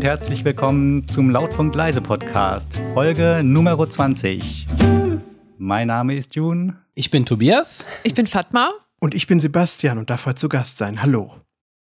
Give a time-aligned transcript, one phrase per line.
[0.00, 4.66] und herzlich willkommen zum Lautpunkt Leise Podcast, Folge Nummer 20.
[5.58, 6.78] Mein Name ist June.
[6.94, 7.84] Ich bin Tobias.
[8.02, 8.70] Ich bin Fatma.
[8.98, 11.02] Und ich bin Sebastian und darf heute zu Gast sein.
[11.02, 11.34] Hallo.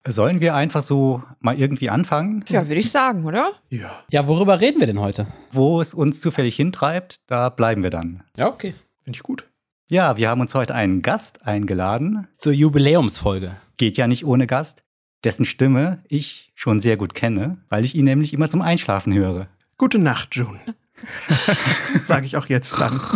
[0.09, 2.43] Sollen wir einfach so mal irgendwie anfangen?
[2.49, 3.53] Ja, würde ich sagen, oder?
[3.69, 4.03] Ja.
[4.11, 5.27] Ja, worüber reden wir denn heute?
[5.53, 8.23] Wo es uns zufällig hintreibt, da bleiben wir dann.
[8.35, 8.75] Ja, okay.
[9.05, 9.47] Finde ich gut.
[9.89, 12.29] Ja, wir haben uns heute einen Gast eingeladen.
[12.35, 13.57] Zur Jubiläumsfolge.
[13.77, 14.86] Geht ja nicht ohne Gast,
[15.25, 19.49] dessen Stimme ich schon sehr gut kenne, weil ich ihn nämlich immer zum Einschlafen höre.
[19.79, 20.59] Gute Nacht, June.
[22.05, 23.01] Sage ich auch jetzt dann.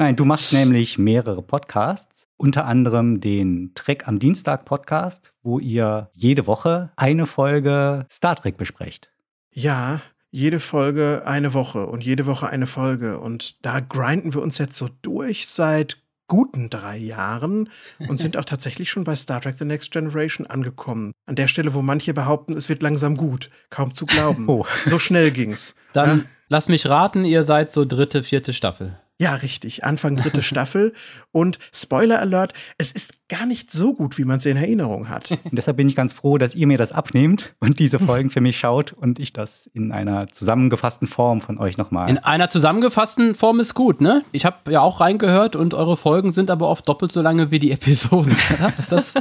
[0.00, 6.10] Nein, du machst nämlich mehrere Podcasts, unter anderem den Trek am Dienstag Podcast, wo ihr
[6.14, 9.10] jede Woche eine Folge Star Trek besprecht.
[9.50, 13.18] Ja, jede Folge eine Woche und jede Woche eine Folge.
[13.18, 17.70] Und da grinden wir uns jetzt so durch seit guten drei Jahren
[18.08, 21.12] und sind auch tatsächlich schon bei Star Trek The Next Generation angekommen.
[21.26, 23.50] An der Stelle, wo manche behaupten, es wird langsam gut.
[23.70, 24.48] Kaum zu glauben.
[24.48, 24.64] Oh.
[24.84, 25.74] So schnell ging's.
[25.94, 26.24] Dann Ja?
[26.48, 28.98] lass mich raten, ihr seid so dritte, vierte Staffel.
[29.20, 29.84] Ja, richtig.
[29.84, 30.94] Anfang dritte Staffel.
[31.32, 35.30] Und Spoiler Alert, es ist gar nicht so gut, wie man es in Erinnerung hat.
[35.30, 38.40] Und deshalb bin ich ganz froh, dass ihr mir das abnehmt und diese Folgen für
[38.40, 42.08] mich schaut und ich das in einer zusammengefassten Form von euch nochmal.
[42.08, 44.22] In einer zusammengefassten Form ist gut, ne?
[44.32, 47.58] Ich habe ja auch reingehört und eure Folgen sind aber oft doppelt so lange wie
[47.58, 48.36] die Episoden.
[48.78, 49.14] ist das?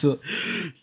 [0.00, 0.18] so.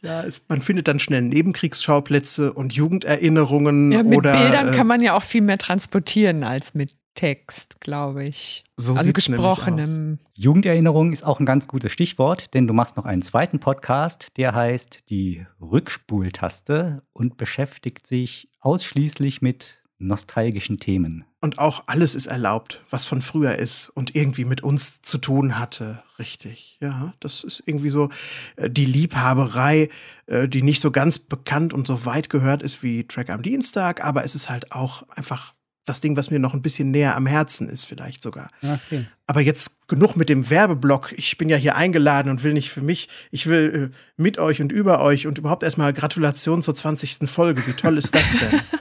[0.01, 4.87] Ja, es, man findet dann schnell Nebenkriegsschauplätze und Jugenderinnerungen Ja, mit oder Bildern äh, kann
[4.87, 8.63] man ja auch viel mehr transportieren als mit Text, glaube ich.
[8.77, 10.19] So also gesprochenem.
[10.37, 14.55] Jugenderinnerung ist auch ein ganz gutes Stichwort, denn du machst noch einen zweiten Podcast, der
[14.55, 21.25] heißt die Rückspultaste und beschäftigt sich ausschließlich mit nostalgischen Themen.
[21.41, 25.57] Und auch alles ist erlaubt, was von früher ist und irgendwie mit uns zu tun
[25.57, 26.03] hatte.
[26.19, 26.77] Richtig.
[26.81, 28.09] Ja, das ist irgendwie so
[28.57, 29.89] äh, die Liebhaberei,
[30.27, 34.03] äh, die nicht so ganz bekannt und so weit gehört ist wie Track am Dienstag,
[34.03, 35.53] aber es ist halt auch einfach
[35.85, 38.49] das Ding, was mir noch ein bisschen näher am Herzen ist, vielleicht sogar.
[38.61, 39.05] Okay.
[39.27, 41.13] Aber jetzt genug mit dem Werbeblock.
[41.17, 44.61] Ich bin ja hier eingeladen und will nicht für mich, ich will äh, mit euch
[44.61, 47.29] und über euch und überhaupt erstmal Gratulation zur 20.
[47.29, 47.65] Folge.
[47.65, 48.61] Wie toll ist das denn?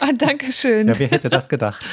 [0.00, 0.88] Ah, danke schön.
[0.88, 1.84] Ja, wer hätte das gedacht?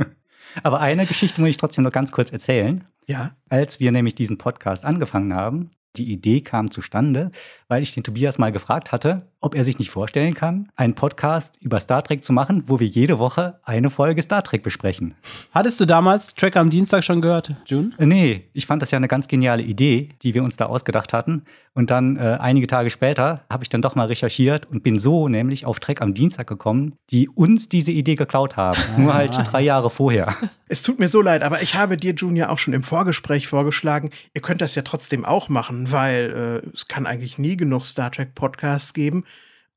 [0.62, 2.84] Aber eine Geschichte muss ich trotzdem noch ganz kurz erzählen.
[3.06, 3.34] ja.
[3.48, 7.30] Als wir nämlich diesen Podcast angefangen haben, die Idee kam zustande,
[7.68, 11.56] weil ich den Tobias mal gefragt hatte, ob er sich nicht vorstellen kann, einen Podcast
[11.60, 15.14] über Star Trek zu machen, wo wir jede Woche eine Folge Star Trek besprechen.
[15.52, 17.92] Hattest du damals Track am Dienstag schon gehört, June?
[17.98, 21.12] Äh, Nee, ich fand das ja eine ganz geniale Idee, die wir uns da ausgedacht
[21.12, 21.44] hatten.
[21.72, 25.28] Und dann äh, einige Tage später habe ich dann doch mal recherchiert und bin so
[25.28, 28.80] nämlich auf Trek am Dienstag gekommen, die uns diese Idee geklaut haben.
[28.96, 30.34] Nur halt drei Jahre vorher.
[30.66, 34.10] Es tut mir so leid, aber ich habe dir, Junior, auch schon im Vorgespräch vorgeschlagen,
[34.34, 38.10] ihr könnt das ja trotzdem auch machen, weil äh, es kann eigentlich nie genug Star
[38.10, 39.24] Trek Podcasts geben.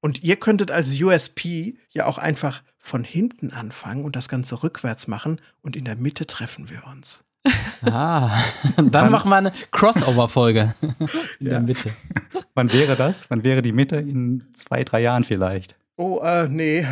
[0.04, 5.08] Und ihr könntet als USP ja auch einfach von hinten anfangen und das Ganze rückwärts
[5.08, 7.24] machen und in der Mitte treffen wir uns.
[7.86, 8.42] Ah,
[8.78, 11.60] dann machen wir eine Crossover-Folge in der Ja.
[11.60, 11.92] Mitte.
[12.54, 13.30] Wann wäre das?
[13.30, 13.98] Wann wäre die Mitte?
[13.98, 15.76] In zwei, drei Jahren vielleicht.
[15.98, 16.86] Oh, äh, nee.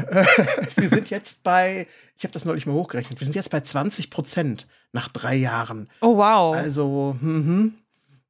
[0.75, 4.09] wir sind jetzt bei, ich habe das neulich mal hochgerechnet, wir sind jetzt bei 20
[4.09, 5.87] Prozent nach drei Jahren.
[6.01, 6.55] Oh, wow.
[6.55, 7.75] Also, mhm.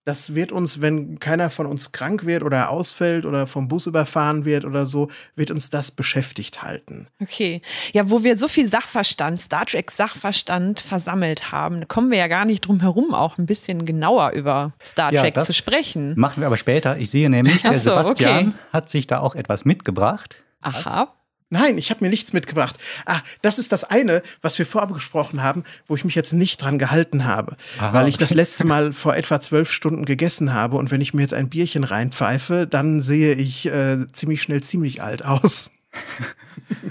[0.04, 4.46] Das wird uns, wenn keiner von uns krank wird oder ausfällt oder vom Bus überfahren
[4.46, 7.08] wird oder so, wird uns das beschäftigt halten.
[7.22, 7.62] Okay.
[7.94, 12.46] Ja, wo wir so viel Sachverstand, Star Trek Sachverstand versammelt haben, kommen wir ja gar
[12.46, 16.14] nicht drum herum, auch ein bisschen genauer über Star Ja, Trek das zu sprechen.
[16.18, 16.98] Machen wir aber später.
[16.98, 18.52] Ich sehe nämlich, der so, Sebastian okay.
[18.74, 20.38] hat sich da auch etwas mitgebracht.
[20.62, 21.14] Aha.
[21.54, 22.78] Nein, ich habe mir nichts mitgebracht.
[23.06, 26.62] Ah, das ist das eine, was wir vorab gesprochen haben, wo ich mich jetzt nicht
[26.62, 27.58] dran gehalten habe.
[27.78, 31.14] Aha, weil ich das letzte Mal vor etwa zwölf Stunden gegessen habe und wenn ich
[31.14, 35.72] mir jetzt ein Bierchen reinpfeife, dann sehe ich äh, ziemlich schnell ziemlich alt aus.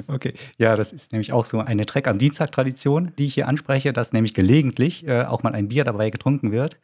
[0.09, 3.93] Okay, ja, das ist nämlich auch so eine Trek am Dienstag-Tradition, die ich hier anspreche,
[3.93, 6.77] dass nämlich gelegentlich äh, auch mal ein Bier dabei getrunken wird.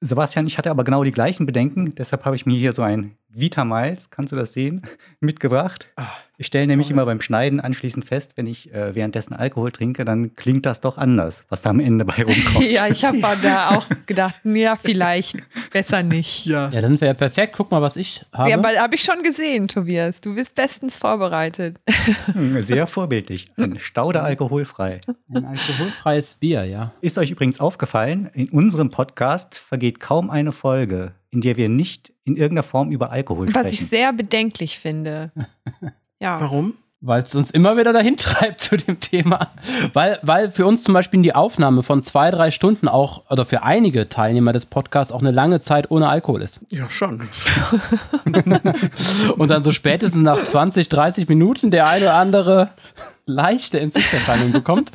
[0.00, 3.16] Sebastian, ich hatte aber genau die gleichen Bedenken, deshalb habe ich mir hier so ein
[3.32, 4.82] Vita Miles, kannst du das sehen,
[5.20, 5.88] mitgebracht.
[5.96, 6.06] Ah,
[6.36, 6.94] Ich stelle nämlich toll.
[6.94, 10.98] immer beim Schneiden anschließend fest, wenn ich äh, währenddessen Alkohol trinke, dann klingt das doch
[10.98, 12.64] anders, was da am Ende bei rumkommt.
[12.70, 15.36] Ja, ich habe da auch gedacht, ja, vielleicht
[15.72, 16.46] besser nicht.
[16.46, 16.68] Ja.
[16.70, 17.54] Ja, dann wäre perfekt.
[17.56, 18.50] Guck mal, was ich habe.
[18.50, 20.20] Ja, aber habe ich schon gesehen, Tobias.
[20.20, 21.78] Du bist bestens vorbereitet.
[22.32, 23.48] Hm, Sehr vorbildlich.
[23.56, 25.00] Ein Stauder alkoholfrei.
[25.32, 26.92] Ein alkoholfreies Bier, ja.
[27.00, 32.12] Ist euch übrigens aufgefallen, in unserem Podcast vergeht kaum eine Folge, in der wir nicht
[32.24, 33.74] in irgendeiner Form über Alkohol Was sprechen.
[33.74, 35.32] ich sehr bedenklich finde.
[36.22, 36.38] Ja.
[36.38, 36.74] Warum?
[37.02, 39.48] weil es uns immer wieder dahin treibt zu dem Thema.
[39.92, 43.62] Weil, weil für uns zum Beispiel die Aufnahme von zwei, drei Stunden auch, oder für
[43.62, 46.60] einige Teilnehmer des Podcasts auch eine lange Zeit ohne Alkohol ist.
[46.70, 47.28] Ja, schon.
[49.36, 52.70] Und dann so spätestens nach 20, 30 Minuten der eine oder andere
[53.30, 54.92] leichte Entzugserscheinung bekommt.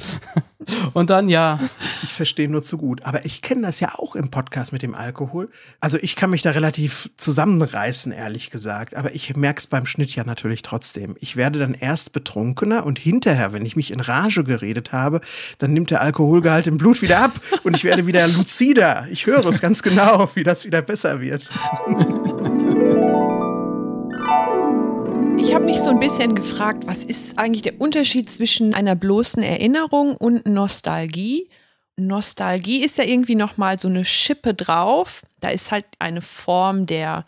[0.93, 1.59] Und dann ja.
[2.03, 3.03] Ich verstehe nur zu gut.
[3.03, 5.49] Aber ich kenne das ja auch im Podcast mit dem Alkohol.
[5.79, 8.95] Also ich kann mich da relativ zusammenreißen, ehrlich gesagt.
[8.95, 11.15] Aber ich merke es beim Schnitt ja natürlich trotzdem.
[11.19, 15.21] Ich werde dann erst betrunkener und hinterher, wenn ich mich in Rage geredet habe,
[15.59, 19.07] dann nimmt der Alkoholgehalt im Blut wieder ab und ich werde wieder lucider.
[19.09, 21.49] Ich höre es ganz genau, wie das wieder besser wird.
[25.37, 29.43] Ich habe mich so ein bisschen gefragt, was ist eigentlich der Unterschied zwischen einer bloßen
[29.43, 31.49] Erinnerung und Nostalgie?
[31.97, 35.23] Nostalgie ist ja irgendwie noch mal so eine Schippe drauf.
[35.39, 37.25] Da ist halt eine Form der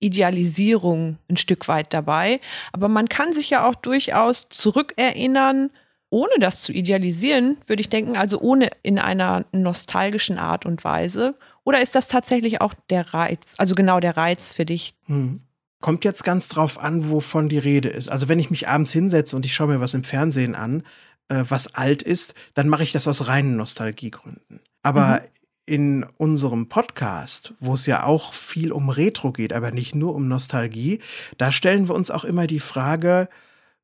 [0.00, 2.40] Idealisierung ein Stück weit dabei,
[2.72, 5.70] aber man kann sich ja auch durchaus zurückerinnern,
[6.10, 11.34] ohne das zu idealisieren, würde ich denken, also ohne in einer nostalgischen Art und Weise.
[11.64, 14.94] Oder ist das tatsächlich auch der Reiz, also genau der Reiz für dich?
[15.06, 15.42] Hm.
[15.80, 18.08] Kommt jetzt ganz drauf an, wovon die Rede ist.
[18.08, 20.82] Also wenn ich mich abends hinsetze und ich schaue mir was im Fernsehen an,
[21.28, 24.60] äh, was alt ist, dann mache ich das aus reinen Nostalgiegründen.
[24.82, 25.28] Aber mhm.
[25.66, 30.26] in unserem Podcast, wo es ja auch viel um Retro geht, aber nicht nur um
[30.26, 31.00] Nostalgie,
[31.36, 33.28] da stellen wir uns auch immer die Frage,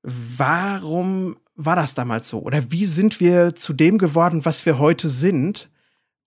[0.02, 2.40] warum war das damals so?
[2.40, 5.70] Oder wie sind wir zu dem geworden, was wir heute sind?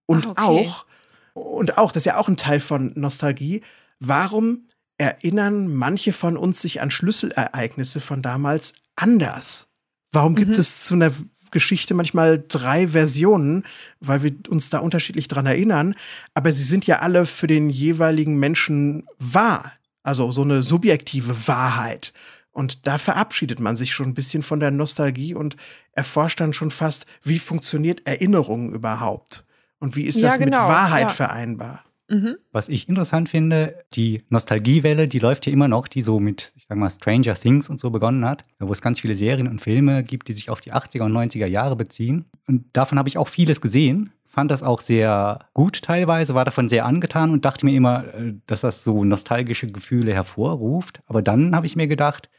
[0.06, 0.42] Und ah, okay.
[0.42, 0.86] auch,
[1.34, 3.62] und auch, das ist ja auch ein Teil von Nostalgie,
[4.00, 4.68] warum
[4.98, 9.70] erinnern manche von uns sich an Schlüsselereignisse von damals anders.
[10.12, 10.60] Warum gibt mhm.
[10.60, 11.12] es zu einer
[11.52, 13.64] Geschichte manchmal drei Versionen,
[14.00, 15.96] weil wir uns da unterschiedlich dran erinnern,
[16.34, 19.72] aber sie sind ja alle für den jeweiligen Menschen wahr.
[20.04, 22.14] Also so eine subjektive Wahrheit.
[22.52, 25.58] Und da verabschiedet man sich schon ein bisschen von der Nostalgie und
[25.92, 29.46] erforscht dann schon fast, wie funktioniert Erinnerung überhaupt?
[29.80, 31.10] Und wie ist das ja, genau, mit Wahrheit ja.
[31.10, 31.84] vereinbar?
[32.10, 32.38] Mhm.
[32.52, 36.66] Was ich interessant finde, die Nostalgiewelle, die läuft ja immer noch, die so mit, ich
[36.68, 40.04] sag mal, Stranger Things und so begonnen hat, wo es ganz viele Serien und Filme
[40.04, 42.26] gibt, die sich auf die 80er und 90er Jahre beziehen.
[42.48, 46.70] Und davon habe ich auch vieles gesehen, fand das auch sehr gut teilweise, war davon
[46.70, 51.02] sehr angetan und dachte mir immer, äh, dass das so nostalgische Gefühle hervorruft.
[51.08, 52.30] Aber dann habe ich mir gedacht,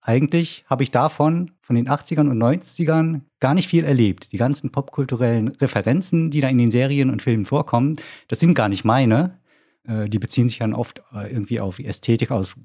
[0.00, 4.32] eigentlich habe ich davon, von den 80ern und 90ern, gar nicht viel erlebt.
[4.32, 7.96] Die ganzen popkulturellen Referenzen, die da in den Serien und Filmen vorkommen,
[8.28, 9.38] das sind gar nicht meine.
[9.84, 12.56] Äh, die beziehen sich dann oft äh, irgendwie auf Ästhetik aus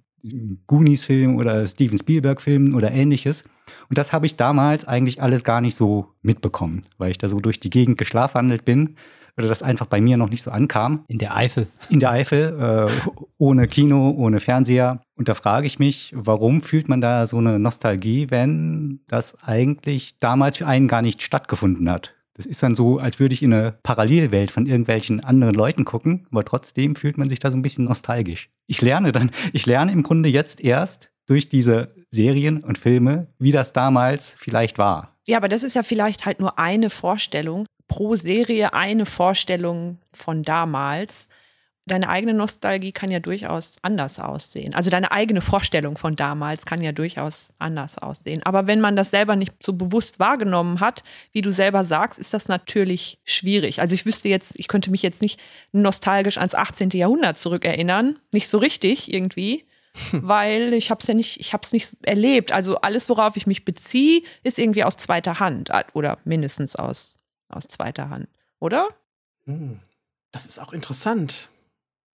[0.68, 3.44] Goonies-Filmen oder Steven Spielberg-Filmen oder ähnliches.
[3.90, 7.40] Und das habe ich damals eigentlich alles gar nicht so mitbekommen, weil ich da so
[7.40, 8.96] durch die Gegend geschlafwandelt bin
[9.38, 11.06] oder das einfach bei mir noch nicht so ankam.
[11.08, 11.68] In der Eifel.
[11.90, 15.02] In der Eifel, äh, ohne Kino, ohne Fernseher.
[15.16, 20.20] Und da frage ich mich, warum fühlt man da so eine Nostalgie, wenn das eigentlich
[20.20, 22.14] damals für einen gar nicht stattgefunden hat?
[22.36, 26.28] Das ist dann so, als würde ich in eine Parallelwelt von irgendwelchen anderen Leuten gucken,
[26.32, 28.50] aber trotzdem fühlt man sich da so ein bisschen nostalgisch.
[28.68, 33.52] Ich lerne dann, ich lerne im Grunde jetzt erst durch diese Serien und Filme, wie
[33.52, 35.16] das damals vielleicht war.
[35.26, 40.44] Ja, aber das ist ja vielleicht halt nur eine Vorstellung pro Serie eine Vorstellung von
[40.44, 41.28] damals.
[41.86, 44.74] Deine eigene Nostalgie kann ja durchaus anders aussehen.
[44.74, 48.42] Also deine eigene Vorstellung von damals kann ja durchaus anders aussehen.
[48.44, 51.04] Aber wenn man das selber nicht so bewusst wahrgenommen hat,
[51.34, 53.82] wie du selber sagst, ist das natürlich schwierig.
[53.82, 55.42] Also ich wüsste jetzt, ich könnte mich jetzt nicht
[55.74, 56.92] nostalgisch ans 18.
[56.92, 58.18] Jahrhundert zurückerinnern.
[58.34, 59.66] Nicht so richtig irgendwie.
[60.12, 60.22] Hm.
[60.28, 62.52] Weil ich habe es ja nicht, ich habe es nicht erlebt.
[62.52, 67.18] Also alles, worauf ich mich beziehe, ist irgendwie aus zweiter Hand oder mindestens aus
[67.54, 68.28] aus zweiter Hand,
[68.60, 68.90] oder?
[69.46, 69.80] Hm,
[70.32, 71.50] das ist auch interessant.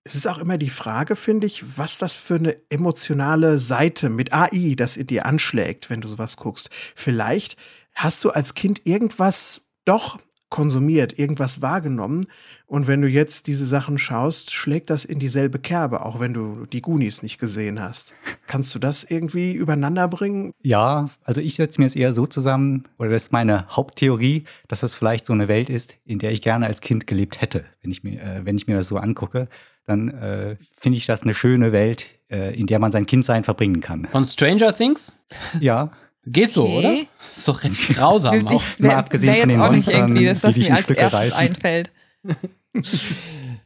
[0.10, 4.34] Es ist auch immer die Frage, finde ich, was das für eine emotionale Seite mit
[4.34, 6.72] AI, das in dir anschlägt, wenn du sowas guckst.
[6.96, 7.58] Vielleicht
[7.94, 10.18] hast du als Kind irgendwas doch
[10.50, 12.26] konsumiert, irgendwas wahrgenommen.
[12.66, 16.66] Und wenn du jetzt diese Sachen schaust, schlägt das in dieselbe Kerbe, auch wenn du
[16.66, 18.16] die Goonies nicht gesehen hast.
[18.48, 20.54] Kannst du das irgendwie übereinander bringen?
[20.64, 24.80] Ja, also ich setze mir es eher so zusammen, oder das ist meine Haupttheorie, dass
[24.80, 27.66] das vielleicht so eine Welt ist, in der ich gerne als Kind gelebt hätte.
[27.84, 29.50] Wenn ich mir, äh, wenn ich mir das so angucke,
[29.90, 33.82] dann äh, finde ich das eine schöne Welt, äh, in der man sein Kindsein verbringen
[33.82, 34.08] kann.
[34.12, 35.16] Von Stranger Things?
[35.60, 35.92] Ja.
[36.26, 36.78] Geht so, okay.
[36.78, 36.96] oder?
[37.22, 38.64] ist doch recht grausam auch.
[38.78, 41.92] Mal abgesehen von den Monstern, das, was die mir als erstes einfällt.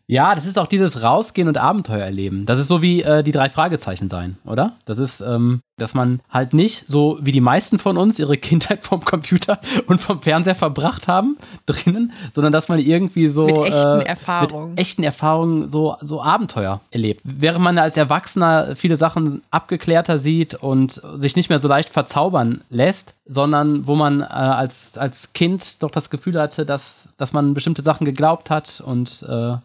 [0.08, 2.46] Ja, das ist auch dieses Rausgehen und Abenteuer erleben.
[2.46, 4.74] Das ist so wie äh, die drei Fragezeichen sein, oder?
[4.86, 8.84] Das ist, ähm, dass man halt nicht so wie die meisten von uns ihre Kindheit
[8.84, 14.02] vom Computer und vom Fernseher verbracht haben drinnen, sondern dass man irgendwie so Mit echten
[14.02, 14.70] äh, Erfahrungen.
[14.72, 17.22] mit echten Erfahrungen so so Abenteuer erlebt.
[17.24, 22.62] Während man als Erwachsener viele Sachen abgeklärter sieht und sich nicht mehr so leicht verzaubern
[22.70, 27.54] lässt, sondern wo man äh, als als Kind doch das Gefühl hatte, dass dass man
[27.54, 29.56] bestimmte Sachen geglaubt hat und äh,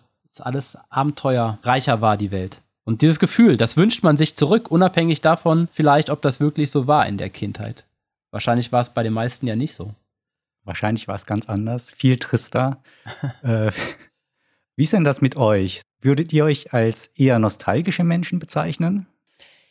[0.40, 2.62] alles abenteuerreicher war, die Welt.
[2.84, 6.86] Und dieses Gefühl, das wünscht man sich zurück, unabhängig davon, vielleicht, ob das wirklich so
[6.86, 7.86] war in der Kindheit.
[8.30, 9.94] Wahrscheinlich war es bei den meisten ja nicht so.
[10.64, 12.82] Wahrscheinlich war es ganz anders, viel trister.
[13.42, 13.70] äh,
[14.76, 15.82] wie ist denn das mit euch?
[16.00, 19.06] Würdet ihr euch als eher nostalgische Menschen bezeichnen?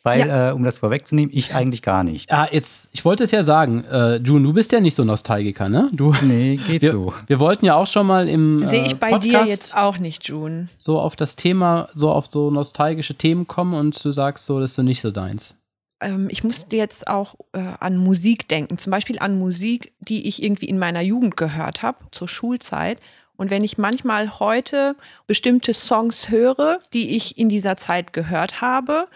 [0.04, 2.32] Weil, äh, um das vorwegzunehmen, ich eigentlich gar nicht.
[2.32, 5.68] Ah, jetzt, ich wollte es ja sagen, äh, June, du bist ja nicht so Nostalgiker,
[5.68, 5.90] ne?
[5.92, 7.14] Du, Nee, geht wir, so.
[7.26, 9.98] wir wollten ja auch schon mal im Sehe äh, ich bei Podcast dir jetzt auch
[9.98, 10.68] nicht, June.
[10.76, 14.70] so auf das Thema, so auf so nostalgische Themen kommen und du sagst so, das
[14.70, 15.56] ist so nicht so deins.
[16.00, 20.42] ähm, ich musste jetzt auch äh, an Musik denken, zum Beispiel an Musik, die ich
[20.42, 22.98] irgendwie in meiner Jugend gehört habe, zur Schulzeit.
[23.36, 29.06] Und wenn ich manchmal heute bestimmte Songs höre, die ich in dieser Zeit gehört habe,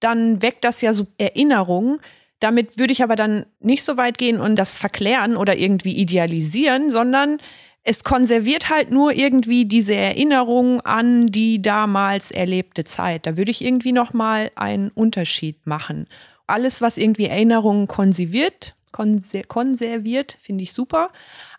[0.00, 2.00] dann weckt das ja so Erinnerungen.
[2.40, 6.90] Damit würde ich aber dann nicht so weit gehen und das verklären oder irgendwie idealisieren,
[6.90, 7.38] sondern
[7.82, 13.26] es konserviert halt nur irgendwie diese Erinnerung an die damals erlebte Zeit.
[13.26, 16.06] Da würde ich irgendwie noch mal einen Unterschied machen.
[16.46, 21.10] Alles, was irgendwie Erinnerungen konserviert, konser konserviert, finde ich super.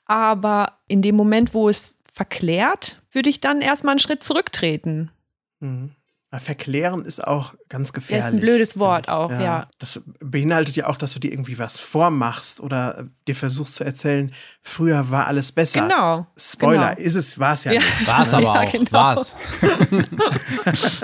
[0.05, 5.11] Aber in dem Moment, wo es verklärt, würde ich dann erstmal einen Schritt zurücktreten.
[5.59, 5.91] Mhm.
[6.33, 8.25] Ja, Verklären ist auch ganz gefährlich.
[8.27, 9.67] ein blödes Wort auch, ja.
[9.79, 14.31] Das beinhaltet ja auch, dass du dir irgendwie was vormachst oder dir versuchst zu erzählen,
[14.61, 15.81] früher war alles besser.
[15.81, 16.27] Genau.
[16.37, 17.05] Spoiler, genau.
[17.05, 17.81] ist es, war es ja, Ja.
[17.81, 18.07] nicht.
[18.07, 18.71] War es aber Ja, auch.
[18.71, 18.91] genau.
[18.91, 19.35] War's.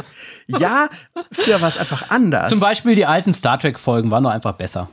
[0.47, 0.87] Ja,
[1.29, 2.49] früher war es einfach anders.
[2.49, 4.89] Zum Beispiel die alten Star Trek-Folgen waren doch einfach besser.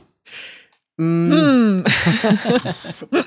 [0.99, 1.83] Hm.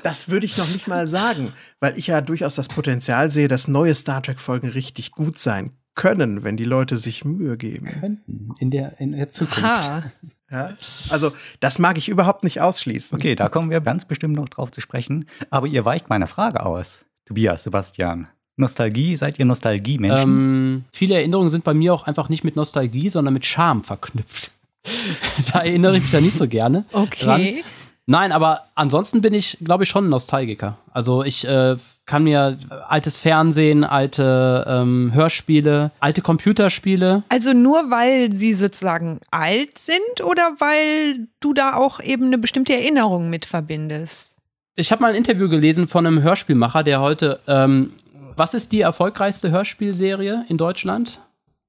[0.03, 3.67] Das würde ich noch nicht mal sagen, weil ich ja durchaus das Potenzial sehe, dass
[3.67, 7.87] neue Star Trek-Folgen richtig gut sein können, wenn die Leute sich Mühe geben.
[7.87, 9.63] Könnten in der, in der Zukunft.
[9.63, 10.03] Ha.
[10.51, 10.73] Ja?
[11.09, 13.15] Also, das mag ich überhaupt nicht ausschließen.
[13.15, 15.29] Okay, da kommen wir ganz bestimmt noch drauf zu sprechen.
[15.51, 17.01] Aber ihr weicht meiner Frage aus.
[17.25, 18.29] Tobias, Sebastian.
[18.55, 20.27] Nostalgie, seid ihr Nostalgie-Menschen?
[20.27, 24.49] Ähm, viele Erinnerungen sind bei mir auch einfach nicht mit Nostalgie, sondern mit Scham verknüpft.
[25.53, 26.83] da erinnere ich mich da nicht so gerne.
[26.93, 27.63] Okay.
[28.09, 30.79] Nein, aber ansonsten bin ich, glaube ich, schon ein Nostalgiker.
[30.91, 37.21] Also ich äh, kann mir altes Fernsehen, alte ähm, Hörspiele, alte Computerspiele.
[37.29, 42.73] Also nur weil sie sozusagen alt sind oder weil du da auch eben eine bestimmte
[42.73, 44.39] Erinnerung mit verbindest?
[44.75, 47.93] Ich habe mal ein Interview gelesen von einem Hörspielmacher, der heute, ähm,
[48.35, 51.21] was ist die erfolgreichste Hörspielserie in Deutschland?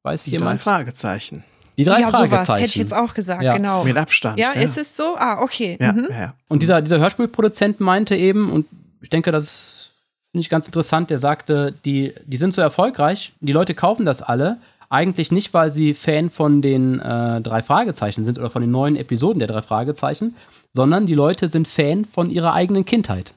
[0.04, 0.60] Weiß Die drei jemand?
[0.62, 1.44] Fragezeichen.
[1.80, 2.30] Die drei ja, Fragezeichen.
[2.44, 3.56] sowas hätte ich jetzt auch gesagt, Ja.
[3.56, 3.84] genau.
[3.84, 4.38] Mit Abstand.
[4.38, 5.16] Ja, ist es so?
[5.16, 5.78] Ah, okay.
[5.80, 6.06] Ja, Mhm.
[6.10, 6.34] ja, ja.
[6.48, 8.66] Und dieser, dieser Hörspielproduzent meinte eben, und
[9.00, 9.92] ich denke, das
[10.30, 14.20] finde ich ganz interessant, der sagte, die, die sind so erfolgreich, die Leute kaufen das
[14.22, 14.58] alle,
[14.90, 18.96] eigentlich nicht, weil sie Fan von den äh, drei Fragezeichen sind oder von den neuen
[18.96, 20.34] Episoden der drei Fragezeichen,
[20.72, 23.32] sondern die Leute sind Fan von ihrer eigenen Kindheit.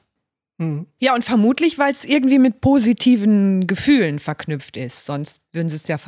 [0.58, 0.86] Mhm.
[1.00, 5.06] Ja, und vermutlich, weil es irgendwie mit positiven Gefühlen verknüpft ist.
[5.06, 5.98] Sonst würden sie es ja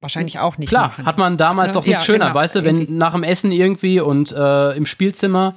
[0.00, 1.06] wahrscheinlich auch nicht Klar, machen.
[1.06, 2.92] hat man damals Ja, auch nichts ja, schöner, genau, weißt du, wenn irgendwie.
[2.94, 5.54] nach dem Essen irgendwie und äh, im Spielzimmer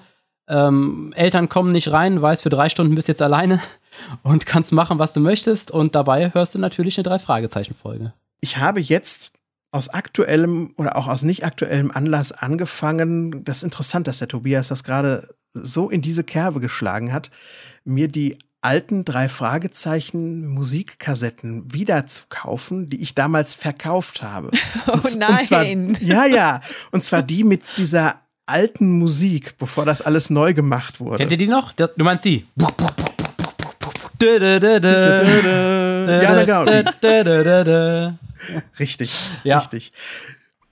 [0.47, 3.61] ähm, Eltern kommen nicht rein, weißt, für drei Stunden bist du jetzt alleine
[4.23, 8.13] und kannst machen, was du möchtest und dabei hörst du natürlich eine Drei-Fragezeichen-Folge.
[8.41, 9.31] Ich habe jetzt
[9.71, 13.43] aus aktuellem oder auch aus nicht aktuellem Anlass angefangen.
[13.43, 17.31] Das ist interessant, dass der Tobias das gerade so in diese Kerbe geschlagen hat,
[17.83, 24.51] mir die alten drei Fragezeichen Musikkassetten wieder zu kaufen, die ich damals verkauft habe.
[24.87, 25.97] Oh Und zwar, nein.
[26.01, 26.61] ja, ja.
[26.91, 31.17] Und zwar die mit dieser alten Musik, bevor das alles neu gemacht wurde.
[31.17, 31.71] Kennt ihr die noch?
[31.73, 32.45] Du meinst die?
[34.21, 36.65] Ja, na genau.
[38.79, 39.59] Richtig, Ja.
[39.59, 39.91] richtig.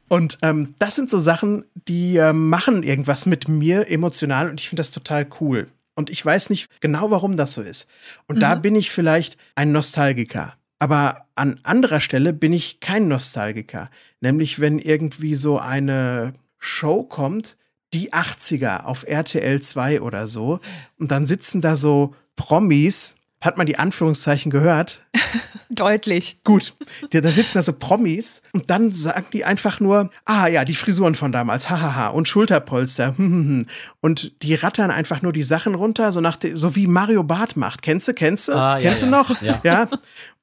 [0.10, 4.68] Und ähm, das sind so Sachen, die ähm, machen irgendwas mit mir emotional und ich
[4.68, 5.68] finde das total cool.
[5.96, 7.88] Und ich weiß nicht genau, warum das so ist.
[8.28, 10.56] Und da bin ich vielleicht ein Nostalgiker.
[10.80, 13.90] Aber an anderer Stelle bin ich kein Nostalgiker.
[14.20, 17.58] Nämlich, wenn irgendwie so eine Show kommt,
[17.94, 20.60] die 80er auf RTL 2 oder so,
[20.98, 25.04] und dann sitzen da so Promis, hat man die Anführungszeichen gehört?
[25.70, 26.44] Deutlich.
[26.44, 26.76] Gut.
[27.10, 31.16] Da, da sitzen also Promis und dann sagen die einfach nur, ah ja, die Frisuren
[31.16, 33.66] von damals, hahaha, und Schulterpolster, hm, hm, hm.
[34.00, 37.82] Und die rattern einfach nur die Sachen runter, so, nach so wie Mario Barth macht.
[37.82, 38.54] Kennst du, kennst du?
[38.54, 39.12] Ah, ja, kennst du ja.
[39.12, 39.42] noch?
[39.42, 39.62] Ja.
[39.64, 39.88] ja.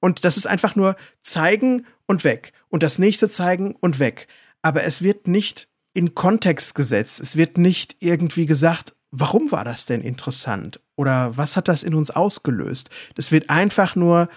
[0.00, 2.52] Und das ist einfach nur zeigen und weg.
[2.68, 4.26] Und das nächste zeigen und weg.
[4.62, 7.20] Aber es wird nicht in Kontext gesetzt.
[7.20, 10.80] Es wird nicht irgendwie gesagt, warum war das denn interessant?
[10.98, 12.90] Oder was hat das in uns ausgelöst?
[13.14, 14.28] Das wird einfach nur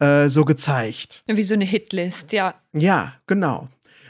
[0.00, 1.24] äh, so gezeigt.
[1.26, 2.54] Wie so eine Hitlist, ja.
[2.74, 3.68] Ja, genau.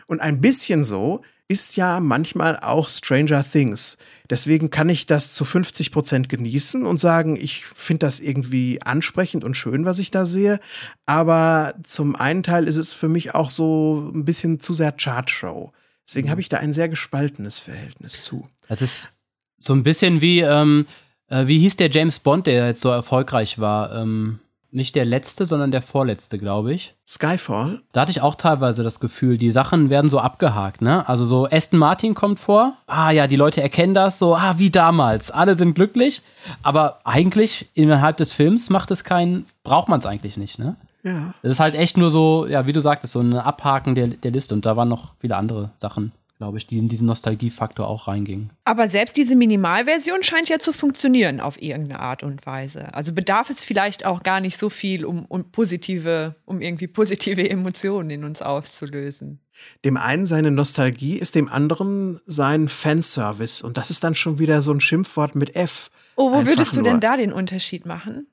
[0.09, 3.97] Und ein bisschen so ist ja manchmal auch Stranger Things.
[4.29, 9.45] Deswegen kann ich das zu 50 Prozent genießen und sagen, ich finde das irgendwie ansprechend
[9.45, 10.59] und schön, was ich da sehe.
[11.07, 15.73] Aber zum einen Teil ist es für mich auch so ein bisschen zu sehr Chartshow.
[16.09, 18.49] Deswegen habe ich da ein sehr gespaltenes Verhältnis zu.
[18.67, 19.13] Das ist
[19.59, 20.87] so ein bisschen wie, ähm,
[21.31, 23.95] äh, wie hieß der James Bond, der jetzt so erfolgreich war?
[23.95, 24.41] Ähm,
[24.73, 26.95] nicht der letzte, sondern der vorletzte, glaube ich.
[27.07, 27.81] Skyfall?
[27.93, 31.09] Da hatte ich auch teilweise das Gefühl, die Sachen werden so abgehakt, ne?
[31.09, 32.75] Also so Aston Martin kommt vor.
[32.87, 35.31] Ah ja, die Leute erkennen das so, ah, wie damals.
[35.31, 36.23] Alle sind glücklich.
[36.63, 40.77] Aber eigentlich innerhalb des Films macht es keinen, braucht man es eigentlich nicht, ne?
[41.03, 41.35] Ja.
[41.43, 44.31] Es ist halt echt nur so, ja, wie du sagtest, so ein Abhaken der, der
[44.31, 44.55] Liste.
[44.55, 48.51] Und da waren noch viele andere Sachen, glaube ich, die in diesen Nostalgiefaktor auch reingingen.
[48.65, 52.95] Aber selbst diese Minimalversion scheint ja zu funktionieren auf irgendeine Art und Weise.
[52.95, 57.47] Also bedarf es vielleicht auch gar nicht so viel, um, um positive, um irgendwie positive
[57.47, 59.41] Emotionen in uns auszulösen.
[59.85, 63.63] Dem einen seine Nostalgie ist dem anderen sein Fanservice.
[63.63, 65.91] Und das ist dann schon wieder so ein Schimpfwort mit F.
[66.17, 66.91] Oh, wo Einfach würdest du nur.
[66.91, 68.29] denn da den Unterschied machen?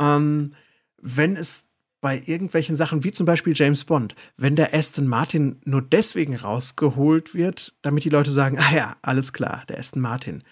[0.00, 0.56] Ähm,
[1.00, 1.67] wenn es
[2.00, 7.34] bei irgendwelchen Sachen, wie zum Beispiel James Bond, wenn der Aston Martin nur deswegen rausgeholt
[7.34, 10.44] wird, damit die Leute sagen, ah ja, alles klar, der Aston Martin.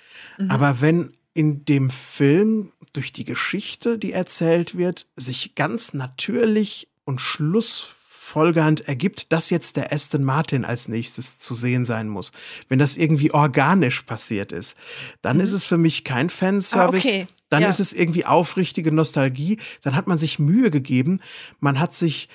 [0.49, 7.21] Aber wenn in dem Film durch die Geschichte, die erzählt wird, sich ganz natürlich und
[7.21, 12.33] schlussfolgernd ergibt, dass jetzt der Aston Martin als nächstes zu sehen sein muss,
[12.69, 14.76] wenn das irgendwie organisch passiert ist,
[15.23, 17.26] dann ist es für mich kein Fanservice, Ah, okay.
[17.49, 17.69] Dann Ja.
[17.69, 21.21] ist es irgendwie aufrichtige Nostalgie, dann hat man sich Mühe gegeben,
[21.61, 22.29] man hat sich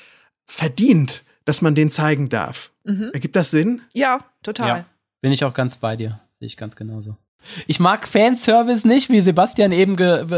[0.45, 2.71] verdient, dass man den zeigen darf.
[2.85, 3.81] Ergibt das Sinn?
[3.93, 4.67] Ja, total.
[4.67, 4.85] Ja,
[5.21, 6.19] bin ich auch ganz bei dir.
[6.39, 7.15] Sehe ich ganz genauso.
[7.65, 9.95] Ich mag Fanservice nicht, wie Sebastian eben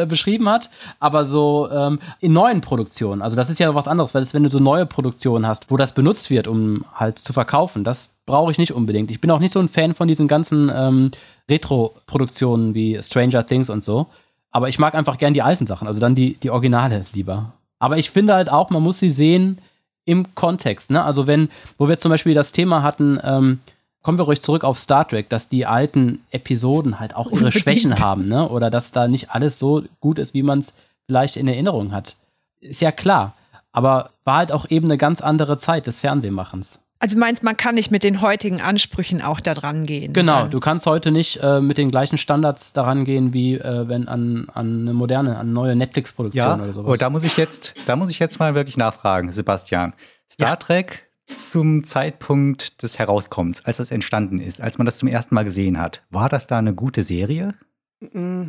[0.08, 0.70] beschrieben hat,
[1.02, 3.22] aber so ähm, in neuen Produktionen.
[3.22, 5.76] Also das ist ja was anderes, weil das, wenn du so neue Produktionen hast, wo
[5.76, 9.12] das benutzt wird, um halt zu verkaufen, das brauche ich nicht unbedingt.
[9.12, 11.12] Ich bin auch nicht so ein Fan von diesen ganzen ähm,
[11.52, 14.08] Retro-Produktionen wie Stranger Things und so.
[14.54, 17.52] Aber ich mag einfach gern die alten Sachen, also dann die, die Originale lieber.
[17.80, 19.58] Aber ich finde halt auch, man muss sie sehen
[20.06, 20.92] im Kontext.
[20.92, 21.04] Ne?
[21.04, 23.60] Also wenn, wo wir zum Beispiel das Thema hatten, ähm,
[24.04, 27.52] kommen wir ruhig zurück auf Star Trek, dass die alten Episoden halt auch ihre.
[27.52, 28.48] Schwächen haben, ne?
[28.50, 30.74] Oder dass da nicht alles so gut ist, wie man es
[31.06, 32.16] vielleicht in Erinnerung hat.
[32.60, 33.34] Ist ja klar.
[33.72, 36.80] Aber war halt auch eben eine ganz andere Zeit des Fernsehmachens.
[37.04, 40.14] Also meinst, man kann nicht mit den heutigen Ansprüchen auch da dran gehen?
[40.14, 43.90] Genau, Dann- du kannst heute nicht äh, mit den gleichen Standards daran gehen, wie äh,
[43.90, 47.00] wenn an, an eine moderne, an eine neue Netflix-Produktion Ja, oder oh, sowas.
[47.00, 49.94] da muss ich jetzt, da muss ich jetzt mal wirklich nachfragen, Sebastian.
[50.32, 50.56] Star Ja.
[50.56, 55.44] Trek zum Zeitpunkt des Herauskommens, als es entstanden ist, als man das zum ersten Mal
[55.44, 57.54] gesehen hat, war das da eine gute Serie?
[58.14, 58.44] Mm,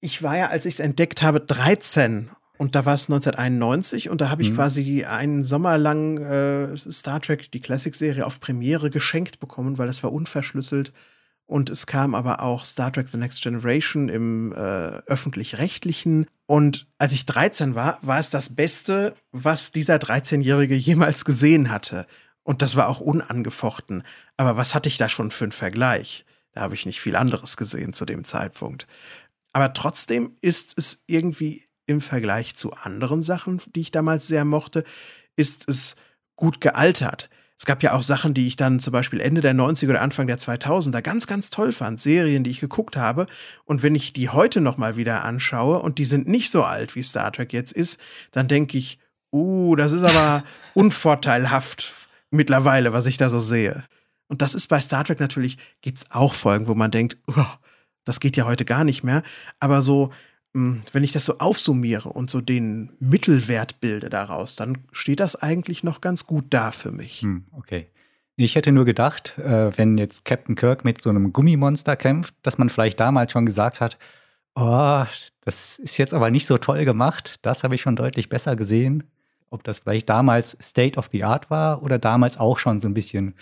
[0.00, 4.20] Ich war ja, als ich es entdeckt habe, 13 und da war es 1991 und
[4.20, 4.54] da habe ich Mhm.
[4.56, 10.02] quasi einen Sommer lang äh, Star Trek, die Classic-Serie, auf Premiere geschenkt bekommen, weil es
[10.02, 10.92] war unverschlüsselt.
[11.46, 14.56] Und es kam aber auch Star Trek The Next Generation im äh,
[15.06, 16.26] öffentlich-rechtlichen.
[16.46, 22.06] Und als ich 13 war, war es das Beste, was dieser 13-Jährige jemals gesehen hatte.
[22.42, 24.02] Und das war auch unangefochten.
[24.36, 26.26] Aber was hatte ich da schon für einen Vergleich?
[26.52, 28.86] Da habe ich nicht viel anderes gesehen zu dem Zeitpunkt.
[29.52, 34.84] Aber trotzdem ist es irgendwie im Vergleich zu anderen Sachen, die ich damals sehr mochte,
[35.36, 35.96] ist es
[36.36, 37.28] gut gealtert.
[37.56, 40.28] Es gab ja auch Sachen, die ich dann zum Beispiel Ende der 90er oder Anfang
[40.28, 42.00] der 2000er ganz, ganz toll fand.
[42.00, 43.26] Serien, die ich geguckt habe.
[43.64, 46.94] Und wenn ich die heute noch mal wieder anschaue und die sind nicht so alt,
[46.94, 49.00] wie Star Trek jetzt ist, dann denke ich,
[49.32, 51.92] uh, das ist aber unvorteilhaft
[52.30, 53.84] mittlerweile, was ich da so sehe.
[54.28, 57.58] Und das ist bei Star Trek natürlich, gibt es auch Folgen, wo man denkt, "Uah,
[58.08, 59.22] das geht ja heute gar nicht mehr.
[59.60, 60.10] Aber so,
[60.92, 65.84] wenn ich das so aufsummiere und so den Mittelwert bilde daraus, dann steht das eigentlich
[65.84, 67.22] noch ganz gut da für mich.
[67.22, 67.86] Hm, okay.
[68.36, 72.56] Ich hätte nur gedacht, äh, wenn jetzt Captain Kirk mit so einem Gummimonster kämpft, dass
[72.56, 73.98] man vielleicht damals schon gesagt hat,
[74.54, 75.04] oh,
[75.44, 77.36] das ist jetzt aber nicht so toll gemacht.
[77.42, 79.04] Das habe ich schon deutlich besser gesehen.
[79.50, 82.94] Ob das vielleicht damals State of the Art war oder damals auch schon so ein
[82.94, 83.34] bisschen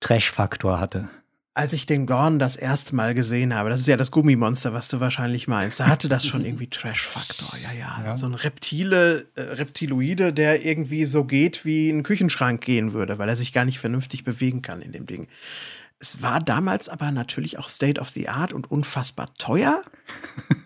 [0.00, 1.08] Trash-Faktor hatte.
[1.54, 4.88] Als ich den Gorn das erste Mal gesehen habe, das ist ja das Gummimonster, was
[4.88, 7.58] du wahrscheinlich meinst, da hatte das schon irgendwie Trash-Faktor.
[7.62, 8.16] Ja, ja, Ja.
[8.16, 13.28] So ein Reptile, äh, Reptiloide, der irgendwie so geht, wie ein Küchenschrank gehen würde, weil
[13.28, 15.26] er sich gar nicht vernünftig bewegen kann in dem Ding.
[15.98, 19.82] Es war damals aber natürlich auch State of the Art und unfassbar teuer.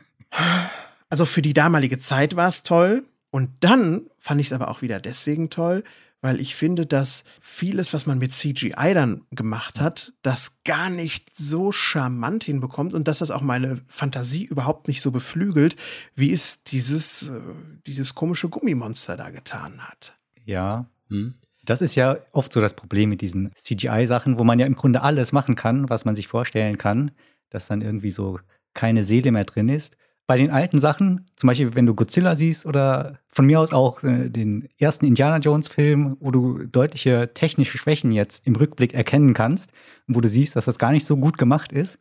[1.10, 3.04] Also für die damalige Zeit war es toll.
[3.30, 5.84] Und dann fand ich es aber auch wieder deswegen toll,
[6.24, 11.36] weil ich finde, dass vieles, was man mit CGI dann gemacht hat, das gar nicht
[11.36, 15.76] so charmant hinbekommt und dass das auch meine Fantasie überhaupt nicht so beflügelt,
[16.14, 17.40] wie es dieses, äh,
[17.86, 20.14] dieses komische Gummimonster da getan hat.
[20.46, 20.86] Ja.
[21.10, 21.34] Hm.
[21.66, 25.02] Das ist ja oft so das Problem mit diesen CGI-Sachen, wo man ja im Grunde
[25.02, 27.10] alles machen kann, was man sich vorstellen kann,
[27.50, 28.40] dass dann irgendwie so
[28.72, 29.98] keine Seele mehr drin ist.
[30.26, 34.02] Bei den alten Sachen, zum Beispiel, wenn du Godzilla siehst oder von mir aus auch
[34.02, 39.70] äh, den ersten Indiana Jones-Film, wo du deutliche technische Schwächen jetzt im Rückblick erkennen kannst,
[40.06, 41.98] wo du siehst, dass das gar nicht so gut gemacht ist.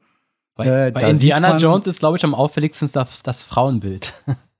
[0.55, 4.13] Bei, Äh, bei Indiana man- Jones ist, glaube ich, am auffälligsten das, das Frauenbild,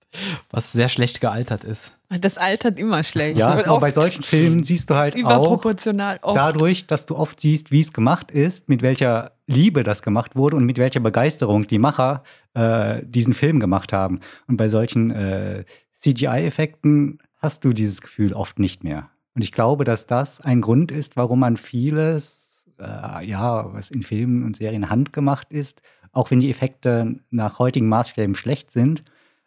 [0.49, 1.97] was sehr schlecht gealtert ist.
[2.09, 3.37] Das altert immer schlecht.
[3.37, 6.37] Ja, aber bei solchen Filmen siehst du halt auch Überproportional oft.
[6.37, 10.55] dadurch, dass du oft siehst, wie es gemacht ist, mit welcher Liebe das gemacht wurde
[10.55, 12.23] und mit welcher Begeisterung die Macher
[12.53, 14.19] äh, diesen Film gemacht haben.
[14.47, 19.09] Und bei solchen äh, CGI-Effekten hast du dieses Gefühl oft nicht mehr.
[19.35, 24.03] Und ich glaube, dass das ein Grund ist, warum man vieles, äh, ja, was in
[24.03, 29.03] Filmen und Serien handgemacht ist, auch wenn die Effekte nach heutigen Maßstäben schlecht sind,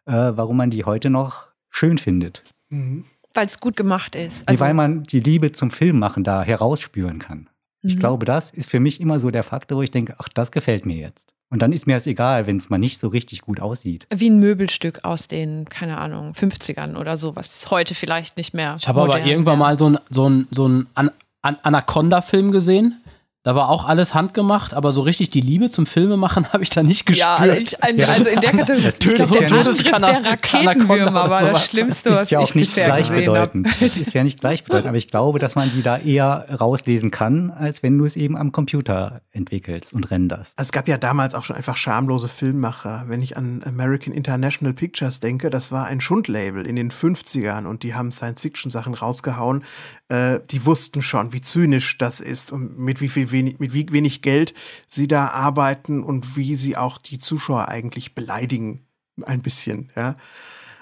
[0.06, 2.42] äh, warum man die heute noch schön findet.
[2.70, 4.48] Weil es gut gemacht ist.
[4.48, 7.48] Also, weil man die Liebe zum Filmmachen da herausspüren kann.
[7.82, 7.98] Ich Mhm.
[8.00, 10.86] glaube, das ist für mich immer so der Faktor, wo ich denke, ach, das gefällt
[10.86, 11.28] mir jetzt.
[11.48, 14.08] Und dann ist mir das egal, wenn es mal nicht so richtig gut aussieht.
[14.12, 18.76] wie ein Möbelstück aus den, keine Ahnung, 50ern oder so, was heute vielleicht nicht mehr.
[18.80, 19.68] Ich habe aber irgendwann wäre.
[19.70, 21.10] mal so einen so ein, so ein An
[21.42, 23.00] An Anaconda-Film gesehen.
[23.46, 26.82] Da war auch alles handgemacht, aber so richtig die Liebe zum Filmemachen habe ich da
[26.82, 27.38] nicht gespürt.
[27.38, 28.08] Ja, ich, ein, Ja.
[28.08, 28.82] also in der Kategorie.
[28.82, 31.66] Das Der ist ja nicht- der Raketenwürmer war das.
[31.66, 33.02] Schlimmste, Das was ist ja ich auch nicht gesehen habe.
[33.02, 33.68] gleichbedeutend.
[33.80, 37.52] Das ist ja nicht gleichbedeutend, aber ich glaube, dass man die da eher rauslesen kann,
[37.52, 40.58] als wenn du es eben am Computer entwickelst und renderst.
[40.58, 43.04] Also es gab ja damals auch schon einfach schamlose Filmmacher.
[43.06, 47.84] Wenn ich an American International Pictures denke, das war ein Schundlabel in den 50ern und
[47.84, 49.62] die haben Science-Fiction-Sachen rausgehauen.
[50.08, 53.86] Äh, die wussten schon, wie zynisch das ist und mit wie viel wenig, mit wie
[53.92, 54.54] wenig Geld
[54.88, 58.86] sie da arbeiten und wie sie auch die Zuschauer eigentlich beleidigen.
[59.22, 60.16] Ein bisschen, ja.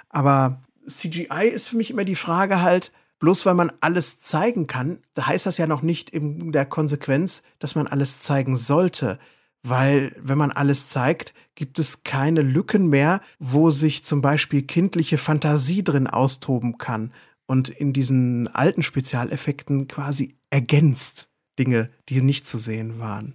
[0.09, 4.99] Aber CGI ist für mich immer die Frage halt, bloß weil man alles zeigen kann,
[5.15, 9.19] da heißt das ja noch nicht in der Konsequenz, dass man alles zeigen sollte.
[9.63, 15.17] Weil wenn man alles zeigt, gibt es keine Lücken mehr, wo sich zum Beispiel kindliche
[15.17, 17.13] Fantasie drin austoben kann
[17.47, 23.35] und in diesen alten Spezialeffekten quasi ergänzt Dinge, die nicht zu sehen waren.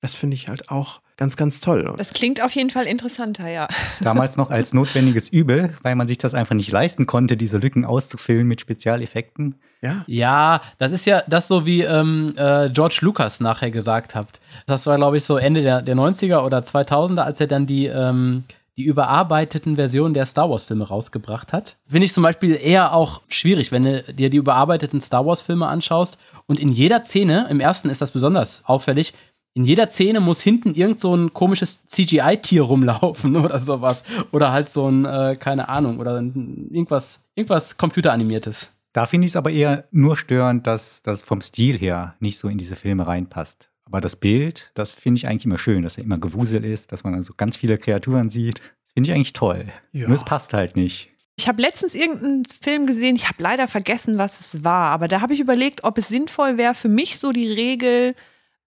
[0.00, 1.94] Das finde ich halt auch ganz, ganz toll.
[1.96, 3.68] Das klingt auf jeden Fall interessanter, ja.
[4.00, 7.84] Damals noch als notwendiges Übel, weil man sich das einfach nicht leisten konnte, diese Lücken
[7.84, 9.56] auszufüllen mit Spezialeffekten.
[9.82, 14.40] ja, Ja, das ist ja das so wie ähm, äh, George Lucas nachher gesagt hat.
[14.66, 17.86] Das war, glaube ich, so Ende der, der 90er oder 2000er, als er dann die,
[17.86, 18.44] ähm,
[18.76, 21.76] die überarbeiteten Versionen der Star Wars-Filme rausgebracht hat.
[21.88, 26.18] Finde ich zum Beispiel eher auch schwierig, wenn du dir die überarbeiteten Star Wars-Filme anschaust
[26.46, 29.14] und in jeder Szene, im ersten ist das besonders auffällig,
[29.56, 34.04] in jeder Szene muss hinten irgend so ein komisches CGI-Tier rumlaufen oder sowas.
[34.30, 38.76] Oder halt so ein, äh, keine Ahnung, oder irgendwas, irgendwas computeranimiertes.
[38.92, 42.48] Da finde ich es aber eher nur störend, dass das vom Stil her nicht so
[42.48, 43.70] in diese Filme reinpasst.
[43.86, 47.04] Aber das Bild, das finde ich eigentlich immer schön, dass er immer Gewusel ist, dass
[47.04, 48.58] man also ganz viele Kreaturen sieht.
[48.58, 49.66] Das finde ich eigentlich toll.
[49.92, 50.08] Ja.
[50.08, 51.10] Nur es passt halt nicht.
[51.38, 55.20] Ich habe letztens irgendeinen Film gesehen, ich habe leider vergessen, was es war, aber da
[55.20, 58.14] habe ich überlegt, ob es sinnvoll wäre, für mich so die Regel,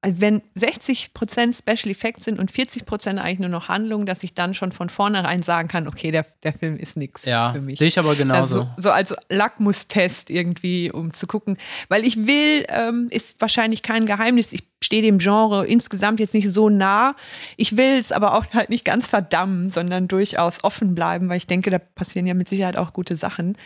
[0.01, 4.33] wenn 60 Prozent Special Effects sind und 40 Prozent eigentlich nur noch Handlung, dass ich
[4.33, 7.79] dann schon von vornherein sagen kann, okay, der, der Film ist nichts Ja, für mich.
[7.79, 8.61] sehe ich aber genauso.
[8.61, 11.57] Also, so als Lackmustest irgendwie, um zu gucken.
[11.89, 16.49] Weil ich will, ähm, ist wahrscheinlich kein Geheimnis, ich stehe dem Genre insgesamt jetzt nicht
[16.49, 17.13] so nah.
[17.57, 21.47] Ich will es aber auch halt nicht ganz verdammen, sondern durchaus offen bleiben, weil ich
[21.47, 23.57] denke, da passieren ja mit Sicherheit auch gute Sachen.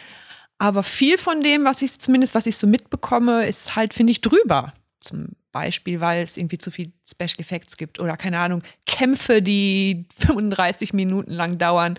[0.57, 4.21] Aber viel von dem, was ich zumindest, was ich so mitbekomme, ist halt, finde ich,
[4.21, 4.73] drüber.
[4.99, 10.05] Zum Beispiel, weil es irgendwie zu viel Special Effects gibt oder keine Ahnung, Kämpfe, die
[10.19, 11.97] 35 Minuten lang dauern.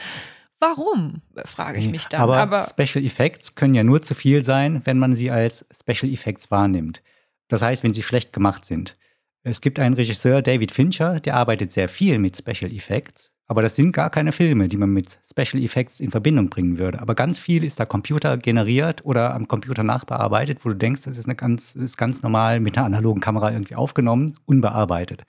[0.60, 2.20] Warum, frage ich mich dann.
[2.20, 6.12] Aber, aber Special Effects können ja nur zu viel sein, wenn man sie als Special
[6.12, 7.02] Effects wahrnimmt.
[7.48, 8.96] Das heißt, wenn sie schlecht gemacht sind.
[9.42, 13.33] Es gibt einen Regisseur, David Fincher, der arbeitet sehr viel mit Special Effects.
[13.46, 17.00] Aber das sind gar keine Filme, die man mit Special Effects in Verbindung bringen würde.
[17.00, 21.18] Aber ganz viel ist da Computer generiert oder am Computer nachbearbeitet, wo du denkst, das
[21.18, 25.24] ist, eine ganz, ist ganz normal mit einer analogen Kamera irgendwie aufgenommen, unbearbeitet.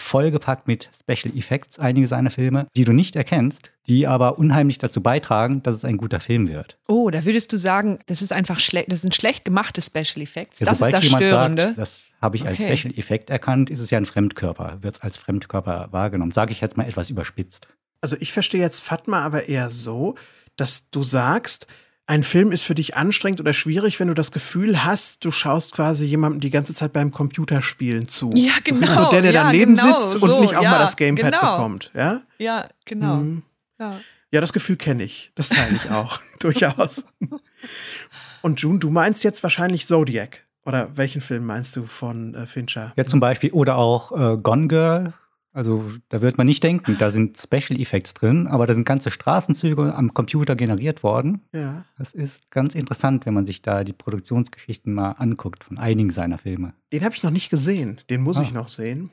[0.00, 5.02] Vollgepackt mit Special Effects, einige seiner Filme, die du nicht erkennst, die aber unheimlich dazu
[5.02, 6.78] beitragen, dass es ein guter Film wird.
[6.86, 10.60] Oh, da würdest du sagen, das ist einfach schlecht, das sind schlecht gemachte Special Effects.
[10.60, 11.62] Ja, das ist das jemand Störende.
[11.62, 12.76] Sagt, das habe ich als Okay.
[12.76, 16.32] Special Effekt erkannt, ist es ja ein Fremdkörper, wird es als Fremdkörper wahrgenommen.
[16.32, 17.68] Sage ich jetzt mal etwas überspitzt.
[18.00, 20.14] Also ich verstehe jetzt Fatma aber eher so,
[20.56, 21.66] dass du sagst,
[22.08, 25.74] ein Film ist für dich anstrengend oder schwierig, wenn du das Gefühl hast, du schaust
[25.74, 28.30] quasi jemandem die ganze Zeit beim Computerspielen zu.
[28.34, 30.62] Ja, Du bist genau, so der, der ja, daneben genau, sitzt und so, nicht auch
[30.62, 31.56] ja, mal das Gamepad genau.
[31.56, 31.90] bekommt.
[31.94, 32.22] Ja?
[32.38, 33.16] Ja, genau.
[33.16, 33.42] Mhm.
[33.78, 34.00] Ja.
[34.32, 35.30] ja, das Gefühl kenne ich.
[35.34, 36.18] Das teile ich auch.
[36.40, 37.04] Durchaus.
[38.40, 40.46] Und June, du meinst jetzt wahrscheinlich Zodiac.
[40.64, 42.92] Oder welchen Film meinst du von äh, Fincher?
[42.96, 45.12] Ja, zum Beispiel, oder auch äh, Gone Girl.
[45.58, 49.10] Also da wird man nicht denken, da sind Special Effects drin, aber da sind ganze
[49.10, 51.40] Straßenzüge am Computer generiert worden.
[51.52, 51.84] Ja.
[51.98, 56.38] Das ist ganz interessant, wenn man sich da die Produktionsgeschichten mal anguckt von einigen seiner
[56.38, 56.74] Filme.
[56.92, 58.00] Den habe ich noch nicht gesehen.
[58.08, 58.42] Den muss Ah.
[58.42, 59.10] ich noch sehen.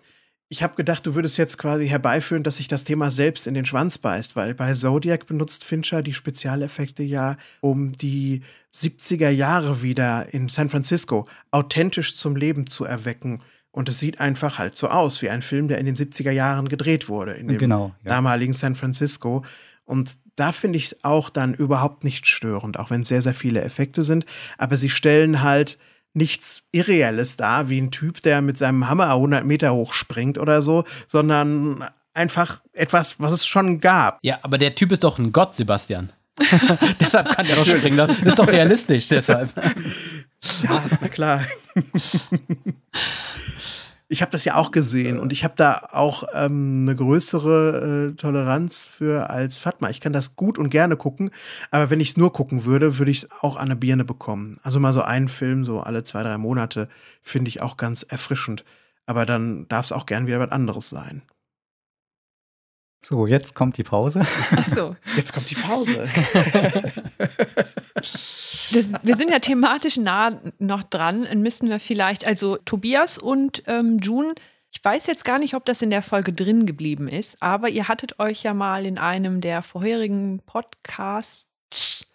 [0.48, 3.66] Ich habe gedacht, du würdest jetzt quasi herbeiführen, dass sich das Thema selbst in den
[3.66, 10.32] Schwanz beißt, weil bei Zodiac benutzt Fincher die Spezialeffekte ja, um die 70er Jahre wieder
[10.32, 13.42] in San Francisco authentisch zum Leben zu erwecken.
[13.76, 16.70] Und es sieht einfach halt so aus, wie ein Film, der in den 70er Jahren
[16.70, 18.10] gedreht wurde, in dem Genau, ja.
[18.10, 19.44] damaligen San Francisco.
[19.84, 23.34] Und da finde ich es auch dann überhaupt nicht störend, auch wenn es sehr, sehr
[23.34, 24.26] viele Effekte sind.
[24.58, 25.78] Aber sie stellen halt
[26.14, 30.62] nichts Irreelles dar, wie ein Typ, der mit seinem Hammer 100 Meter hoch springt oder
[30.62, 31.84] so, sondern
[32.14, 34.20] einfach etwas, was es schon gab.
[34.22, 36.14] Ja, aber der Typ ist doch ein Gott, Sebastian.
[37.02, 37.98] deshalb kann der doch springen.
[37.98, 39.50] Das ist doch realistisch, deshalb.
[40.64, 41.44] Ja, na klar.
[44.08, 48.16] Ich habe das ja auch gesehen und ich habe da auch ähm, eine größere äh,
[48.16, 49.90] Toleranz für als Fatma.
[49.90, 51.32] Ich kann das gut und gerne gucken,
[51.72, 54.58] aber wenn ich es nur gucken würde, würde ich es auch an der Birne bekommen.
[54.62, 56.88] Also mal so einen Film, so alle zwei, drei Monate,
[57.24, 58.64] finde ich auch ganz erfrischend.
[59.08, 61.24] Aber dann darf es auch gern wieder was anderes sein.
[63.08, 64.26] So, jetzt kommt die Pause.
[64.56, 64.96] Ach so.
[65.16, 66.10] Jetzt kommt die Pause.
[68.72, 71.24] Das, wir sind ja thematisch nah noch dran.
[71.24, 74.34] Dann müssen wir vielleicht, also Tobias und ähm, June,
[74.72, 77.88] ich weiß jetzt gar nicht, ob das in der Folge drin geblieben ist, aber ihr
[77.88, 82.08] hattet euch ja mal in einem der vorherigen Podcasts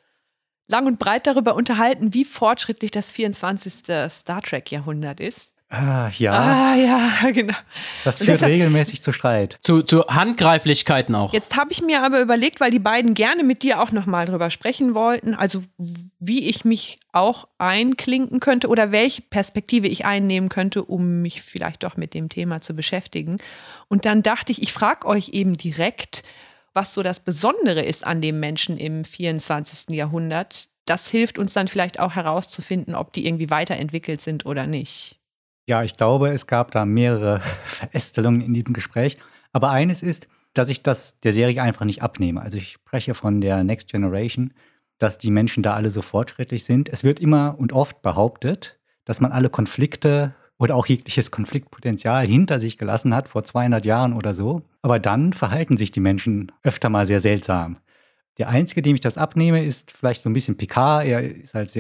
[0.67, 4.11] lang und breit darüber unterhalten, wie fortschrittlich das 24.
[4.11, 5.55] Star Trek-Jahrhundert ist.
[5.73, 7.55] Ah, ja, Ah, ja, genau.
[8.03, 9.57] das führt deshalb- regelmäßig zu Streit.
[9.63, 11.33] Zu, zu Handgreiflichkeiten auch.
[11.33, 14.51] Jetzt habe ich mir aber überlegt, weil die beiden gerne mit dir auch nochmal drüber
[14.51, 15.63] sprechen wollten, also
[16.19, 21.85] wie ich mich auch einklinken könnte oder welche Perspektive ich einnehmen könnte, um mich vielleicht
[21.85, 23.37] doch mit dem Thema zu beschäftigen.
[23.87, 26.25] Und dann dachte ich, ich frage euch eben direkt,
[26.75, 29.95] was so das Besondere ist an dem Menschen im 24.
[29.95, 30.69] Jahrhundert.
[30.85, 35.20] Das hilft uns dann vielleicht auch herauszufinden, ob die irgendwie weiterentwickelt sind oder nicht.
[35.71, 39.17] Ja, ich glaube, es gab da mehrere Verästelungen in diesem Gespräch.
[39.53, 42.43] Aber eines ist, dass ich das der Serie einfach nicht abnehme.
[42.43, 44.53] Also ich spreche von der Next Generation,
[44.99, 46.89] dass die Menschen da alle so fortschrittlich sind.
[46.89, 52.59] Es wird immer und oft behauptet, dass man alle Konflikte oder auch jegliches Konfliktpotenzial hinter
[52.59, 54.63] sich gelassen hat vor 200 Jahren oder so.
[54.83, 57.79] Aber dann verhalten sich die Menschen öfter mal sehr seltsam.
[58.39, 61.07] Der einzige, dem ich das abnehme, ist vielleicht so ein bisschen Picard.
[61.07, 61.73] Er ist halt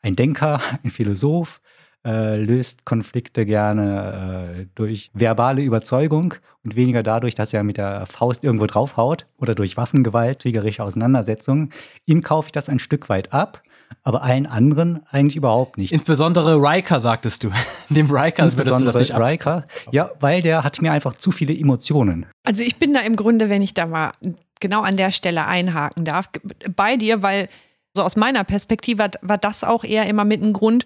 [0.00, 1.60] ein Denker, ein Philosoph,
[2.04, 6.34] äh, löst Konflikte gerne äh, durch verbale Überzeugung
[6.64, 11.70] und weniger dadurch, dass er mit der Faust irgendwo draufhaut oder durch Waffengewalt, kriegerische Auseinandersetzungen.
[12.06, 13.62] Ihm kaufe ich das ein Stück weit ab,
[14.02, 15.92] aber allen anderen eigentlich überhaupt nicht.
[15.92, 17.50] Insbesondere Riker, sagtest du.
[17.90, 19.22] Dem Riker würdest du das Insbesondere nicht ab.
[19.22, 19.64] Riker.
[19.90, 22.26] Ja, weil der hat mir einfach zu viele Emotionen.
[22.44, 24.12] Also ich bin da im Grunde, wenn ich da mal
[24.60, 26.30] genau an der Stelle einhaken darf,
[26.74, 27.48] bei dir, weil
[27.94, 30.84] so aus meiner Perspektive war das auch eher immer mit ein Grund,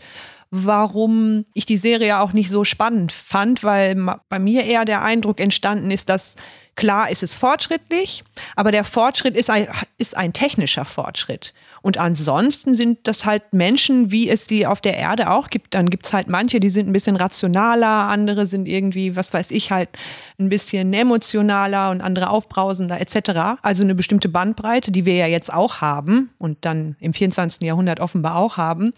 [0.57, 3.97] warum ich die Serie auch nicht so spannend fand, weil
[4.29, 6.37] bei mir eher der Eindruck entstanden ist, dass
[6.77, 8.25] klar ist es fortschrittlich,
[8.57, 11.55] aber der Fortschritt ist ein, ist ein technischer Fortschritt.
[11.83, 15.75] Und ansonsten sind das halt Menschen, wie es die auf der Erde auch gibt.
[15.75, 19.51] Dann gibt es halt manche, die sind ein bisschen rationaler, andere sind irgendwie, was weiß
[19.51, 19.91] ich, halt
[20.39, 23.61] ein bisschen emotionaler und andere aufbrausender etc.
[23.61, 27.63] Also eine bestimmte Bandbreite, die wir ja jetzt auch haben und dann im 24.
[27.63, 28.95] Jahrhundert offenbar auch haben.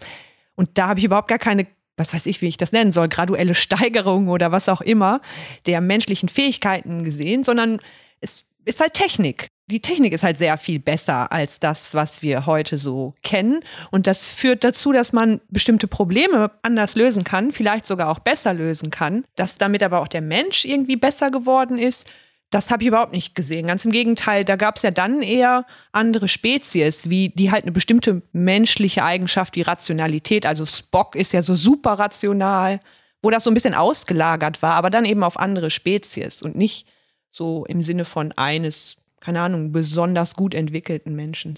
[0.57, 3.07] Und da habe ich überhaupt gar keine, was weiß ich, wie ich das nennen soll,
[3.07, 5.21] graduelle Steigerung oder was auch immer
[5.65, 7.79] der menschlichen Fähigkeiten gesehen, sondern
[8.19, 9.47] es ist halt Technik.
[9.69, 13.61] Die Technik ist halt sehr viel besser als das, was wir heute so kennen.
[13.91, 18.53] Und das führt dazu, dass man bestimmte Probleme anders lösen kann, vielleicht sogar auch besser
[18.53, 22.09] lösen kann, dass damit aber auch der Mensch irgendwie besser geworden ist.
[22.49, 23.67] Das habe ich überhaupt nicht gesehen.
[23.67, 27.73] Ganz im Gegenteil, da gab es ja dann eher andere Spezies, wie die halt eine
[27.73, 30.45] bestimmte menschliche Eigenschaft, die Rationalität.
[30.45, 32.79] Also Spock ist ja so super rational,
[33.21, 36.87] wo das so ein bisschen ausgelagert war, aber dann eben auf andere Spezies und nicht
[37.29, 41.55] so im Sinne von eines, keine Ahnung, besonders gut entwickelten Menschen.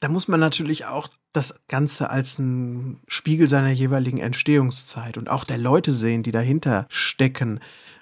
[0.00, 5.44] Da muss man natürlich auch das Ganze als ein Spiegel seiner jeweiligen Entstehungszeit und auch
[5.44, 7.60] der Leute sehen, die dahinter stecken.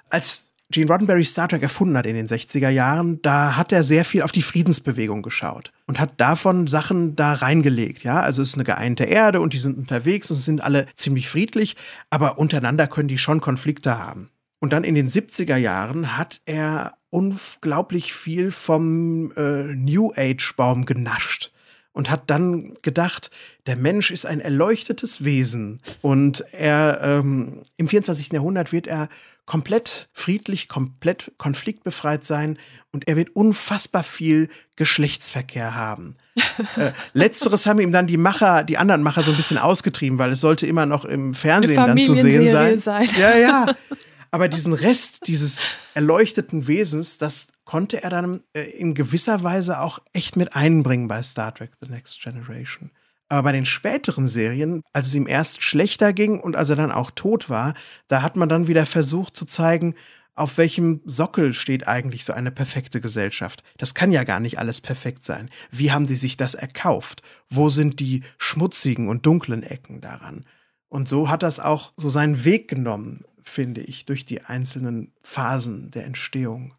[0.08, 4.04] Als Gene Roddenberry Star Trek erfunden hat in den 60er Jahren, da hat er sehr
[4.04, 8.02] viel auf die Friedensbewegung geschaut und hat davon Sachen da reingelegt.
[8.02, 11.28] Ja, also es ist eine geeinte Erde und die sind unterwegs und sind alle ziemlich
[11.28, 11.76] friedlich,
[12.10, 14.30] aber untereinander können die schon Konflikte haben.
[14.58, 20.86] Und dann in den 70er Jahren hat er unglaublich viel vom äh, New Age Baum
[20.86, 21.52] genascht
[21.92, 23.30] und hat dann gedacht,
[23.66, 28.32] der Mensch ist ein erleuchtetes Wesen und er ähm, im 24.
[28.32, 29.08] Jahrhundert wird er
[29.46, 32.58] komplett friedlich, komplett konfliktbefreit sein
[32.92, 36.16] und er wird unfassbar viel Geschlechtsverkehr haben.
[36.76, 40.32] äh, letzteres haben ihm dann die Macher, die anderen Macher so ein bisschen ausgetrieben, weil
[40.32, 42.80] es sollte immer noch im Fernsehen dann zu sehen sein.
[42.80, 43.08] sein.
[43.18, 43.74] Ja, ja.
[44.30, 45.60] Aber diesen Rest dieses
[45.94, 51.22] erleuchteten Wesens, das konnte er dann äh, in gewisser Weise auch echt mit einbringen bei
[51.22, 52.90] Star Trek The Next Generation.
[53.34, 56.92] Aber bei den späteren Serien, als es ihm erst schlechter ging und als er dann
[56.92, 57.74] auch tot war,
[58.06, 59.96] da hat man dann wieder versucht zu zeigen,
[60.36, 63.64] auf welchem Sockel steht eigentlich so eine perfekte Gesellschaft?
[63.76, 65.50] Das kann ja gar nicht alles perfekt sein.
[65.72, 67.22] Wie haben sie sich das erkauft?
[67.50, 70.44] Wo sind die schmutzigen und dunklen Ecken daran?
[70.86, 75.90] Und so hat das auch so seinen Weg genommen, finde ich, durch die einzelnen Phasen
[75.90, 76.74] der Entstehung.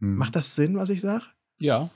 [0.00, 0.16] Hm.
[0.16, 1.26] Macht das Sinn, was ich sage?
[1.60, 1.90] Ja.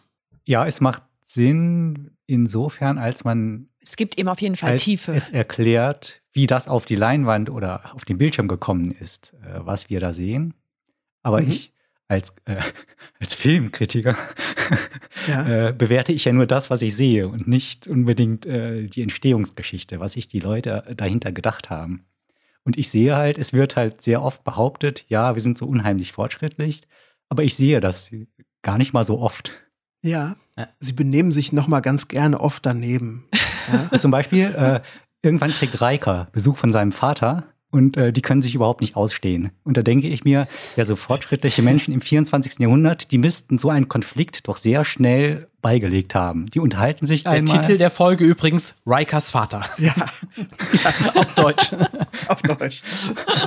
[0.46, 5.12] Ja, es macht Sinn insofern, als man es gibt eben auf jeden Fall Tiefe.
[5.12, 9.90] Es erklärt, wie das auf die Leinwand oder auf den Bildschirm gekommen ist, äh, was
[9.90, 10.54] wir da sehen.
[11.22, 11.50] Aber mhm.
[11.50, 11.72] ich
[12.08, 12.60] als, äh,
[13.20, 14.16] als Filmkritiker
[15.28, 15.68] ja.
[15.68, 20.00] äh, bewerte ich ja nur das, was ich sehe und nicht unbedingt äh, die Entstehungsgeschichte,
[20.00, 22.04] was sich die Leute dahinter gedacht haben.
[22.64, 26.12] Und ich sehe halt, es wird halt sehr oft behauptet, ja, wir sind so unheimlich
[26.12, 26.82] fortschrittlich,
[27.28, 28.10] aber ich sehe das
[28.62, 29.50] gar nicht mal so oft.
[30.02, 30.36] Ja,
[30.78, 33.28] sie benehmen sich noch mal ganz gerne oft daneben.
[33.90, 33.98] Ja?
[33.98, 34.80] Zum Beispiel, äh,
[35.22, 39.50] irgendwann kriegt Reika Besuch von seinem Vater und äh, die können sich überhaupt nicht ausstehen.
[39.62, 42.58] Und da denke ich mir, ja, so fortschrittliche Menschen im 24.
[42.58, 46.46] Jahrhundert, die müssten so einen Konflikt doch sehr schnell beigelegt haben.
[46.46, 47.58] Die unterhalten sich der einmal.
[47.58, 49.64] Der Titel der Folge übrigens Rikas Vater.
[49.78, 49.94] Ja.
[51.14, 51.70] Auf Deutsch.
[52.28, 52.82] Auf Deutsch.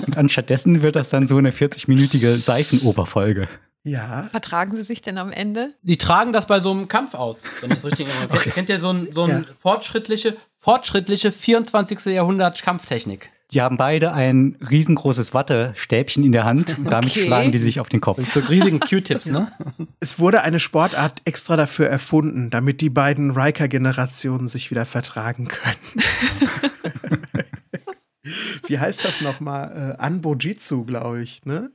[0.05, 3.47] Und anstattdessen wird das dann so eine 40-minütige Seifenoberfolge.
[3.83, 4.23] Ja.
[4.31, 5.73] Vertragen Sie sich denn am Ende?
[5.83, 8.33] Sie tragen das bei so einem Kampf aus, wenn ich es richtig erinnere.
[8.33, 8.51] Okay.
[8.51, 9.53] Kennt ihr so ein, so ein ja.
[9.59, 12.05] fortschrittliche, fortschrittliche 24.
[12.05, 13.31] Jahrhundert Kampftechnik?
[13.51, 17.25] Die haben beide ein riesengroßes Wattestäbchen in der Hand und damit okay.
[17.25, 18.17] schlagen die sich auf den Kopf.
[18.17, 19.51] Mit so riesigen Q-Tips, ne?
[19.99, 25.77] Es wurde eine Sportart extra dafür erfunden, damit die beiden Riker-Generationen sich wieder vertragen können.
[28.67, 29.97] Wie heißt das nochmal?
[29.99, 31.71] Äh, Anbojitsu, glaube ich, ne?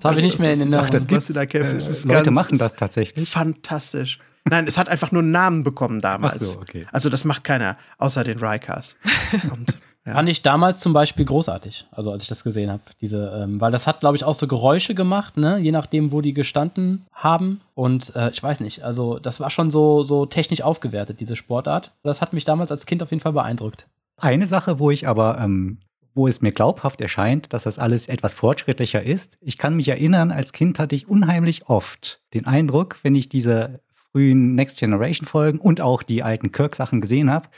[0.00, 1.80] Das habe ich nicht mehr in den Ach, das sie da kämpfen.
[1.80, 3.28] Äh, Leute machen das tatsächlich.
[3.28, 4.18] Fantastisch.
[4.48, 6.40] Nein, es hat einfach nur einen Namen bekommen damals.
[6.40, 6.86] Ach so, okay.
[6.92, 8.96] Also das macht keiner, außer den Rikers.
[9.50, 9.74] Und
[10.06, 10.12] ja.
[10.12, 12.82] Fand ich damals zum Beispiel großartig, also als ich das gesehen habe.
[13.00, 15.58] Diese, ähm, weil das hat, glaube ich, auch so Geräusche gemacht, ne?
[15.58, 17.60] Je nachdem, wo die gestanden haben.
[17.74, 21.92] Und äh, ich weiß nicht, also das war schon so, so technisch aufgewertet, diese Sportart.
[22.04, 23.88] Das hat mich damals als Kind auf jeden Fall beeindruckt.
[24.18, 25.78] Eine Sache, wo ich aber, ähm,
[26.16, 29.36] wo es mir glaubhaft erscheint, dass das alles etwas fortschrittlicher ist.
[29.42, 33.80] Ich kann mich erinnern, als Kind hatte ich unheimlich oft den Eindruck, wenn ich diese
[33.92, 37.48] frühen Next Generation Folgen und auch die alten Kirk-Sachen gesehen habe,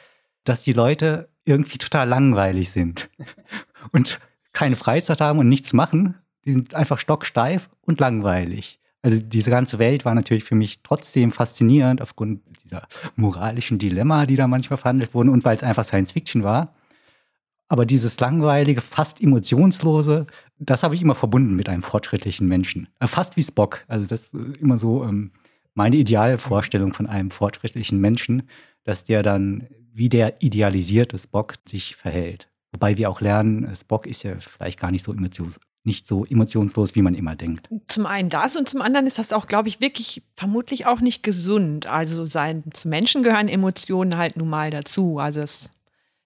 [0.42, 3.08] dass die Leute irgendwie total langweilig sind
[3.92, 4.18] und
[4.52, 6.16] keine Freizeit haben und nichts machen.
[6.44, 8.80] Die sind einfach stocksteif und langweilig.
[9.02, 14.34] Also diese ganze Welt war natürlich für mich trotzdem faszinierend aufgrund dieser moralischen Dilemma, die
[14.34, 16.74] da manchmal verhandelt wurden und weil es einfach Science Fiction war.
[17.68, 20.26] Aber dieses langweilige, fast emotionslose,
[20.58, 22.88] das habe ich immer verbunden mit einem fortschrittlichen Menschen.
[22.98, 23.84] Äh, fast wie Spock.
[23.88, 25.32] Also das ist immer so ähm,
[25.74, 28.44] meine Idealvorstellung von einem fortschrittlichen Menschen,
[28.84, 32.48] dass der dann wie der idealisierte Spock sich verhält.
[32.72, 36.94] Wobei wir auch lernen, Spock ist ja vielleicht gar nicht so emotions nicht so emotionslos,
[36.94, 37.68] wie man immer denkt.
[37.86, 41.22] Zum einen das und zum anderen ist das auch, glaube ich, wirklich vermutlich auch nicht
[41.22, 41.86] gesund.
[41.86, 45.18] Also sein, zu Menschen gehören Emotionen halt nun mal dazu.
[45.18, 45.70] Also das,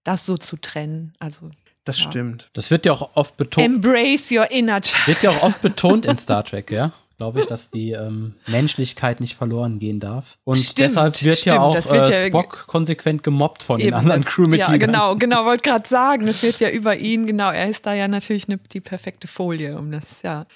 [0.04, 1.14] das so zu trennen.
[1.18, 1.50] Also
[1.84, 2.10] das ja.
[2.10, 2.50] stimmt.
[2.52, 3.66] Das wird ja auch oft betont.
[3.66, 5.06] Embrace your inner child.
[5.08, 9.20] Wird ja auch oft betont in Star Trek, ja glaube ich, dass die ähm, Menschlichkeit
[9.20, 10.38] nicht verloren gehen darf.
[10.42, 13.94] Und stimmt, deshalb wird stimmt, ja auch wird äh, Spock konsequent gemobbt von eben, den
[13.94, 14.80] anderen Crewmitgliedern.
[14.80, 17.94] Ja, genau, genau, wollte gerade sagen, es wird ja über ihn, genau, er ist da
[17.94, 20.46] ja natürlich ne, die perfekte Folie um das, ja.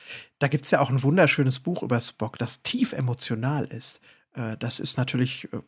[0.41, 4.01] Da gibt es ja auch ein wunderschönes Buch über Spock, das tief emotional ist.
[4.35, 5.59] Äh, das ist natürlich äh,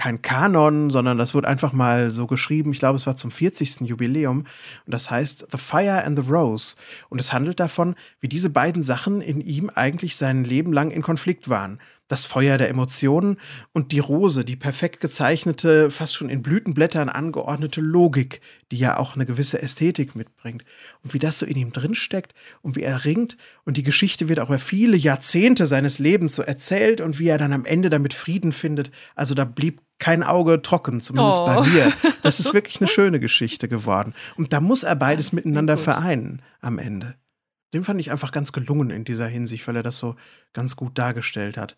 [0.00, 2.72] kein Kanon, sondern das wird einfach mal so geschrieben.
[2.72, 3.82] Ich glaube, es war zum 40.
[3.82, 4.38] Jubiläum.
[4.38, 4.46] Und
[4.86, 6.74] das heißt The Fire and the Rose.
[7.10, 11.02] Und es handelt davon, wie diese beiden Sachen in ihm eigentlich sein Leben lang in
[11.02, 11.78] Konflikt waren
[12.10, 13.36] das Feuer der Emotionen
[13.72, 18.40] und die Rose, die perfekt gezeichnete, fast schon in Blütenblättern angeordnete Logik,
[18.72, 20.64] die ja auch eine gewisse Ästhetik mitbringt.
[21.04, 23.36] Und wie das so in ihm drinsteckt und wie er ringt.
[23.64, 27.38] Und die Geschichte wird auch über viele Jahrzehnte seines Lebens so erzählt und wie er
[27.38, 28.90] dann am Ende damit Frieden findet.
[29.14, 31.46] Also da blieb kein Auge trocken, zumindest oh.
[31.46, 31.92] bei mir.
[32.24, 34.14] Das ist wirklich eine schöne Geschichte geworden.
[34.36, 37.14] Und da muss er beides miteinander vereinen am Ende.
[37.72, 40.16] Den fand ich einfach ganz gelungen in dieser Hinsicht, weil er das so
[40.52, 41.76] ganz gut dargestellt hat.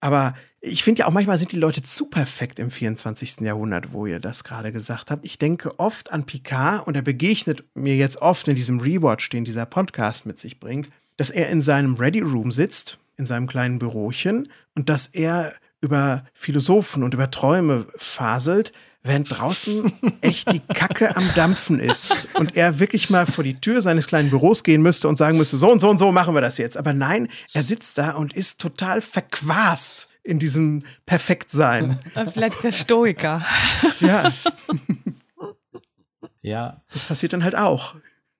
[0.00, 3.40] Aber ich finde ja auch manchmal sind die Leute zu perfekt im 24.
[3.40, 5.24] Jahrhundert, wo ihr das gerade gesagt habt.
[5.24, 9.44] Ich denke oft an Picard und er begegnet mir jetzt oft in diesem Rewatch, den
[9.44, 13.80] dieser Podcast mit sich bringt, dass er in seinem Ready Room sitzt, in seinem kleinen
[13.80, 18.72] Bürochen und dass er über Philosophen und über Träume faselt,
[19.08, 23.82] während draußen echt die Kacke am Dampfen ist und er wirklich mal vor die Tür
[23.82, 26.40] seines kleinen Büros gehen müsste und sagen müsste, so und so und so machen wir
[26.40, 26.76] das jetzt.
[26.76, 31.98] Aber nein, er sitzt da und ist total verquast in diesem Perfektsein.
[32.32, 33.44] Vielleicht der Stoiker.
[34.00, 34.30] Ja.
[36.42, 36.82] Ja.
[36.92, 37.94] Das passiert dann halt auch.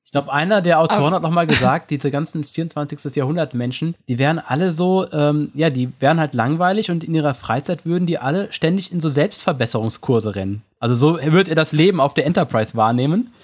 [0.09, 3.15] Ich glaube, einer der Autoren hat nochmal gesagt, diese ganzen 24.
[3.15, 7.35] Jahrhundert Menschen, die wären alle so, ähm, ja, die wären halt langweilig und in ihrer
[7.35, 10.63] Freizeit würden die alle ständig in so Selbstverbesserungskurse rennen.
[10.81, 13.35] Also so wird er das Leben auf der Enterprise wahrnehmen.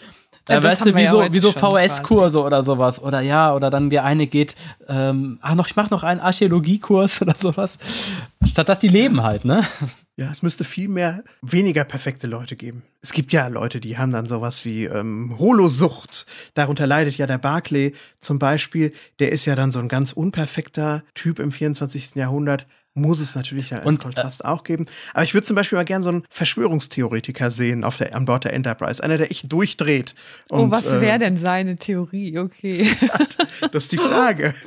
[0.49, 3.03] Ja, weißt du, wie, ja so, wie so VHS-Kurse oder sowas.
[3.03, 4.57] Oder ja, oder dann der eine geht,
[4.89, 7.79] ähm, ach noch, ich mache noch einen Archäologiekurs oder sowas.
[8.45, 9.65] Statt dass die leben halt, ne?
[10.17, 12.85] Ja, es müsste viel mehr weniger perfekte Leute geben.
[13.01, 16.27] Es gibt ja Leute, die haben dann sowas wie ähm, Holosucht.
[16.55, 18.93] Darunter leidet ja der Barclay zum Beispiel.
[19.19, 22.15] Der ist ja dann so ein ganz unperfekter Typ im 24.
[22.15, 22.67] Jahrhundert.
[22.97, 24.87] Muss es natürlich dann als und, äh, Kontrast äh, auch geben.
[25.15, 28.45] Aber ich würde zum Beispiel mal gerne so einen Verschwörungstheoretiker sehen auf der, an Bord
[28.45, 29.03] der Enterprise.
[29.03, 30.15] Einer, der echt durchdreht.
[30.51, 32.39] Oh, und, oh, was wäre äh, denn seine Theorie?
[32.39, 32.89] Okay.
[33.73, 34.55] das ist die Frage.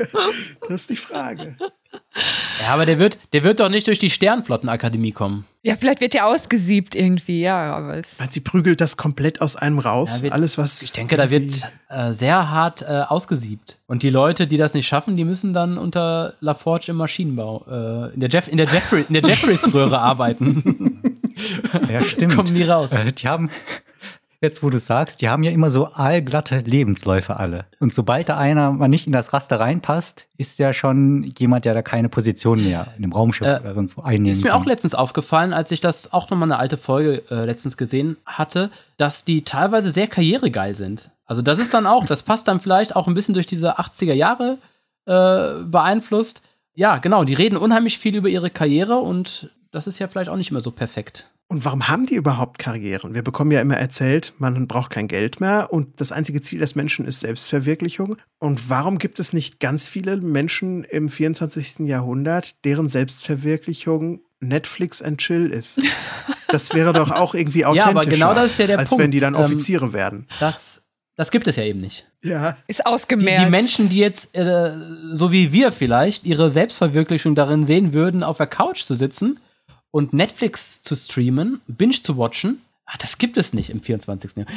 [0.67, 1.55] Das ist die Frage.
[2.61, 5.45] Ja, aber der wird, der wird doch nicht durch die Sternflottenakademie kommen.
[5.61, 8.17] Ja, vielleicht wird der ausgesiebt irgendwie, ja, aber es.
[8.29, 10.17] Sie prügelt das komplett aus einem raus.
[10.17, 10.81] Ja, wird, Alles, was.
[10.81, 11.53] Ich denke, da wird
[11.89, 13.77] äh, sehr hart äh, ausgesiebt.
[13.85, 18.13] Und die Leute, die das nicht schaffen, die müssen dann unter LaForge im Maschinenbau, äh,
[18.13, 21.01] in der, Jeff, in der, Jeffrey, in der Jeffreys-Röhre arbeiten.
[21.91, 22.35] Ja, stimmt.
[22.35, 22.91] Kommen nie raus.
[22.91, 23.49] Äh, die haben,
[24.41, 27.65] jetzt wo du sagst, die haben ja immer so allglatte Lebensläufe alle.
[27.79, 31.73] Und sobald da einer mal nicht in das Raster reinpasst, ist ja schon jemand, der
[31.73, 34.61] da keine Position mehr in dem Raumschiff äh, oder sonst wo einnehmen Ist mir kann.
[34.61, 38.69] auch letztens aufgefallen, als ich das auch nochmal eine alte Folge äh, letztens gesehen hatte,
[38.97, 41.11] dass die teilweise sehr karrieregeil sind.
[41.25, 44.13] Also das ist dann auch, das passt dann vielleicht auch ein bisschen durch diese 80er
[44.13, 44.59] Jahre
[45.05, 46.41] äh, beeinflusst.
[46.75, 50.35] Ja, genau, die reden unheimlich viel über ihre Karriere und das ist ja vielleicht auch
[50.37, 51.29] nicht immer so perfekt.
[51.49, 53.13] Und warum haben die überhaupt Karrieren?
[53.13, 56.75] Wir bekommen ja immer erzählt, man braucht kein Geld mehr und das einzige Ziel des
[56.75, 58.17] Menschen ist Selbstverwirklichung.
[58.39, 61.87] Und warum gibt es nicht ganz viele Menschen im 24.
[61.87, 65.81] Jahrhundert, deren Selbstverwirklichung Netflix and Chill ist?
[66.49, 69.03] Das wäre doch auch irgendwie authentischer, ja, aber genau das ist ja der als Punkt.
[69.03, 70.27] wenn die dann ähm, Offiziere ähm, werden.
[70.39, 70.81] Das,
[71.17, 72.09] das gibt es ja eben nicht.
[72.23, 72.55] Ja.
[72.67, 73.41] Ist ausgemerzt.
[73.41, 74.71] Die, die Menschen, die jetzt, äh,
[75.11, 79.41] so wie wir vielleicht, ihre Selbstverwirklichung darin sehen würden, auf der Couch zu sitzen
[79.91, 84.37] und Netflix zu streamen, Binge zu watchen, ah, das gibt es nicht im 24.
[84.37, 84.55] Jahrhundert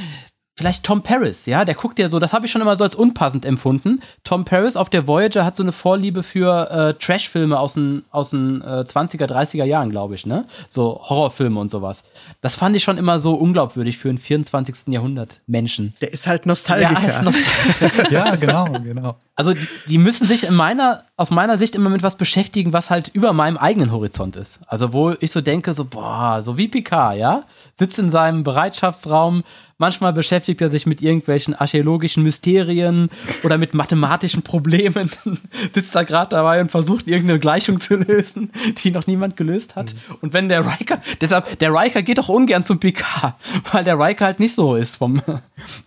[0.60, 2.94] vielleicht Tom Paris, ja, der guckt ja so, das habe ich schon immer so als
[2.94, 4.00] unpassend empfunden.
[4.24, 8.30] Tom Paris auf der Voyager hat so eine Vorliebe für äh, Trash-Filme aus den, aus
[8.30, 10.44] den äh, 20er, 30er Jahren, glaube ich, ne?
[10.68, 12.04] So Horrorfilme und sowas.
[12.42, 14.92] Das fand ich schon immer so unglaubwürdig für einen 24.
[14.92, 15.94] Jahrhundert Menschen.
[16.02, 17.00] Der ist halt Nostalgiker.
[17.00, 19.16] Ja, ist Nostal ja genau, genau.
[19.36, 22.90] Also die, die, müssen sich in meiner, aus meiner Sicht immer mit was beschäftigen, was
[22.90, 24.60] halt über meinem eigenen Horizont ist.
[24.66, 27.44] Also wo ich so denke, so, boah, so wie Picard, ja?
[27.76, 29.42] Sitzt in seinem Bereitschaftsraum,
[29.80, 33.08] Manchmal beschäftigt er sich mit irgendwelchen archäologischen Mysterien
[33.42, 35.10] oder mit mathematischen Problemen,
[35.72, 38.52] sitzt da gerade dabei und versucht irgendeine Gleichung zu lösen,
[38.84, 39.94] die noch niemand gelöst hat.
[39.94, 40.14] Mhm.
[40.20, 43.38] Und wenn der Riker, deshalb, der Riker geht doch ungern zum PK,
[43.72, 45.22] weil der Riker halt nicht so ist vom,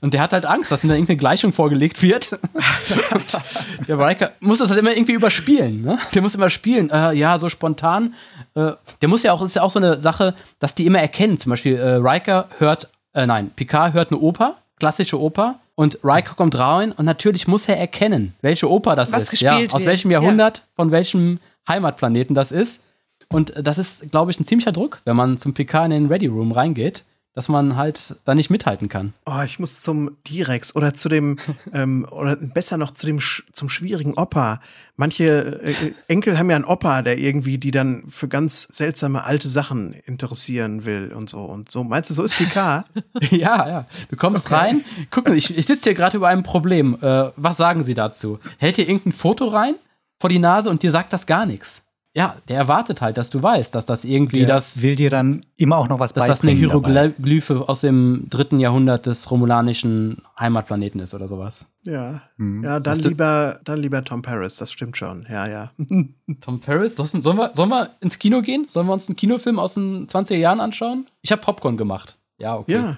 [0.02, 2.32] und der hat halt Angst, dass ihm da irgendeine Gleichung vorgelegt wird.
[3.14, 6.00] und der Riker muss das halt immer irgendwie überspielen, ne?
[6.16, 8.16] Der muss immer spielen, äh, ja, so spontan.
[8.56, 8.72] Äh,
[9.04, 11.38] der muss ja auch, ist ja auch so eine Sache, dass die immer erkennen.
[11.38, 16.36] Zum Beispiel, äh, Riker hört äh, nein, Picard hört eine Oper, klassische Oper, und Riker
[16.36, 19.42] kommt rein und natürlich muss er erkennen, welche Oper das Was ist.
[19.42, 19.86] Ja, aus wird.
[19.86, 20.64] welchem Jahrhundert, ja.
[20.76, 22.84] von welchem Heimatplaneten das ist.
[23.30, 26.28] Und das ist, glaube ich, ein ziemlicher Druck, wenn man zum Picard in den Ready
[26.28, 27.04] Room reingeht.
[27.34, 29.14] Dass man halt da nicht mithalten kann.
[29.26, 31.38] Oh, ich muss zum Direx oder zu dem,
[31.74, 34.62] ähm, oder besser noch zu dem, zum schwierigen Opa.
[34.96, 39.48] Manche äh, Enkel haben ja einen Opa, der irgendwie die dann für ganz seltsame alte
[39.48, 41.84] Sachen interessieren will und so und so.
[41.84, 42.86] Meinst du, so ist Picard?
[43.32, 43.88] ja, ja.
[44.10, 44.56] Du kommst okay.
[44.56, 46.98] rein, guck mal, ich, ich sitze hier gerade über einem Problem.
[47.02, 48.40] Äh, was sagen Sie dazu?
[48.58, 49.76] Hält hier irgendein Foto rein
[50.20, 51.83] vor die Nase und dir sagt das gar nichts
[52.16, 54.84] ja, der erwartet halt, dass du weißt, dass das irgendwie der das.
[54.84, 57.68] Will dir dann immer auch noch was Dass das eine Hieroglyphe dabei.
[57.68, 61.66] aus dem dritten Jahrhundert des romulanischen Heimatplaneten ist oder sowas.
[61.82, 62.22] Ja.
[62.38, 62.64] Mhm.
[62.64, 65.26] Ja, dann lieber, dann lieber Tom Paris, das stimmt schon.
[65.28, 65.72] Ja, ja.
[66.42, 66.96] Tom Paris?
[66.96, 68.68] Sollen wir, sollen wir ins Kino gehen?
[68.70, 71.08] Sollen wir uns einen Kinofilm aus den 20er Jahren anschauen?
[71.24, 72.18] Ich habe Popcorn gemacht.
[72.38, 72.74] Ja, okay.
[72.74, 72.98] Ja.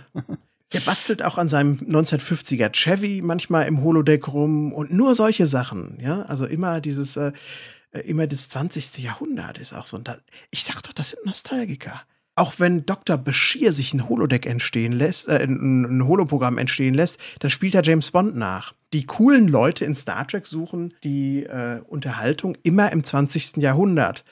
[0.73, 5.99] Er bastelt auch an seinem 1950er Chevy manchmal im Holodeck rum und nur solche Sachen,
[6.01, 6.23] ja.
[6.23, 7.31] Also immer dieses, äh,
[8.01, 8.99] immer das 20.
[8.99, 9.97] Jahrhundert ist auch so.
[9.97, 10.09] Und
[10.51, 12.01] ich sag doch, das sind Nostalgiker.
[12.37, 13.17] Auch wenn Dr.
[13.17, 17.83] Bashir sich ein Holodeck entstehen lässt, äh, ein, ein Holoprogramm entstehen lässt, dann spielt er
[17.83, 18.73] James Bond nach.
[18.93, 23.57] Die coolen Leute in Star Trek suchen die äh, Unterhaltung immer im 20.
[23.57, 24.25] Jahrhundert.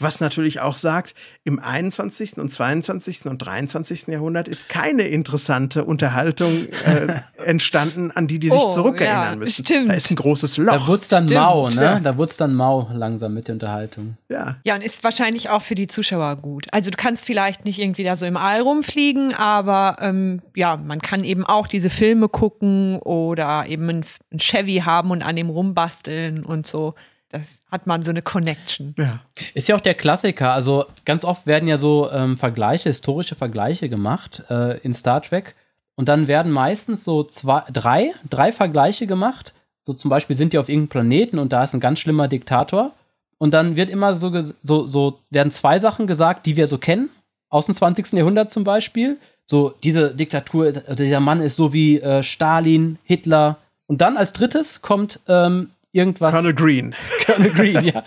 [0.00, 2.38] Was natürlich auch sagt, im 21.
[2.38, 3.26] und 22.
[3.26, 4.08] und 23.
[4.08, 9.64] Jahrhundert ist keine interessante Unterhaltung äh, entstanden, an die die sich oh, zurückerinnern ja, müssen.
[9.64, 9.90] Stimmt.
[9.90, 10.72] Da ist ein großes Loch.
[10.72, 11.82] Da wurde es dann stimmt, mau, ne?
[11.82, 12.00] Ja.
[12.00, 14.16] Da wurde es dann mau langsam mit der Unterhaltung.
[14.30, 14.56] Ja.
[14.64, 16.66] Ja, und ist wahrscheinlich auch für die Zuschauer gut.
[16.72, 21.00] Also du kannst vielleicht nicht irgendwie da so im All rumfliegen, aber ähm, ja, man
[21.00, 25.50] kann eben auch diese Filme gucken oder eben ein, ein Chevy haben und an dem
[25.50, 26.94] rumbasteln und so
[27.30, 28.94] das hat man so eine Connection.
[28.98, 29.20] Ja.
[29.54, 30.52] Ist ja auch der Klassiker.
[30.52, 35.54] Also ganz oft werden ja so ähm, Vergleiche, historische Vergleiche gemacht äh, in Star Trek.
[35.94, 39.54] Und dann werden meistens so zwei, drei, drei Vergleiche gemacht.
[39.82, 42.92] So zum Beispiel sind die auf irgendeinem Planeten und da ist ein ganz schlimmer Diktator.
[43.38, 44.30] Und dann wird immer so,
[44.62, 47.10] so, so werden zwei Sachen gesagt, die wir so kennen.
[47.48, 48.12] Aus dem 20.
[48.12, 49.18] Jahrhundert zum Beispiel.
[49.44, 53.58] So, diese Diktatur, dieser Mann ist so wie äh, Stalin, Hitler.
[53.86, 56.32] Und dann als drittes kommt ähm, irgendwas.
[56.32, 56.94] Colonel Green.
[57.26, 58.02] Colonel Green, ja.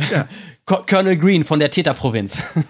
[0.10, 0.28] ja.
[0.66, 2.54] Colonel Green von der Theta-Provinz.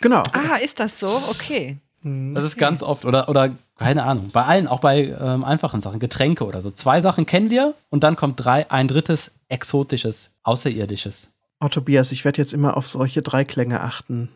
[0.00, 0.24] Genau.
[0.32, 1.22] Ah, ist das so?
[1.30, 1.78] Okay.
[2.02, 6.00] Das ist ganz oft, oder, oder keine Ahnung, bei allen, auch bei ähm, einfachen Sachen,
[6.00, 6.72] Getränke oder so.
[6.72, 11.30] Zwei Sachen kennen wir und dann kommt drei, ein drittes exotisches, außerirdisches.
[11.60, 14.30] Oh, Tobias, ich werde jetzt immer auf solche drei Klänge achten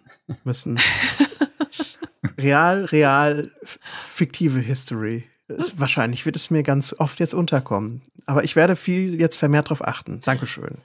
[0.45, 0.79] müssen.
[2.39, 3.51] real, real,
[3.97, 5.25] fiktive History.
[5.49, 8.03] Es, wahrscheinlich wird es mir ganz oft jetzt unterkommen.
[8.27, 10.21] Aber ich werde viel jetzt vermehrt darauf achten.
[10.25, 10.79] Dankeschön.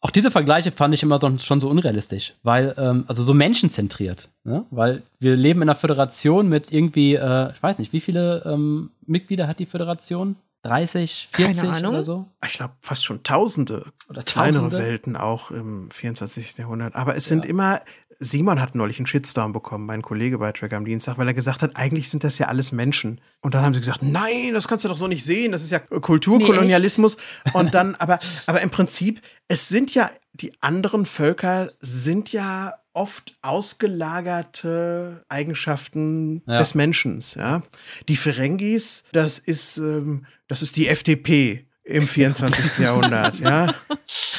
[0.00, 4.28] Auch diese Vergleiche fand ich immer so, schon so unrealistisch, weil, ähm, also so menschenzentriert.
[4.44, 4.64] Ne?
[4.70, 8.90] Weil wir leben in einer Föderation mit irgendwie, äh, ich weiß nicht, wie viele ähm,
[9.04, 10.36] Mitglieder hat die Föderation?
[10.62, 12.26] 30, 40 oder so?
[12.44, 13.92] Ich glaube, fast schon Tausende.
[14.08, 14.68] Oder Tausende.
[14.68, 16.58] Kleinere Welten auch im 24.
[16.58, 16.94] Jahrhundert.
[16.96, 17.50] Aber es sind ja.
[17.50, 17.80] immer
[18.18, 21.62] Simon hat neulich einen Shitstorm bekommen, mein Kollege bei Track am Dienstag, weil er gesagt
[21.62, 23.20] hat, eigentlich sind das ja alles Menschen.
[23.40, 25.70] Und dann haben sie gesagt, nein, das kannst du doch so nicht sehen, das ist
[25.70, 27.16] ja Kulturkolonialismus.
[27.44, 32.74] Nee, und dann, aber, aber im Prinzip, es sind ja, die anderen Völker sind ja
[32.96, 36.56] oft ausgelagerte Eigenschaften ja.
[36.56, 37.22] des Menschen.
[37.36, 37.62] Ja?
[38.08, 42.78] Die Ferengis, das ist, ähm, das ist die FDP im 24.
[42.78, 43.72] Jahrhundert, ja.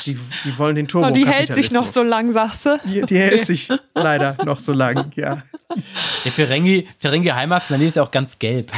[0.06, 1.08] Die, die wollen den Turbo.
[1.08, 2.80] Und die hält sich noch so lang, sagst du?
[2.86, 5.44] Die, die hält sich leider noch so lang, ja.
[6.26, 8.72] Der Ferengi, Ferengi Heimatplanet ist ja auch ganz gelb.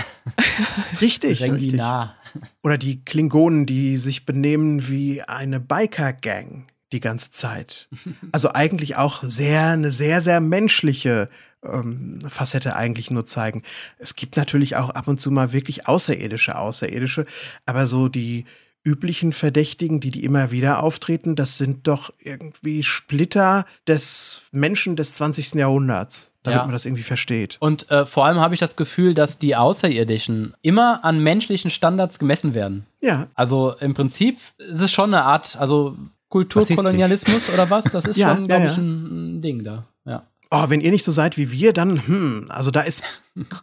[1.02, 1.80] Richtig, Ferengi richtig.
[1.80, 2.16] Nah.
[2.64, 7.88] Oder die Klingonen, die sich benehmen wie eine Biker-Gang die ganze Zeit.
[8.32, 11.30] Also eigentlich auch sehr, eine sehr, sehr menschliche
[11.64, 13.64] ähm, Facette eigentlich nur zeigen.
[13.98, 17.26] Es gibt natürlich auch ab und zu mal wirklich außerirdische Außerirdische,
[17.66, 18.46] aber so die
[18.84, 25.16] üblichen Verdächtigen, die die immer wieder auftreten, das sind doch irgendwie Splitter des Menschen des
[25.16, 25.56] 20.
[25.56, 26.64] Jahrhunderts, damit ja.
[26.64, 27.58] man das irgendwie versteht.
[27.60, 32.20] Und äh, vor allem habe ich das Gefühl, dass die Außerirdischen immer an menschlichen Standards
[32.20, 32.86] gemessen werden.
[33.02, 33.28] Ja.
[33.36, 35.98] Also im Prinzip ist es schon eine Art, also
[36.30, 37.86] Kulturkolonialismus oder was?
[37.86, 39.86] Das ist ja, schon, glaube ja, ich, ein Ding da.
[40.06, 43.04] Ja oh, wenn ihr nicht so seid wie wir, dann, hm, also da ist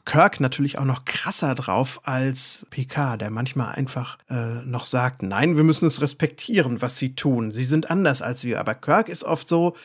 [0.04, 5.56] Kirk natürlich auch noch krasser drauf als PK, der manchmal einfach äh, noch sagt, nein,
[5.56, 7.52] wir müssen es respektieren, was sie tun.
[7.52, 8.60] Sie sind anders als wir.
[8.60, 9.76] Aber Kirk ist oft so,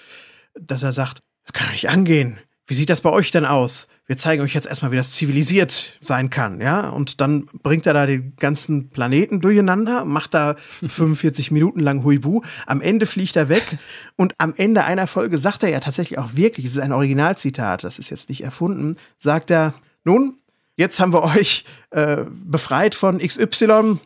[0.59, 2.39] dass er sagt, das kann doch nicht angehen.
[2.67, 3.87] Wie sieht das bei euch denn aus?
[4.07, 6.89] Wir zeigen euch jetzt erstmal, wie das zivilisiert sein kann, ja?
[6.89, 12.41] Und dann bringt er da den ganzen Planeten durcheinander, macht da 45 Minuten lang Huibu.
[12.65, 13.77] Am Ende fliegt er weg
[14.17, 17.83] und am Ende einer Folge sagt er ja tatsächlich auch wirklich, es ist ein Originalzitat,
[17.83, 19.73] das ist jetzt nicht erfunden, sagt er,
[20.03, 20.39] nun,
[20.75, 23.99] jetzt haben wir euch äh, befreit von XY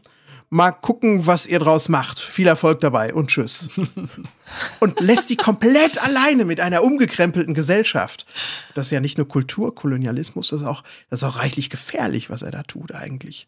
[0.56, 2.20] mal gucken, was ihr draus macht.
[2.20, 3.70] Viel Erfolg dabei und tschüss.
[4.80, 8.26] und lässt die komplett alleine mit einer umgekrempelten Gesellschaft.
[8.74, 12.41] Das ist ja nicht nur Kulturkolonialismus, das ist auch, das ist auch reichlich gefährlich, was
[12.41, 13.47] er da tut eigentlich.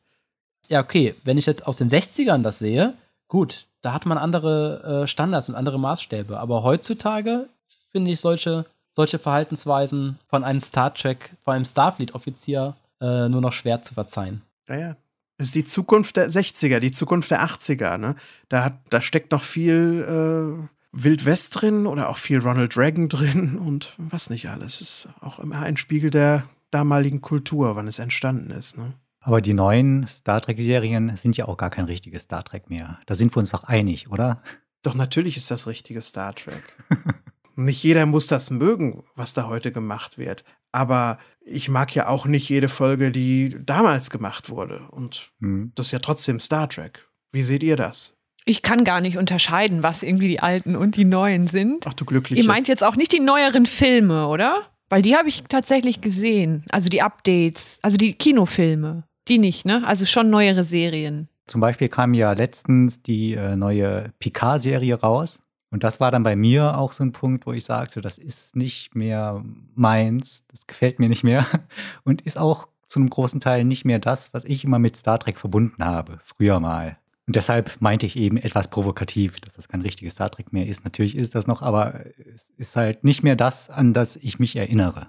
[0.67, 2.93] Ja, okay, wenn ich jetzt aus den 60ern das sehe,
[3.29, 6.37] gut, da hat man andere äh, Standards und andere Maßstäbe.
[6.37, 7.47] Aber heutzutage
[7.91, 13.53] finde ich solche, solche Verhaltensweisen von einem Star Trek, von einem Starfleet-Offizier äh, nur noch
[13.53, 14.41] schwer zu verzeihen.
[14.67, 14.97] Naja,
[15.37, 17.97] das ist die Zukunft der 60er, die Zukunft der 80er.
[17.97, 18.15] Ne?
[18.49, 23.07] Da, hat, da steckt noch viel äh, Wild West drin oder auch viel Ronald Reagan
[23.07, 24.81] drin und was nicht alles.
[24.81, 28.77] Ist auch immer ein Spiegel der damaligen Kultur, wann es entstanden ist.
[28.77, 28.93] Ne?
[29.19, 32.99] Aber die neuen Star Trek-Serien sind ja auch gar kein richtiges Star Trek mehr.
[33.05, 34.41] Da sind wir uns doch einig, oder?
[34.83, 36.63] Doch natürlich ist das richtige Star Trek.
[37.57, 40.43] nicht jeder muss das mögen, was da heute gemacht wird.
[40.71, 44.87] Aber ich mag ja auch nicht jede Folge, die damals gemacht wurde.
[44.91, 45.71] Und mhm.
[45.75, 47.07] das ist ja trotzdem Star Trek.
[47.31, 48.15] Wie seht ihr das?
[48.45, 51.85] Ich kann gar nicht unterscheiden, was irgendwie die alten und die neuen sind.
[51.87, 52.41] Ach du Glückliche.
[52.41, 54.67] Ihr meint jetzt auch nicht die neueren Filme, oder?
[54.89, 56.63] Weil die habe ich tatsächlich gesehen.
[56.69, 59.03] Also die Updates, also die Kinofilme.
[59.27, 59.81] Die nicht, ne?
[59.85, 61.27] Also schon neuere Serien.
[61.47, 65.39] Zum Beispiel kam ja letztens die äh, neue Picard-Serie raus.
[65.69, 68.55] Und das war dann bei mir auch so ein Punkt, wo ich sagte, das ist
[68.55, 69.43] nicht mehr
[69.75, 71.45] meins, das gefällt mir nicht mehr
[72.03, 75.19] und ist auch zu einem großen Teil nicht mehr das, was ich immer mit Star
[75.19, 76.97] Trek verbunden habe, früher mal.
[77.27, 80.85] Und deshalb meinte ich eben etwas provokativ, dass das kein richtiges Star Trek mehr ist.
[80.85, 84.55] Natürlich ist das noch, aber es ist halt nicht mehr das, an das ich mich
[84.55, 85.07] erinnere.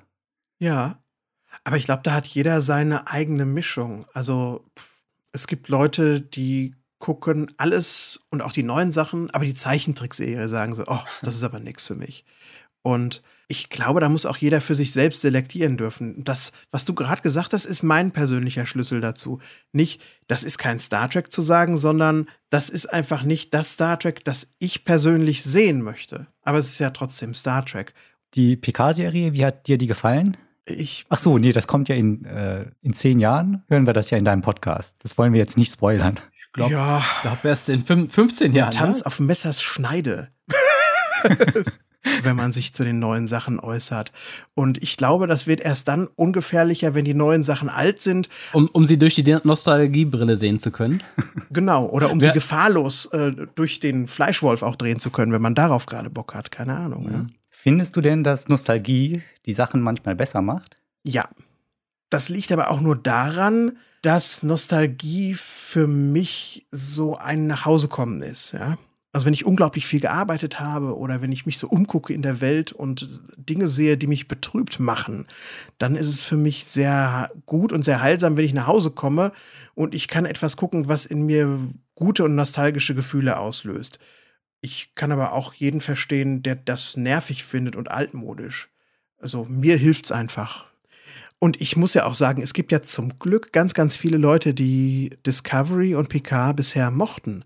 [0.59, 0.99] Ja,
[1.63, 4.07] aber ich glaube, da hat jeder seine eigene Mischung.
[4.13, 4.65] Also
[5.33, 10.75] es gibt Leute, die gucken alles und auch die neuen Sachen, aber die Zeichentrickserie sagen
[10.75, 12.25] so, oh, das ist aber nichts für mich.
[12.83, 16.23] Und ich glaube, da muss auch jeder für sich selbst selektieren dürfen.
[16.23, 19.41] Das, was du gerade gesagt hast, ist mein persönlicher Schlüssel dazu.
[19.73, 23.99] Nicht, das ist kein Star Trek zu sagen, sondern das ist einfach nicht das Star
[23.99, 26.27] Trek, das ich persönlich sehen möchte.
[26.43, 27.95] Aber es ist ja trotzdem Star Trek.
[28.35, 30.37] Die PK-Serie, wie hat dir die gefallen?
[30.67, 34.11] Ich Ach so, nee, das kommt ja in, äh, in zehn Jahren, hören wir das
[34.11, 34.97] ja in deinem Podcast.
[35.03, 36.21] Das wollen wir jetzt nicht spoilern.
[36.49, 37.05] Ich glaube, ja.
[37.23, 38.71] glaub erst in 15 Jahren.
[38.71, 39.07] Tanz ne?
[39.07, 40.29] auf Messers Schneide.
[42.23, 44.13] wenn man sich zu den neuen Sachen äußert.
[44.55, 48.29] Und ich glaube, das wird erst dann ungefährlicher, wenn die neuen Sachen alt sind.
[48.53, 51.03] Um, um sie durch die Nostalgiebrille sehen zu können.
[51.51, 52.29] Genau, oder um ja.
[52.29, 56.35] sie gefahrlos äh, durch den Fleischwolf auch drehen zu können, wenn man darauf gerade Bock
[56.35, 56.51] hat.
[56.51, 57.05] Keine Ahnung.
[57.05, 57.13] Mhm.
[57.13, 57.27] Ja.
[57.49, 60.77] Findest du denn, dass Nostalgie die Sachen manchmal besser macht?
[61.05, 61.29] Ja.
[62.11, 68.79] Das liegt aber auch nur daran, dass Nostalgie für mich so ein Nachhausekommen ist, ja.
[69.11, 72.43] Also wenn ich unglaublich viel gearbeitet habe oder wenn ich mich so umgucke in der
[72.43, 75.27] Welt und Dinge sehe, die mich betrübt machen,
[75.79, 79.33] dann ist es für mich sehr gut und sehr heilsam, wenn ich nach Hause komme
[79.75, 81.59] und ich kann etwas gucken, was in mir
[81.95, 83.99] gute und nostalgische Gefühle auslöst.
[84.61, 88.69] Ich kann aber auch jeden verstehen, der das nervig findet und altmodisch.
[89.19, 90.67] Also mir hilft's einfach.
[91.39, 94.55] Und ich muss ja auch sagen, es gibt ja zum Glück ganz, ganz viele Leute,
[94.55, 97.45] die Discovery und Picard bisher mochten,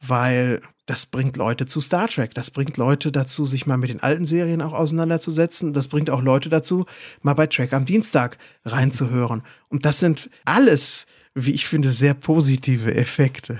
[0.00, 0.60] weil
[0.90, 2.34] das bringt Leute zu Star Trek.
[2.34, 5.72] Das bringt Leute dazu, sich mal mit den alten Serien auch auseinanderzusetzen.
[5.72, 6.84] Das bringt auch Leute dazu,
[7.22, 9.42] mal bei Trek am Dienstag reinzuhören.
[9.68, 13.58] Und das sind alles, wie ich finde, sehr positive Effekte.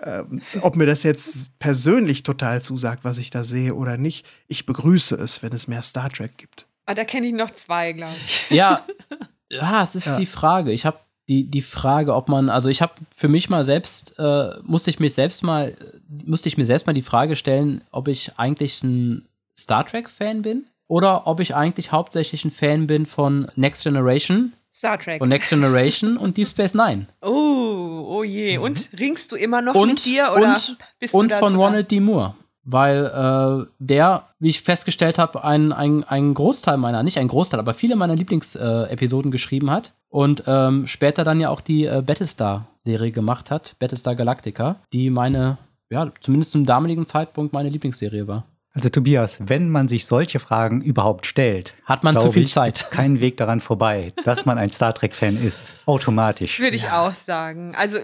[0.00, 4.64] Ähm, ob mir das jetzt persönlich total zusagt, was ich da sehe oder nicht, ich
[4.64, 6.67] begrüße es, wenn es mehr Star Trek gibt.
[6.88, 8.46] Ah, da kenne ich noch zwei, glaube ich.
[8.50, 8.82] Ja,
[9.50, 10.16] ja, es ist ja.
[10.16, 10.72] die Frage.
[10.72, 14.52] Ich habe die, die Frage, ob man, also ich habe für mich mal selbst, äh,
[14.62, 15.76] musste ich mich selbst mal,
[16.24, 19.28] musste ich mir selbst mal die Frage stellen, ob ich eigentlich ein
[19.58, 24.98] Star Trek-Fan bin oder ob ich eigentlich hauptsächlich ein Fan bin von Next Generation Star
[24.98, 25.20] Trek.
[25.20, 27.06] Und Next Generation und Deep Space Nine.
[27.20, 28.56] Oh, oh je.
[28.56, 28.64] Mhm.
[28.64, 31.90] Und ringst du immer noch und, mit dir oder und, bist du Und von Ronald
[31.90, 32.00] D.
[32.00, 32.34] Moore.
[32.70, 37.72] Weil äh, der, wie ich festgestellt habe, einen ein Großteil meiner, nicht ein Großteil, aber
[37.72, 39.94] viele meiner Lieblingsepisoden äh, geschrieben hat.
[40.10, 45.56] Und ähm, später dann ja auch die äh, Battlestar-Serie gemacht hat, Battlestar Galactica, die meine,
[45.88, 48.44] ja, zumindest zum damaligen Zeitpunkt meine Lieblingsserie war.
[48.74, 52.90] Also Tobias, wenn man sich solche Fragen überhaupt stellt, hat man zu viel ich, Zeit.
[52.90, 55.82] Keinen Weg daran vorbei, dass man ein Star Trek-Fan ist.
[55.86, 56.60] Automatisch.
[56.60, 57.06] Würde ich ja.
[57.06, 57.74] auch sagen.
[57.74, 57.96] Also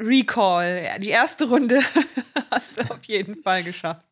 [0.00, 1.80] Recall, die erste Runde
[2.50, 4.04] hast du auf jeden Fall geschafft.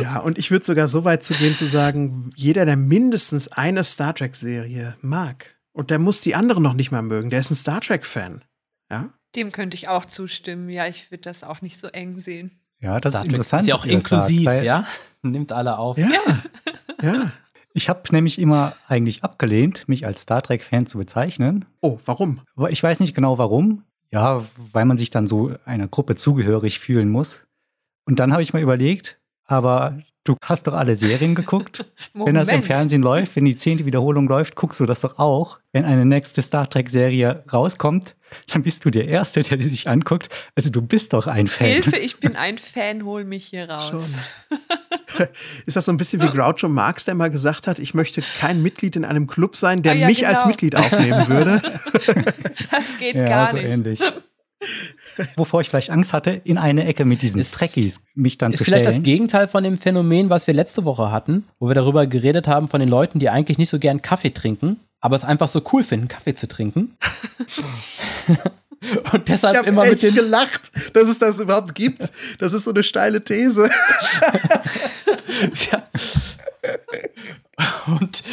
[0.00, 3.82] Ja, und ich würde sogar so weit zu gehen zu sagen, jeder, der mindestens eine
[3.84, 7.56] Star Trek-Serie mag, und der muss die andere noch nicht mal mögen, der ist ein
[7.56, 8.44] Star Trek-Fan.
[8.90, 9.10] Ja?
[9.34, 10.70] Dem könnte ich auch zustimmen.
[10.70, 12.52] Ja, ich würde das auch nicht so eng sehen.
[12.80, 13.62] Ja, das Star ist interessant.
[13.62, 14.86] Ist ja auch inklusiv, sagt, ja?
[15.22, 15.98] Nimmt alle auf.
[15.98, 16.08] Ja,
[17.02, 17.32] ja.
[17.72, 21.64] Ich habe nämlich immer eigentlich abgelehnt, mich als Star Trek-Fan zu bezeichnen.
[21.80, 22.40] Oh, warum?
[22.68, 23.82] Ich weiß nicht genau warum.
[24.14, 27.42] Ja, weil man sich dann so einer Gruppe zugehörig fühlen muss.
[28.06, 31.84] Und dann habe ich mal überlegt, aber du hast doch alle Serien geguckt.
[32.14, 35.58] wenn das im Fernsehen läuft, wenn die zehnte Wiederholung läuft, guckst du das doch auch.
[35.72, 38.14] Wenn eine nächste Star Trek-Serie rauskommt,
[38.52, 40.28] dann bist du der Erste, der die sich anguckt.
[40.54, 41.66] Also du bist doch ein Fan.
[41.66, 44.14] Hilfe, ich bin ein Fan, hol mich hier raus.
[45.66, 48.62] Ist das so ein bisschen wie Groucho Marx, der mal gesagt hat, ich möchte kein
[48.62, 50.30] Mitglied in einem Club sein, der ah, ja, mich genau.
[50.30, 51.62] als Mitglied aufnehmen würde?
[52.70, 53.66] das geht ja, gar so nicht.
[53.66, 54.00] Ähnlich.
[55.36, 58.64] Wovor ich vielleicht Angst hatte, in eine Ecke mit diesen ist, Trekkies mich dann zu
[58.64, 58.80] stellen.
[58.80, 62.06] Ist vielleicht das Gegenteil von dem Phänomen, was wir letzte Woche hatten, wo wir darüber
[62.06, 65.48] geredet haben von den Leuten, die eigentlich nicht so gern Kaffee trinken, aber es einfach
[65.48, 66.96] so cool finden, Kaffee zu trinken.
[69.12, 72.12] Und deshalb ich immer echt mit den gelacht, dass es das überhaupt gibt.
[72.38, 73.70] Das ist so eine steile These.
[75.70, 75.82] Ja.
[77.86, 78.24] Und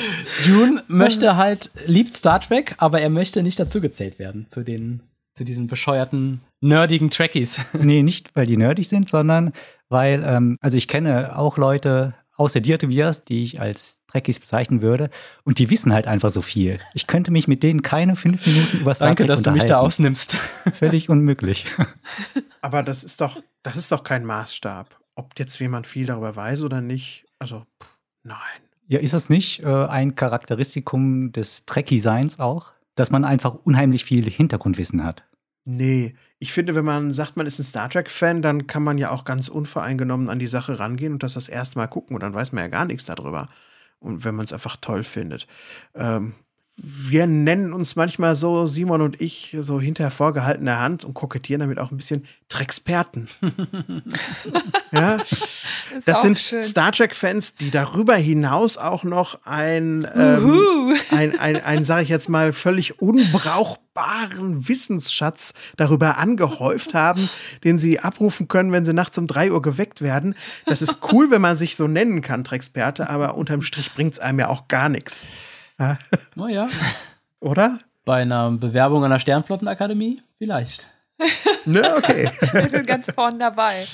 [0.45, 5.01] June möchte halt, liebt Star Trek, aber er möchte nicht dazugezählt werden zu den
[5.33, 7.59] zu diesen bescheuerten, nerdigen Trekkies.
[7.73, 9.53] nee, nicht, weil die nerdig sind, sondern
[9.89, 14.81] weil, ähm, also ich kenne auch Leute außer dir, Tobias, die ich als Trekkies bezeichnen
[14.81, 15.09] würde.
[15.43, 16.79] Und die wissen halt einfach so viel.
[16.93, 19.77] Ich könnte mich mit denen keine fünf Minuten über Star Danke, dass du mich da
[19.77, 20.35] ausnimmst.
[20.73, 21.65] Völlig unmöglich.
[22.61, 25.00] Aber das ist doch, das ist doch kein Maßstab.
[25.15, 27.25] Ob jetzt jemand viel darüber weiß oder nicht.
[27.39, 28.37] Also, pff, nein.
[28.87, 32.73] Ja, ist das nicht äh, ein Charakteristikum des Trekkie-Seins auch?
[32.95, 35.25] dass man einfach unheimlich viel Hintergrundwissen hat.
[35.63, 39.11] Nee, ich finde, wenn man sagt, man ist ein Star Trek-Fan, dann kann man ja
[39.11, 42.33] auch ganz unvoreingenommen an die Sache rangehen und das das erste Mal gucken und dann
[42.33, 43.49] weiß man ja gar nichts darüber.
[43.99, 45.45] Und wenn man es einfach toll findet.
[45.93, 46.33] Ähm,
[46.77, 51.79] wir nennen uns manchmal so, Simon und ich, so hinter vorgehaltener Hand und kokettieren damit
[51.79, 53.27] auch ein bisschen Trexperten.
[54.91, 55.17] ja,
[56.05, 56.63] das, sind schön.
[56.63, 62.29] Star Trek-Fans, die darüber hinaus auch noch ein, ähm, ein, ein, ein sage ich jetzt
[62.29, 67.29] mal, völlig unbrauchbaren Wissensschatz darüber angehäuft haben,
[67.63, 70.35] den sie abrufen können, wenn sie nachts um drei Uhr geweckt werden.
[70.65, 74.19] Das ist cool, wenn man sich so nennen kann, Trexperte, aber unterm Strich bringt es
[74.19, 75.27] einem ja auch gar nichts.
[76.37, 76.67] Oh ja.
[77.39, 77.79] Oder?
[78.05, 80.21] Bei einer Bewerbung an der Sternflottenakademie?
[80.37, 80.87] Vielleicht.
[81.65, 82.27] Ne, okay.
[82.53, 83.85] Wir sind ganz vorne dabei.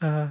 [0.00, 0.26] Äh,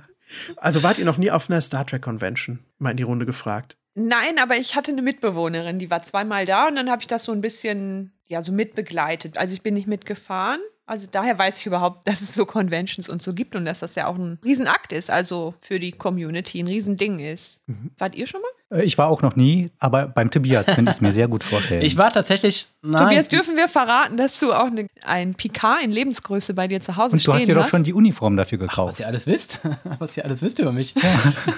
[0.56, 2.60] also wart ihr noch nie auf einer Star Trek Convention?
[2.80, 3.76] Mal in die Runde gefragt.
[3.96, 7.26] Nein, aber ich hatte eine Mitbewohnerin, die war zweimal da und dann habe ich das
[7.26, 9.38] so ein bisschen, ja, so mitbegleitet.
[9.38, 13.22] Also ich bin nicht mitgefahren, also daher weiß ich überhaupt, dass es so Conventions und
[13.22, 16.68] so gibt und dass das ja auch ein Riesenakt ist, also für die Community ein
[16.68, 17.68] Riesending ist.
[17.68, 17.92] Mhm.
[17.98, 18.52] Wart ihr schon mal?
[18.76, 21.44] Äh, ich war auch noch nie, aber beim Tobias könnte ich es mir sehr gut
[21.44, 21.82] vorstellen.
[21.82, 22.68] Ich war tatsächlich.
[22.82, 23.04] Nein.
[23.04, 26.96] Tobias, dürfen wir verraten, dass du auch eine, ein Picard in Lebensgröße bei dir zu
[26.96, 28.80] Hause Und du hast dir doch schon die Uniform dafür gekauft.
[28.80, 29.60] Ach, was ihr alles wisst.
[30.00, 30.94] was ihr alles wisst über mich.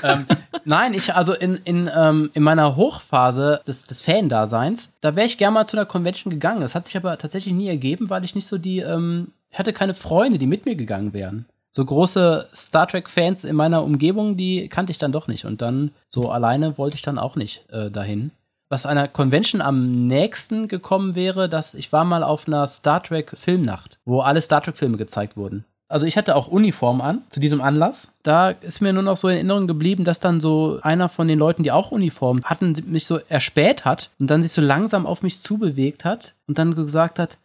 [0.03, 0.26] ähm,
[0.65, 5.38] nein, ich, also in, in, ähm, in meiner Hochphase des, des Fan-Daseins, da wäre ich
[5.38, 6.61] gerne mal zu einer Convention gegangen.
[6.61, 8.80] Das hat sich aber tatsächlich nie ergeben, weil ich nicht so die.
[8.80, 11.45] Ähm, ich hatte keine Freunde, die mit mir gegangen wären.
[11.78, 15.45] So große Star Trek-Fans in meiner Umgebung, die kannte ich dann doch nicht.
[15.45, 18.32] Und dann so alleine wollte ich dann auch nicht äh, dahin.
[18.67, 23.36] Was einer Convention am nächsten gekommen wäre, dass ich war mal auf einer Star Trek
[23.38, 25.65] Filmnacht, wo alle Star Trek Filme gezeigt wurden.
[25.88, 28.11] Also ich hatte auch Uniform an zu diesem Anlass.
[28.23, 31.38] Da ist mir nur noch so in Erinnerung geblieben, dass dann so einer von den
[31.38, 35.21] Leuten, die auch Uniform hatten, mich so erspäht hat und dann sich so langsam auf
[35.21, 37.38] mich zubewegt hat und dann gesagt hat,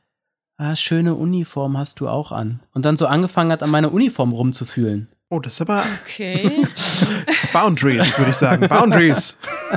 [0.63, 2.61] ah, schöne Uniform hast du auch an.
[2.73, 5.09] Und dann so angefangen hat, an meiner Uniform rumzufühlen.
[5.29, 5.83] Oh, das ist aber.
[6.05, 6.67] Okay.
[7.53, 8.69] Boundaries, würde ich sagen.
[8.69, 9.37] Boundaries.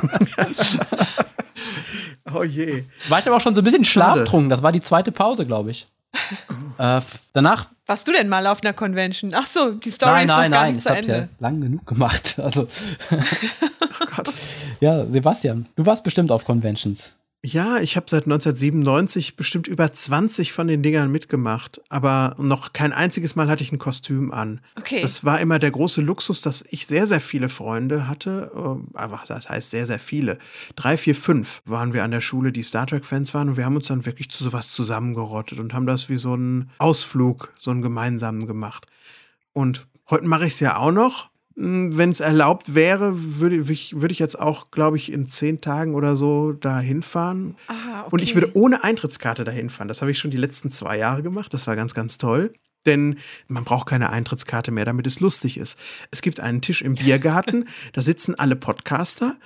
[2.34, 2.84] oh je.
[3.08, 4.50] War ich aber auch schon so ein bisschen schlaftrunken.
[4.50, 5.88] Das war die zweite Pause, glaube ich.
[6.78, 7.02] äh,
[7.34, 7.70] danach.
[7.88, 9.32] Warst du denn mal auf einer Convention?
[9.34, 11.14] Ach so, die Story nein, ist nein, noch gar nein, nicht zu Ende.
[11.14, 12.36] Ja lang genug gemacht.
[12.38, 12.68] Also.
[13.12, 14.34] oh Gott.
[14.82, 17.14] Ja, Sebastian, du warst bestimmt auf Conventions.
[17.46, 22.92] Ja, ich habe seit 1997 bestimmt über 20 von den Dingern mitgemacht, aber noch kein
[22.92, 24.62] einziges Mal hatte ich ein Kostüm an.
[24.76, 25.00] Okay.
[25.00, 28.52] Das war immer der große Luxus, dass ich sehr, sehr viele Freunde hatte.
[28.96, 30.40] Aber äh, das heißt sehr, sehr viele.
[30.76, 33.76] Drei, vier, fünf waren wir an der Schule, die Star Trek-Fans waren und wir haben
[33.76, 37.84] uns dann wirklich zu sowas zusammengerottet und haben das wie so einen Ausflug, so einen
[37.84, 38.88] gemeinsamen gemacht.
[39.54, 44.12] Und heute mache ich es ja auch noch wenn es erlaubt wäre, würde ich, würde
[44.12, 47.56] ich jetzt auch, glaube ich, in zehn Tagen oder so da hinfahren.
[47.68, 48.10] Ah, okay.
[48.12, 49.88] Und ich würde ohne Eintrittskarte dahin fahren.
[49.88, 51.54] Das habe ich schon die letzten zwei Jahre gemacht.
[51.54, 52.52] Das war ganz, ganz toll.
[52.86, 55.78] Denn man braucht keine Eintrittskarte mehr, damit es lustig ist.
[56.12, 59.38] Es gibt einen Tisch im Biergarten, da sitzen alle Podcaster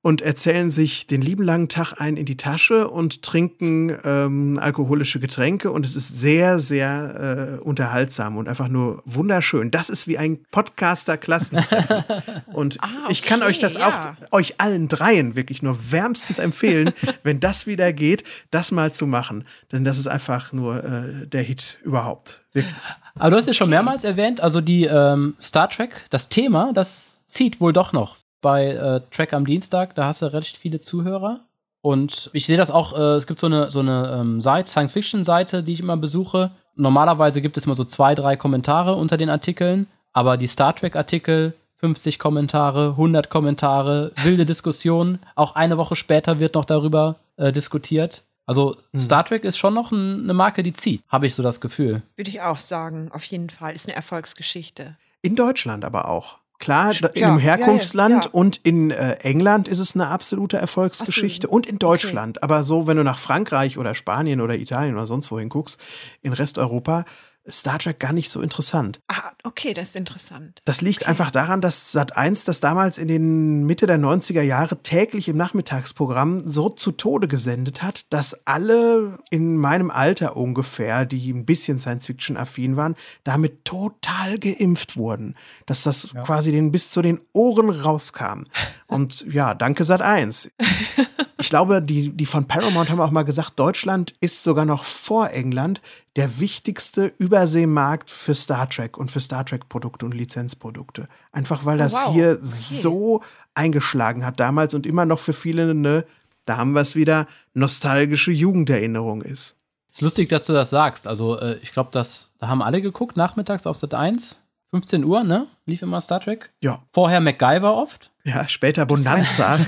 [0.00, 5.18] und erzählen sich den lieben langen Tag ein in die Tasche und trinken ähm, alkoholische
[5.18, 9.72] Getränke und es ist sehr, sehr äh, unterhaltsam und einfach nur wunderschön.
[9.72, 12.04] Das ist wie ein Podcaster-Klassentreffen.
[12.52, 14.16] und Ah, ich kann okay, euch das ja.
[14.30, 16.92] auch, euch allen dreien wirklich nur wärmstens empfehlen,
[17.24, 18.22] wenn das wieder geht,
[18.52, 19.44] das mal zu machen.
[19.72, 22.44] Denn das ist einfach nur äh, der Hit überhaupt.
[22.52, 22.74] Wirklich.
[23.16, 27.24] Aber du hast ja schon mehrmals erwähnt, also die ähm, Star Trek, das Thema, das
[27.26, 28.17] zieht wohl doch noch.
[28.40, 31.40] Bei äh, Track am Dienstag, da hast du recht viele Zuhörer.
[31.80, 35.62] Und ich sehe das auch, äh, es gibt so eine, so eine ähm, Seite, Science-Fiction-Seite,
[35.62, 36.50] die ich immer besuche.
[36.74, 41.54] Normalerweise gibt es immer so zwei, drei Kommentare unter den Artikeln, aber die Star Trek-Artikel,
[41.78, 45.20] 50 Kommentare, 100 Kommentare, wilde Diskussionen.
[45.36, 48.24] Auch eine Woche später wird noch darüber äh, diskutiert.
[48.46, 51.60] Also Star Trek ist schon noch ein, eine Marke, die zieht, habe ich so das
[51.60, 52.02] Gefühl.
[52.16, 53.74] Würde ich auch sagen, auf jeden Fall.
[53.74, 54.96] Ist eine Erfolgsgeschichte.
[55.20, 56.38] In Deutschland aber auch.
[56.58, 58.30] Klar, Ja, in ja, einem ja, Herkunftsland ja.
[58.32, 62.42] und in äh, England ist es eine absolute Erfolgsgeschichte so, und in Deutschland.
[62.42, 65.80] Aber so, wenn du nach Frankreich oder Spanien oder Italien oder sonst wohin guckst,
[66.20, 67.04] in Resteuropa,
[67.50, 69.00] Star Trek gar nicht so interessant.
[69.08, 70.60] Ah, okay, das ist interessant.
[70.64, 75.28] Das liegt einfach daran, dass Sat1 das damals in den Mitte der 90er Jahre täglich
[75.28, 81.46] im Nachmittagsprogramm so zu Tode gesendet hat, dass alle in meinem Alter ungefähr, die ein
[81.46, 85.34] bisschen Science-Fiction-affin waren, damit total geimpft wurden.
[85.66, 88.44] Dass das quasi denen bis zu den Ohren rauskam.
[88.86, 90.50] Und ja, danke Sat1.
[91.40, 95.30] Ich glaube, die, die von Paramount haben auch mal gesagt, Deutschland ist sogar noch vor
[95.30, 95.80] England
[96.16, 101.08] der wichtigste Überseemarkt für Star Trek und für Star Trek-Produkte und Lizenzprodukte.
[101.30, 102.12] Einfach weil das wow.
[102.12, 102.40] hier Okay.
[102.42, 103.22] so
[103.54, 106.04] eingeschlagen hat damals und immer noch für viele eine,
[106.44, 109.56] da haben wir es wieder, nostalgische Jugenderinnerung ist.
[109.92, 111.06] Ist lustig, dass du das sagst.
[111.06, 114.40] Also, äh, ich glaube, das da haben alle geguckt, nachmittags auf Sat 1.
[114.70, 115.46] 15 Uhr, ne?
[115.66, 116.52] Lief immer Star Trek.
[116.60, 118.12] Ja, Vorher MacGyver oft.
[118.28, 119.56] Ja, später Bonanza.
[119.56, 119.64] Ja.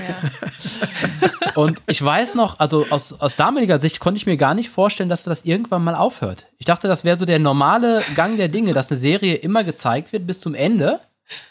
[1.54, 5.08] Und ich weiß noch, also aus, aus damaliger Sicht konnte ich mir gar nicht vorstellen,
[5.08, 6.46] dass das irgendwann mal aufhört.
[6.58, 10.12] Ich dachte, das wäre so der normale Gang der Dinge, dass eine Serie immer gezeigt
[10.12, 11.00] wird bis zum Ende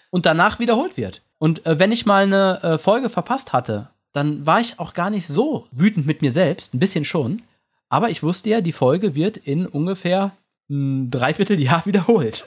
[0.10, 1.22] und danach wiederholt wird.
[1.38, 5.10] Und äh, wenn ich mal eine äh, Folge verpasst hatte, dann war ich auch gar
[5.10, 7.41] nicht so wütend mit mir selbst, ein bisschen schon.
[7.89, 10.32] Aber ich wusste ja, die Folge wird in ungefähr
[10.70, 12.45] ein Dreivierteljahr wiederholt.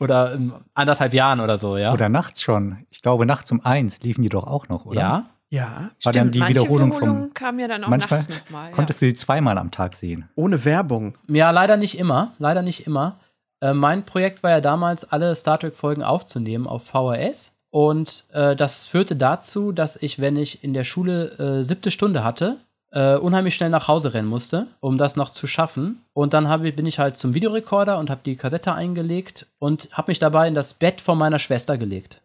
[0.00, 1.92] oder in anderthalb Jahren oder so, ja.
[1.92, 2.86] Oder nachts schon.
[2.90, 5.00] Ich glaube, nachts um eins liefen die doch auch noch, oder?
[5.00, 5.26] ja.
[5.50, 7.34] Ja, War dann Stimmt, die manche Wiederholung Wiederholungen vom.
[7.34, 8.70] kamen ja dann auch Manchmal nachts nochmal.
[8.70, 8.74] Ja.
[8.74, 10.30] konntest du die zweimal am Tag sehen.
[10.34, 11.14] ohne Werbung.
[11.28, 12.32] Ja, leider nicht immer.
[12.38, 13.18] Leider nicht immer.
[13.60, 17.52] Äh, mein Projekt war ja damals, alle Star Trek-Folgen aufzunehmen auf VHS.
[17.68, 22.24] Und äh, das führte dazu, dass ich, wenn ich in der Schule äh, siebte Stunde
[22.24, 22.56] hatte,
[22.92, 26.04] äh, unheimlich schnell nach Hause rennen musste, um das noch zu schaffen.
[26.12, 29.88] Und dann hab ich, bin ich halt zum Videorekorder und habe die Kassette eingelegt und
[29.92, 32.20] habe mich dabei in das Bett von meiner Schwester gelegt.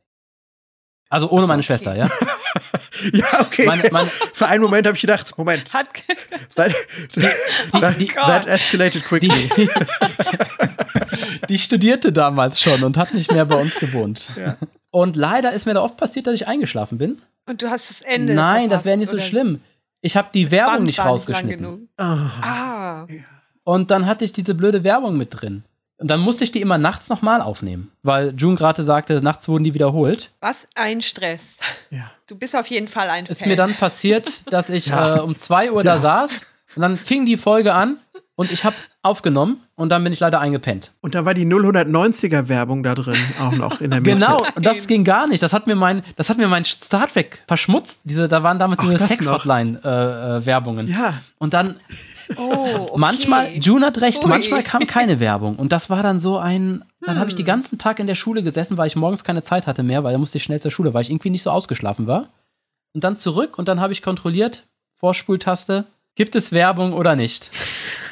[1.10, 1.68] Also ohne so, meine okay.
[1.68, 2.10] Schwester, ja.
[3.14, 3.66] Ja, okay.
[3.66, 5.88] Meine- meine- Für einen Moment habe ich gedacht, Moment, Hat
[6.56, 6.74] that,
[7.72, 9.30] that, die- that escalated quickly.
[9.56, 9.70] Die,
[11.50, 14.32] die studierte damals schon und hat nicht mehr bei uns gewohnt.
[14.90, 17.22] Und leider ist mir da oft passiert, dass ich eingeschlafen bin.
[17.46, 18.34] und du hast das Ende.
[18.34, 19.24] Nein, das verpasst, wäre nicht so oder?
[19.24, 19.62] schlimm.
[20.02, 21.58] Ich habe die Das Werbung Band nicht war lang rausgeschnitten.
[21.66, 21.80] genug.
[21.98, 22.30] Ah.
[22.42, 23.08] Ah,
[23.64, 25.64] und dann hatte ich diese blöde Werbung mit drin.
[26.00, 27.92] Und dann musste ich die immer nachts nochmal aufnehmen.
[28.04, 30.32] Weil June gerade sagte, nachts wurden die wiederholt.
[30.42, 31.58] was ein Stress.
[31.90, 32.12] Ja.
[32.28, 33.50] Du bist auf jeden Fall ein Ist Fan.
[33.50, 35.18] mir dann passiert, dass ich Ja.
[35.18, 36.46] äh, um 2 Uhr da saß
[36.76, 37.98] und dann fing die Folge an
[38.38, 40.92] und ich habe aufgenommen und dann bin ich leider eingepennt.
[41.02, 44.14] Und da war die 090er Werbung da drin auch noch in der Mitte.
[44.14, 45.42] Genau, und das ging gar nicht.
[45.44, 48.02] Das hat mir mein, das hat mir mein Star Trek verschmutzt.
[48.06, 49.44] Diese, da waren damals Ach, diese das noch.
[49.44, 50.88] Sex-Hotline-Werbungen.
[50.88, 51.76] Ja, Und dann
[52.36, 52.42] Oh,
[52.90, 52.92] okay.
[52.98, 54.28] manchmal, June hat recht, Ui.
[54.30, 55.56] manchmal kam keine Werbung.
[55.56, 56.84] Und das war dann so ein.
[57.00, 59.66] Dann habe ich den ganzen Tag in der Schule gesessen, weil ich morgens keine Zeit
[59.66, 62.06] hatte mehr, weil da musste ich schnell zur Schule, weil ich irgendwie nicht so ausgeschlafen
[62.06, 62.28] war.
[62.94, 64.68] Und dann zurück und dann habe ich kontrolliert,
[65.00, 65.86] Vorspultaste,
[66.18, 67.52] gibt es Werbung oder nicht?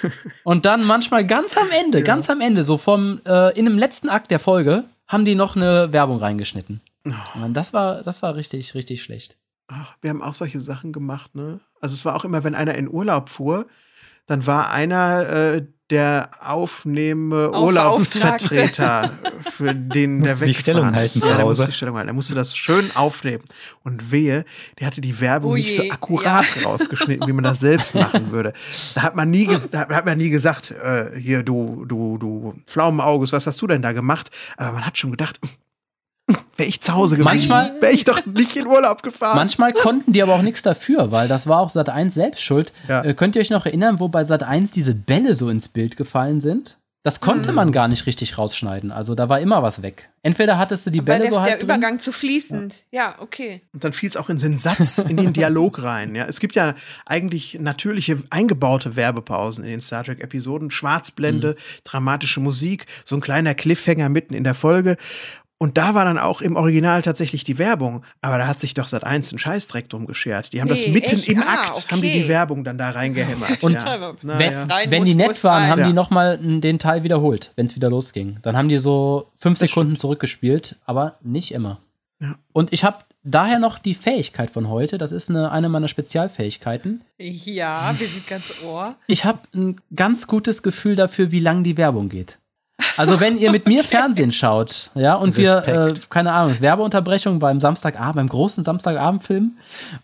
[0.46, 4.08] und dann manchmal ganz am Ende, ganz am Ende, so vom, äh, in dem letzten
[4.08, 6.80] Akt der Folge, haben die noch eine Werbung reingeschnitten.
[7.36, 9.38] Und das war, das war richtig, richtig schlecht.
[9.68, 11.60] Ach, wir haben auch solche Sachen gemacht, ne?
[11.82, 13.68] Also es war auch immer, wenn einer in Urlaub fuhr,
[14.26, 20.96] dann war einer äh, der aufnehmende Auch Urlaubsvertreter, für den der Musste die Stellung weggefahren
[20.96, 22.08] halten Ja, der musste die Stellung halten.
[22.10, 23.44] Er musste das schön aufnehmen.
[23.84, 24.46] Und wehe,
[24.80, 28.54] der hatte die Werbung Oh nicht so akkurat rausgeschnitten, wie man das selbst machen würde.
[28.96, 33.32] Da hat man nie, da hat man nie gesagt, äh, hier, du, du, du Pflaumenauges,
[33.32, 34.32] was hast du denn da gemacht?
[34.58, 35.40] Aber man hat schon gedacht,
[36.56, 39.36] wäre ich zu Hause geblieben, Manchmal- wäre ich doch nicht in Urlaub gefahren.
[39.38, 42.74] Manchmal konnten die aber auch nichts dafür, weil das war auch Sat 1 selbst schuld.
[42.88, 43.04] Ja.
[43.04, 45.98] Äh, könnt ihr euch noch erinnern, wo bei Sat 1 diese Bälle so ins Bild
[45.98, 46.78] gefallen sind?
[47.04, 47.56] Das konnte Mhm.
[47.58, 48.92] man gar nicht richtig rausschneiden.
[48.92, 50.10] Also da war immer was weg.
[50.24, 51.70] Entweder hattest du die Weil Bälle der, so der halb drin.
[51.70, 52.74] Übergang zu fließend.
[52.90, 53.62] Ja, okay.
[53.76, 56.16] Und dann fiel es auch in den Satz, in den Dialog rein.
[56.16, 56.74] Ja, es gibt ja
[57.06, 60.72] eigentlich natürliche eingebaute Werbepausen in den Star Trek-Episoden.
[60.72, 64.98] Schwarzblende, dramatische Musik, so ein kleiner Cliffhanger mitten in der Folge.
[65.58, 68.04] Und da war dann auch im Original tatsächlich die Werbung.
[68.22, 70.52] Aber da hat sich doch seit eins ein Scheißdreck drum geschert.
[70.52, 71.30] Die haben das Nee, mitten echt?
[71.30, 72.24] im Ah, Akt, haben die okay.
[72.24, 73.64] die Werbung dann da reingehämmert.
[73.64, 74.14] Und ja.
[74.22, 74.64] Na, wenn, ja.
[74.64, 75.72] rein, wenn die nett waren, rein.
[75.72, 75.88] haben Ja.
[75.88, 78.38] die nochmal den Teil wiederholt, wenn es wieder losging.
[78.42, 81.80] Dann haben die so fünf Das Sekunden zurückgespielt, aber nicht immer.
[82.20, 82.36] Ja.
[82.52, 87.02] Und ich habe daher noch die Fähigkeit von heute, das ist eine, eine meiner Spezialfähigkeiten.
[87.18, 88.96] Ja, wir sind ganz ohr.
[89.08, 92.40] Ich habe ein ganz gutes Gefühl dafür, wie lang die Werbung geht.
[92.98, 96.10] Also wenn ihr mit mir Fernsehen schaut, ja, und wir, äh, Respekt.
[96.10, 99.54] keine Ahnung, es ist Werbeunterbrechung beim Samstagabend, beim großen Samstagabendfilm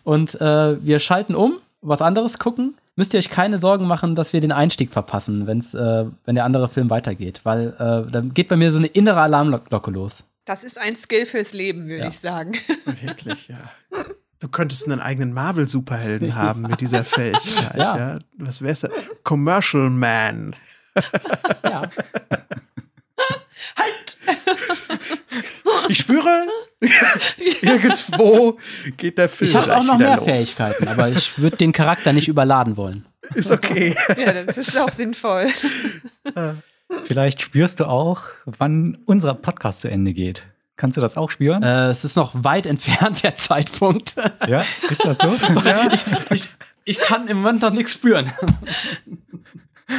[0.04, 4.32] und äh, wir schalten um, was anderes gucken, müsst ihr euch keine Sorgen machen, dass
[4.32, 8.48] wir den Einstieg verpassen, wenn's, äh, wenn der andere Film weitergeht, weil äh, dann geht
[8.48, 10.24] bei mir so eine innere Alarmglocke los.
[10.44, 12.08] Das ist ein Skill fürs Leben, würde Ja.
[12.08, 12.52] ich sagen.
[13.02, 13.58] Wirklich, ja.
[14.40, 17.76] Du könntest einen eigenen Marvel-Superhelden haben mit dieser Fähigkeit.
[17.76, 17.96] ja.
[17.96, 18.18] Ja.
[18.38, 18.86] Was wär's?
[19.22, 20.56] Commercial Man.
[21.64, 21.82] Ja.
[23.76, 24.16] Halt!
[25.88, 26.46] Ich spüre,
[27.60, 28.58] irgendwo
[28.96, 29.50] geht der Film.
[29.50, 30.24] Ich habe auch noch mehr los.
[30.24, 33.06] Fähigkeiten, aber ich würde den Charakter nicht überladen wollen.
[33.34, 33.96] Ist okay.
[34.16, 35.48] Ja, das ist auch sinnvoll.
[37.04, 40.44] Vielleicht spürst du auch, wann unser Podcast zu Ende geht.
[40.76, 41.62] Kannst du das auch spüren?
[41.62, 44.16] Äh, es ist noch weit entfernt, der Zeitpunkt.
[44.46, 45.32] Ja, ist das so?
[45.92, 46.48] ich, ich,
[46.84, 48.30] ich kann im Moment noch nichts spüren.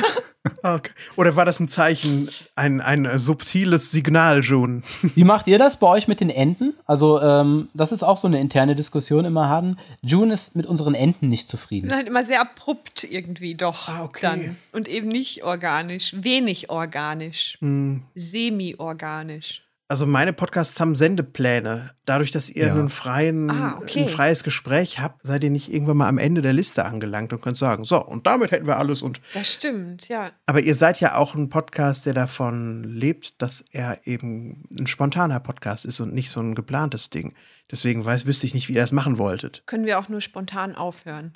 [0.63, 0.91] okay.
[1.15, 4.81] Oder war das ein Zeichen, ein, ein subtiles Signal, June?
[5.15, 6.73] Wie macht ihr das bei euch mit den Enten?
[6.85, 9.77] Also, ähm, das ist auch so eine interne Diskussion immer haben.
[10.01, 11.87] June ist mit unseren Enten nicht zufrieden.
[11.87, 13.87] Nein, immer sehr abrupt irgendwie doch.
[13.87, 14.21] Ah, okay.
[14.21, 14.57] Dann.
[14.71, 18.03] Und eben nicht organisch, wenig organisch, Hm.
[18.15, 19.63] semi-organisch.
[19.93, 21.91] Also meine Podcasts haben Sendepläne.
[22.05, 22.73] Dadurch, dass ihr Ja.
[22.73, 24.01] einen freien, Ah, okay.
[24.01, 27.43] ein freies Gespräch habt, seid ihr nicht irgendwann mal am Ende der Liste angelangt und
[27.43, 30.31] könnt sagen, so, und damit hätten wir alles und Das stimmt, ja.
[30.47, 35.39] Aber ihr seid ja auch ein Podcast, der davon lebt, dass er eben ein spontaner
[35.39, 37.35] Podcast ist und nicht so ein geplantes Ding.
[37.69, 39.61] Deswegen weiß, wüsste ich nicht, wie ihr das machen wolltet.
[39.67, 41.33] Können wir auch nur spontan aufhören.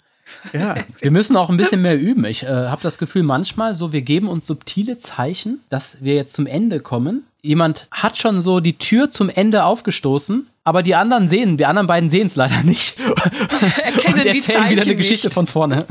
[0.51, 2.25] Ja, Wir müssen auch ein bisschen mehr üben.
[2.25, 6.33] Ich äh, habe das Gefühl manchmal so, wir geben uns subtile Zeichen, dass wir jetzt
[6.33, 7.23] zum Ende kommen.
[7.41, 11.87] Jemand hat schon so die Tür zum Ende aufgestoßen, aber die anderen sehen, die anderen
[11.87, 12.99] beiden sehen es leider nicht.
[13.77, 14.97] Erkennen und die erzählen Zeichen wieder eine nicht.
[14.97, 15.85] Geschichte von vorne.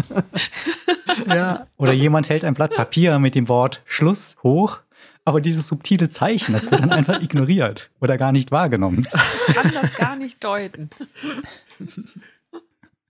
[1.28, 1.66] ja.
[1.76, 4.80] Oder jemand hält ein Blatt Papier mit dem Wort Schluss hoch,
[5.24, 9.06] aber dieses subtile Zeichen, das wird dann einfach ignoriert oder gar nicht wahrgenommen.
[9.54, 10.90] kann das gar nicht deuten.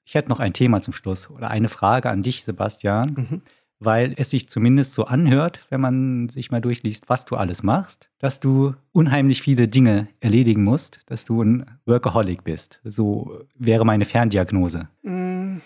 [0.05, 3.43] Ich hätte noch ein Thema zum Schluss oder eine Frage an dich, Sebastian, Mhm.
[3.79, 8.09] Weil es sich zumindest so anhört, wenn man sich mal durchliest, was du alles machst,
[8.19, 12.81] dass du unheimlich viele Dinge erledigen musst, dass du ein Workaholic bist.
[12.85, 14.89] So wäre meine Ferndiagnose.
[15.03, 15.59] Mm,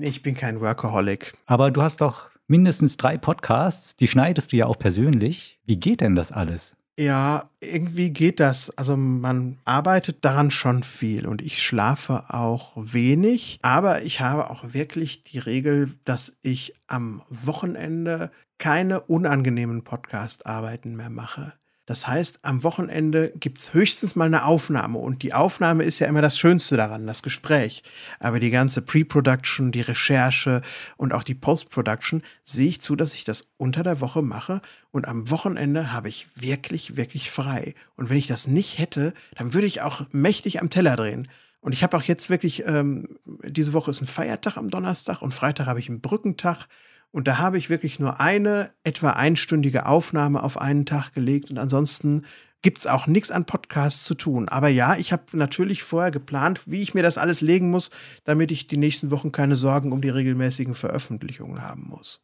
[0.00, 1.34] Ich bin kein Workaholic.
[1.46, 5.60] Aber du hast doch mindestens drei Podcasts, die schneidest du ja auch persönlich.
[5.64, 6.76] Wie geht denn das alles?
[6.96, 8.70] Ja, irgendwie geht das.
[8.78, 13.58] Also man arbeitet daran schon viel und ich schlafe auch wenig.
[13.62, 21.10] Aber ich habe auch wirklich die Regel, dass ich am Wochenende keine unangenehmen Podcast-Arbeiten mehr
[21.10, 21.54] mache.
[21.86, 26.06] Das heißt, am Wochenende gibt es höchstens mal eine Aufnahme und die Aufnahme ist ja
[26.06, 27.82] immer das Schönste daran, das Gespräch.
[28.20, 30.62] Aber die ganze Pre-Production, die Recherche
[30.96, 34.62] und auch die Post-Production sehe ich zu, dass ich das unter der Woche mache
[34.92, 37.74] und am Wochenende habe ich wirklich, wirklich frei.
[37.96, 41.28] Und wenn ich das nicht hätte, dann würde ich auch mächtig am Teller drehen.
[41.60, 45.32] Und ich habe auch jetzt wirklich, ähm, diese Woche ist ein Feiertag am Donnerstag und
[45.32, 46.66] Freitag habe ich einen Brückentag.
[47.14, 51.58] Und da habe ich wirklich nur eine etwa einstündige Aufnahme auf einen Tag gelegt und
[51.58, 52.22] ansonsten
[52.60, 54.48] gibt es auch nichts an Podcasts zu tun.
[54.48, 57.92] Aber ja, ich habe natürlich vorher geplant, wie ich mir das alles legen muss,
[58.24, 62.20] damit ich die nächsten Wochen keine Sorgen um die regelmäßigen Veröffentlichungen haben muss.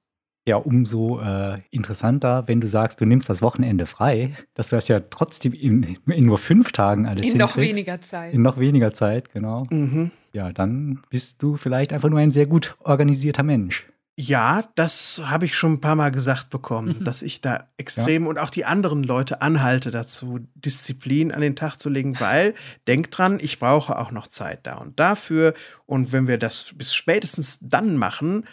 [0.49, 4.89] Ja, umso äh, interessanter, wenn du sagst, du nimmst das Wochenende frei, dass du das
[4.89, 8.35] ja trotzdem in, in nur fünf Tagen alles In noch weniger Zeit.
[8.35, 9.63] In noch weniger Zeit, genau.
[9.71, 10.11] Mhm.
[10.33, 13.87] Ja, dann bist du vielleicht einfach nur ein sehr gut organisierter Mensch.
[14.21, 18.39] Ja, das habe ich schon ein paar Mal gesagt bekommen, dass ich da extrem und
[18.39, 22.55] auch die anderen Leute anhalte dazu, Disziplin an den Tag zu legen, weil
[22.87, 25.55] denkt dran, ich brauche auch noch Zeit da und dafür.
[25.87, 28.45] Und wenn wir das bis spätestens dann machen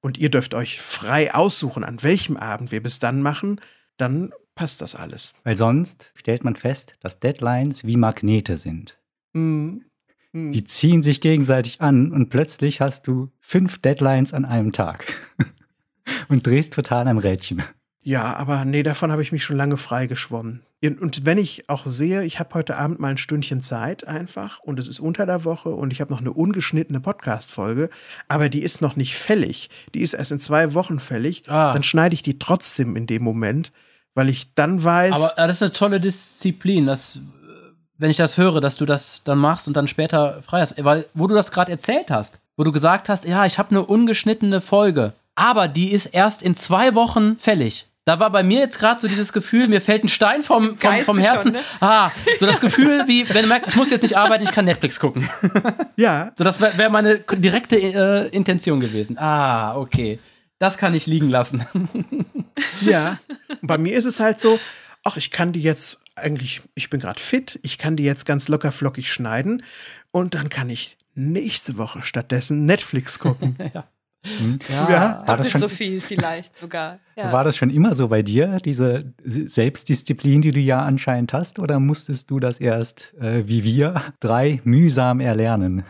[0.00, 3.60] und ihr dürft euch frei aussuchen, an welchem Abend wir bis dann machen,
[3.96, 5.34] dann passt das alles.
[5.42, 9.00] Weil sonst stellt man fest, dass Deadlines wie Magnete sind.
[9.32, 9.86] Mhm.
[10.36, 10.52] Mhm.
[10.52, 15.04] Die ziehen sich gegenseitig an und plötzlich hast du fünf Deadlines an einem Tag
[16.28, 17.62] und drehst total am Rädchen.
[18.02, 20.62] Ja, aber nee, davon habe ich mich schon lange freigeschwommen.
[20.84, 24.78] Und wenn ich auch sehe, ich habe heute Abend mal ein Stündchen Zeit einfach und
[24.78, 27.88] es ist unter der Woche und ich habe noch eine ungeschnittene Podcast-Folge,
[28.28, 29.70] aber die ist noch nicht fällig.
[29.94, 31.48] Die ist erst in zwei Wochen fällig.
[31.48, 31.72] Ah.
[31.72, 33.72] Dann schneide ich die trotzdem in dem Moment,
[34.14, 35.34] weil ich dann weiß.
[35.34, 37.20] Aber äh, das ist eine tolle Disziplin, dass, äh,
[37.98, 40.74] wenn ich das höre, dass du das dann machst und dann später frei hast.
[40.84, 43.84] Weil, wo du das gerade erzählt hast, wo du gesagt hast, ja, ich habe eine
[43.84, 47.86] ungeschnittene Folge, aber die ist erst in zwei Wochen fällig.
[48.04, 50.94] Da war bei mir jetzt gerade so dieses Gefühl, mir fällt ein Stein vom, vom,
[51.04, 51.42] vom Herzen.
[51.42, 51.60] schon, ne?
[51.80, 54.64] Ah, so das Gefühl, wie wenn du merkst, ich muss jetzt nicht arbeiten, ich kann
[54.64, 55.28] Netflix gucken.
[55.96, 59.18] ja, So, das wäre wär meine direkte äh, Intention gewesen.
[59.18, 60.20] Ah, okay.
[60.60, 61.66] Das kann ich liegen lassen.
[62.80, 63.18] Ja.
[63.60, 64.58] Und bei mir ist es halt so,
[65.02, 68.48] ach, ich kann die jetzt eigentlich, ich bin gerade fit, ich kann die jetzt ganz
[68.48, 69.62] locker flockig schneiden
[70.10, 73.56] und dann kann ich nächste Woche stattdessen Netflix gucken.
[74.38, 74.58] Hm?
[74.68, 75.22] Ja.
[75.24, 76.98] War das schon, so viel vielleicht sogar.
[77.16, 77.32] Ja.
[77.32, 81.78] war das schon immer so bei dir, diese Selbstdisziplin, die du ja anscheinend hast, oder
[81.78, 85.84] musstest du das erst, äh, wie wir, drei mühsam erlernen?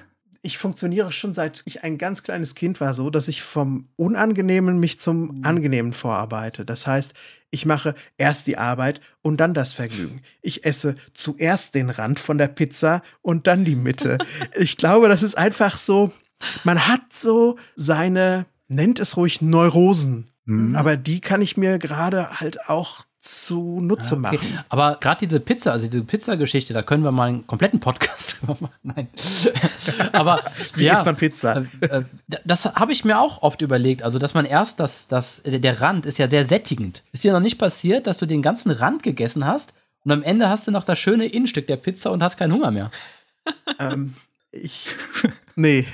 [0.47, 4.78] Ich funktioniere schon seit ich ein ganz kleines Kind war so, dass ich vom Unangenehmen
[4.78, 6.64] mich zum Angenehmen vorarbeite.
[6.64, 7.14] Das heißt,
[7.51, 10.22] ich mache erst die Arbeit und dann das Vergnügen.
[10.42, 14.18] Ich esse zuerst den Rand von der Pizza und dann die Mitte.
[14.57, 16.12] ich glaube, das ist einfach so,
[16.62, 20.30] man hat so seine, nennt es ruhig Neurosen.
[20.44, 20.76] Mhm.
[20.76, 24.37] Aber die kann ich mir gerade halt auch zunutze Ah, Okay.
[24.39, 24.59] machen.
[24.68, 28.57] Aber gerade diese Pizza, also diese Pizza-Geschichte, da können wir mal einen kompletten Podcast drüber
[28.61, 28.74] machen.
[28.83, 29.09] Nein.
[30.12, 30.41] Aber
[30.74, 31.64] Wie ja, isst man Pizza?
[31.81, 32.05] Äh, äh,
[32.45, 34.03] das habe ich mir auch oft überlegt.
[34.03, 37.03] Also, dass man erst das, das, der der Rand ist ja sehr sättigend.
[37.12, 39.74] Ist dir noch nicht passiert, dass du den ganzen Rand gegessen hast
[40.05, 42.70] und am Ende hast du noch das schöne Innenstück der Pizza und hast keinen Hunger
[42.70, 42.91] mehr?
[43.79, 44.14] Ähm,
[44.53, 44.89] ich.
[45.57, 45.86] Nee.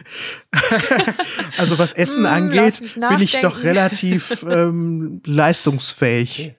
[1.59, 6.55] also was Essen Hm, angeht, bin ich doch relativ ähm, leistungsfähig.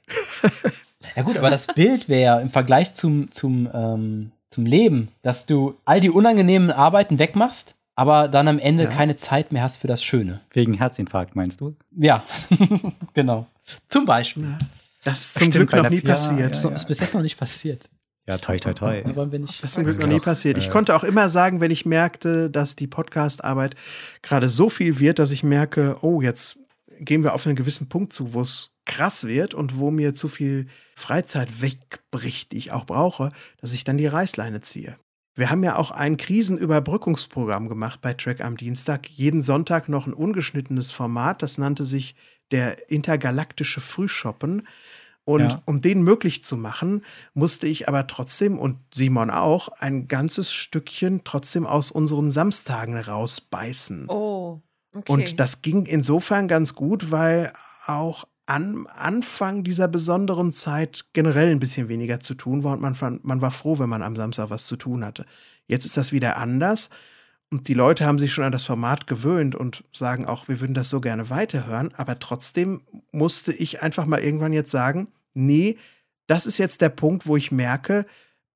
[1.16, 5.46] Ja gut, aber das Bild wäre ja im Vergleich zum, zum, ähm, zum Leben, dass
[5.46, 8.90] du all die unangenehmen Arbeiten wegmachst, aber dann am Ende Ja.
[8.90, 10.40] keine Zeit mehr hast für das Schöne.
[10.54, 11.76] Wegen Herzinfarkt, meinst du?
[11.98, 12.24] Ja,
[13.14, 13.48] genau.
[13.90, 14.58] Zum Beispiel.
[15.04, 16.56] Das ist zum Stimmt, Glück noch nie ja, passiert.
[16.56, 17.90] ja, So, ist bis jetzt noch nicht passiert.
[18.28, 19.04] Ja, toi, toi, toi.
[19.16, 19.62] Wollen wir nicht.
[19.62, 20.58] Das ist zum Glück noch nie passiert.
[20.58, 23.76] Ich äh, konnte auch immer sagen, wenn ich merkte, dass die Podcast-Arbeit
[24.22, 26.60] gerade so viel wird, dass ich merke, oh, jetzt
[27.00, 30.30] gehen wir auf einen gewissen Punkt zu, wo es krass wird und wo mir zu
[30.30, 34.98] viel Freizeit wegbricht, die ich auch brauche, dass ich dann die Reißleine ziehe.
[35.36, 39.10] Wir haben ja auch ein Krisenüberbrückungsprogramm gemacht bei Track am Dienstag.
[39.10, 41.42] Jeden Sonntag noch ein ungeschnittenes Format.
[41.42, 42.16] Das nannte sich
[42.52, 44.68] der intergalaktische Frühschoppen.
[45.26, 45.62] Und Ja.
[45.66, 47.04] um den möglich zu machen,
[47.34, 54.10] musste ich aber trotzdem und Simon auch ein ganzes Stückchen trotzdem aus unseren Samstagen rausbeißen.
[54.10, 54.62] Oh,
[54.94, 55.12] okay.
[55.12, 57.54] Und das ging insofern ganz gut, weil
[57.88, 63.20] auch am Anfang dieser besonderen Zeit generell ein bisschen weniger zu tun war und man,
[63.24, 65.26] man war froh, wenn man am Samstag was zu tun hatte.
[65.68, 66.90] Jetzt ist das wieder anders
[67.54, 70.74] und die Leute haben sich schon an das Format gewöhnt und sagen auch, wir würden
[70.74, 72.82] das so gerne weiterhören, aber trotzdem
[73.12, 75.78] musste ich einfach mal irgendwann jetzt sagen, nee,
[76.26, 78.08] das ist jetzt der Punkt, wo ich merke,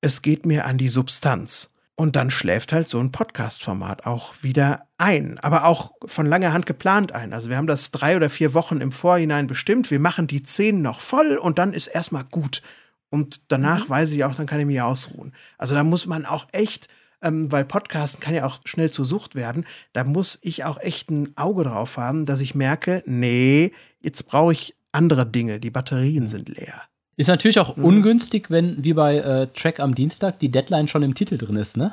[0.01, 1.75] es geht mir an die Substanz.
[1.93, 6.65] Und dann schläft halt so ein Podcast-Format auch wieder ein, aber auch von langer Hand
[6.65, 7.33] geplant ein.
[7.33, 9.91] Also wir haben das drei oder vier Wochen im Vorhinein bestimmt.
[9.91, 12.63] Wir machen die zehn noch voll und dann ist erstmal gut.
[13.11, 15.33] Und danach weiß ich auch, dann kann ich mich ausruhen.
[15.59, 16.87] Also da muss man auch echt,
[17.21, 21.09] ähm, weil Podcasten kann ja auch schnell zur Sucht werden, da muss ich auch echt
[21.09, 25.59] ein Auge drauf haben, dass ich merke, nee, jetzt brauche ich andere Dinge.
[25.59, 26.81] Die Batterien sind leer.
[27.15, 27.85] Ist natürlich auch Mhm.
[27.85, 31.75] ungünstig, wenn, wie bei äh, Track am Dienstag, die Deadline schon im Titel drin ist,
[31.77, 31.91] ne?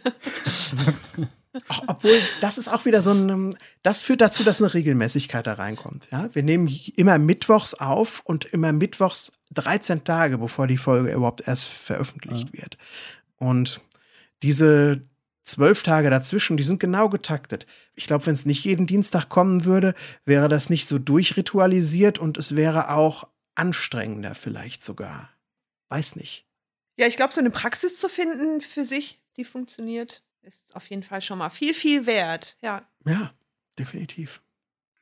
[1.69, 5.47] Ach, obwohl, das ist auch wieder so ein, ähm, das führt dazu, dass eine Regelmäßigkeit
[5.47, 6.07] da reinkommt.
[6.11, 6.29] Ja?
[6.33, 11.65] Wir nehmen immer mittwochs auf und immer mittwochs 13 Tage, bevor die Folge überhaupt erst
[11.65, 12.77] veröffentlicht wird.
[13.37, 13.81] Und
[14.43, 15.01] diese
[15.43, 17.65] zwölf Tage dazwischen, die sind genau getaktet.
[17.95, 19.93] Ich glaube, wenn es nicht jeden Dienstag kommen würde,
[20.25, 25.29] wäre das nicht so durchritualisiert und es wäre auch anstrengender vielleicht sogar.
[25.89, 26.45] Weiß nicht.
[26.97, 31.03] ja, ich glaube, so eine Praxis zu finden für sich, die funktioniert, ist auf jeden
[31.03, 32.57] Fall schon mal viel, viel wert.
[32.61, 33.31] Ja, Ja,
[33.79, 34.41] definitiv.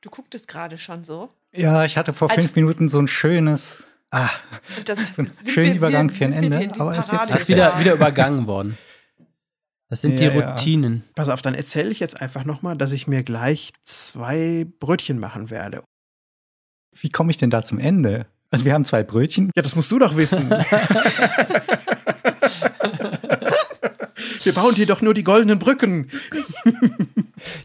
[0.02, 1.30] du gucktest gerade schon so.
[1.52, 4.28] Ja, ich hatte vor Als- fünf Minuten so ein schönes, ah,
[4.84, 7.94] das, So schönen wir- Übergang wir- für ein Ende, aber ist jetzt- ist wieder, wieder
[7.94, 8.78] übergangen worden.
[9.88, 10.50] Das sind Ja, die ja.
[10.50, 11.04] Routinen.
[11.14, 15.50] Pass auf, dann erzähle ich jetzt einfach nochmal, dass ich mir gleich zwei Brötchen machen
[15.50, 15.82] werde.
[16.98, 18.26] wie komme ich denn da zum Ende?
[18.50, 19.50] Also wir haben zwei Brötchen.
[19.56, 20.50] Ja, das musst du doch wissen.
[24.42, 26.08] Wir bauen hier doch nur die goldenen Brücken.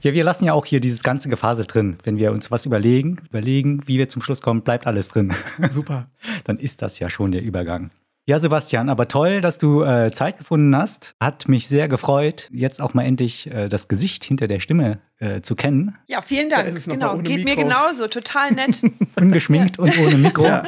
[0.02, 1.98] Ja, wir lassen ja auch hier dieses ganze Gefasel drin.
[2.04, 5.34] Wenn wir uns was überlegen, überlegen, wie wir zum Schluss kommen, bleibt alles drin.
[5.70, 6.08] Super.
[6.44, 7.92] Dann ist das ja schon der Übergang.
[8.28, 11.16] Ja, Sebastian, aber toll, dass du äh, Zeit gefunden hast.
[11.20, 15.42] Hat mich sehr gefreut, jetzt auch mal endlich äh, das Gesicht hinter der Stimme äh,
[15.42, 15.98] zu kennen.
[16.08, 16.64] Ja, vielen Dank.
[16.64, 17.64] Da ist es noch mal genau, ohne geht mir Mikro.
[17.64, 18.82] genauso, total nett.
[19.20, 20.46] Ungeschminkt und ohne Mikro.
[20.46, 20.64] Ja.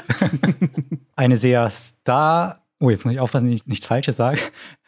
[1.16, 2.64] Eine sehr Star.
[2.80, 4.42] Oh, jetzt muss ich aufpassen, dass ich nichts Falsches sage.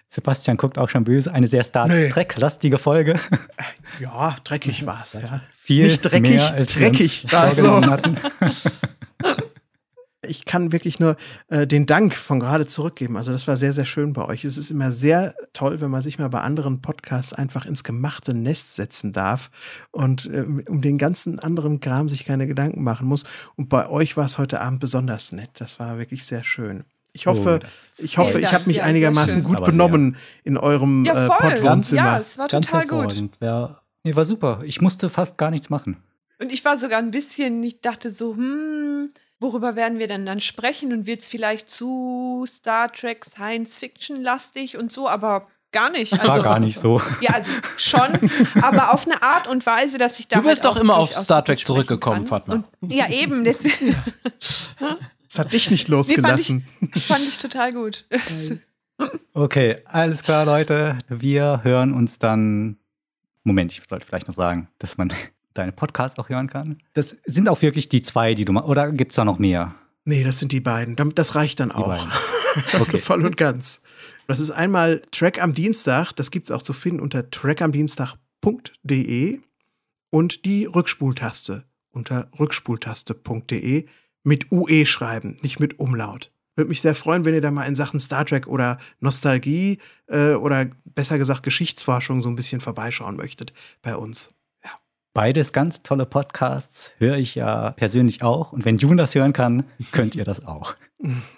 [0.10, 1.32] Sebastian guckt auch schon böse.
[1.32, 1.88] Eine sehr Star.
[1.88, 3.20] Trek-lastige Folge.
[4.00, 5.42] Ja, dreckig war's, ja.
[5.58, 7.28] Viel Nicht dreckig, mehr als wir uns dreckig.
[7.34, 7.64] Also.
[7.64, 8.16] vorgenommen hatten.
[10.28, 11.16] Ich kann wirklich nur
[11.48, 13.18] äh, den Dank von gerade zurückgeben.
[13.18, 14.44] Also das war sehr, sehr schön bei euch.
[14.46, 18.34] Es ist immer sehr toll, wenn man sich mal bei anderen Podcasts einfach ins gemachte
[18.34, 19.50] Nest setzen darf
[19.92, 23.24] und ähm, um den ganzen anderen Kram sich keine Gedanken machen muss.
[23.56, 25.50] Und bei euch war es heute Abend besonders nett.
[25.56, 26.84] Das war wirklich sehr schön.
[27.14, 29.72] Ich hoffe, Oh, ich hoffe, ich habe mich Ja, sehr einigermaßen gut Aber sehr.
[29.72, 31.38] benommen in eurem Ja, äh, voll.
[31.52, 32.02] Pottwohnzimmer.
[32.02, 33.30] Ja, es war Ganz total gut.
[34.04, 34.60] Nee, war super.
[34.66, 35.98] Ich musste fast gar nichts machen.
[36.40, 40.42] Und ich war sogar ein bisschen, ich dachte so, hm, worüber werden wir denn dann
[40.42, 40.94] sprechen?
[40.94, 46.14] Und wird es vielleicht zu Star Trek Science Fiction lastig und so, aber gar nicht.
[46.14, 47.02] Also, War gar nicht so.
[47.22, 48.30] Ja, also schon,
[48.62, 50.98] aber auf eine Art und Weise, dass ich da Du bist halt doch auch immer
[50.98, 52.26] auf Star Trek zurückgekommen.
[52.26, 52.64] Fatma.
[52.82, 53.44] Und, ja, eben.
[53.44, 53.96] Deswegen
[55.36, 56.66] Es hat dich nicht losgelassen.
[56.94, 58.06] fand ich total gut.
[59.34, 61.00] Okay, alles klar, Leute.
[61.10, 62.78] Wir hören uns dann.
[63.44, 65.12] Moment, ich sollte vielleicht noch sagen, dass man
[65.56, 66.78] deine Podcasts auch hören kann.
[66.94, 68.70] Das sind auch wirklich die zwei, die du machst.
[68.70, 69.74] Oder gibt es da noch mehr?
[70.04, 70.96] Nee, das sind die beiden.
[70.96, 71.88] Damit- Das reicht dann auch.
[71.88, 72.12] beiden.
[72.80, 73.00] Okay.
[73.00, 73.82] Voll und ganz.
[74.28, 76.14] Das ist einmal Track am Dienstag.
[76.14, 79.40] Das gibt es auch zu finden unter trackamdienstag.de
[80.10, 83.86] und die Rückspultaste unter rückspultaste.de
[84.24, 86.32] mit UE schreiben, nicht mit Umlaut.
[86.56, 90.36] Würde mich sehr freuen, wenn ihr da mal in Sachen Star Trek oder Nostalgie äh,
[90.36, 93.52] oder besser gesagt Geschichtsforschung so ein bisschen vorbeischauen möchtet
[93.82, 94.30] bei uns.
[95.16, 98.52] Beides ganz tolle Podcasts, höre ich ja persönlich auch.
[98.52, 99.64] Und wenn June das hören kann,
[99.94, 100.76] könnt ihr das auch.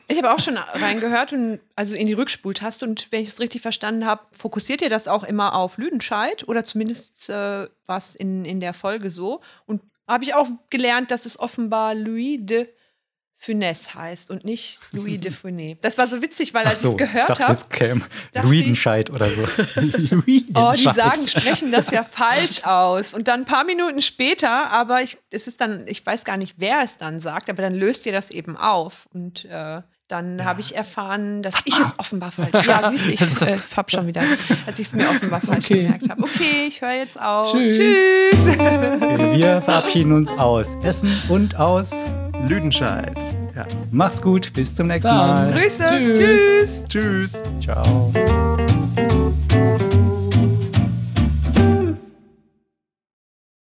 [0.07, 3.61] Ich habe auch schon reingehört und also in die Rückspultaste und wenn ich es richtig
[3.61, 8.45] verstanden habe, fokussiert ihr das auch immer auf Lüdenscheid oder zumindest äh, war es in,
[8.45, 9.41] in der Folge so.
[9.67, 12.69] Und habe ich auch gelernt, dass es offenbar Louis de
[13.39, 15.77] Funès heißt und nicht Louis de Funès.
[15.81, 18.01] Das war so witzig, weil als ich es gehört habe, jetzt käme
[18.41, 19.43] Luidenscheid oder so.
[20.55, 23.13] Oh, die sagen, sprechen das ja falsch aus.
[23.13, 26.55] Und dann ein paar Minuten später, aber ich, es ist dann, ich weiß gar nicht,
[26.57, 29.07] wer es dann sagt, aber dann löst ihr das eben auf.
[29.13, 33.21] Und äh, dann habe ich erfahren, dass ich es offenbar falsch Ja, siehst du, ich
[33.21, 34.23] äh, hab schon wieder,
[34.65, 35.83] als ich es mir offenbar falsch Okay.
[35.83, 36.23] gemerkt habe.
[36.23, 37.51] Okay, ich höre jetzt auf.
[37.51, 37.77] Tschüss.
[37.77, 38.57] Tschüss.
[38.57, 41.91] Wir verabschieden uns aus Essen und aus.
[42.47, 43.17] Lüdenscheid.
[43.55, 43.65] Ja.
[43.91, 45.49] Macht's gut, bis zum nächsten Dann.
[45.49, 45.51] Mal.
[45.51, 45.83] Grüße.
[45.89, 46.83] Tschüss.
[46.87, 47.43] Tschüss.
[47.43, 47.43] Tschüss.
[47.61, 48.11] Ciao.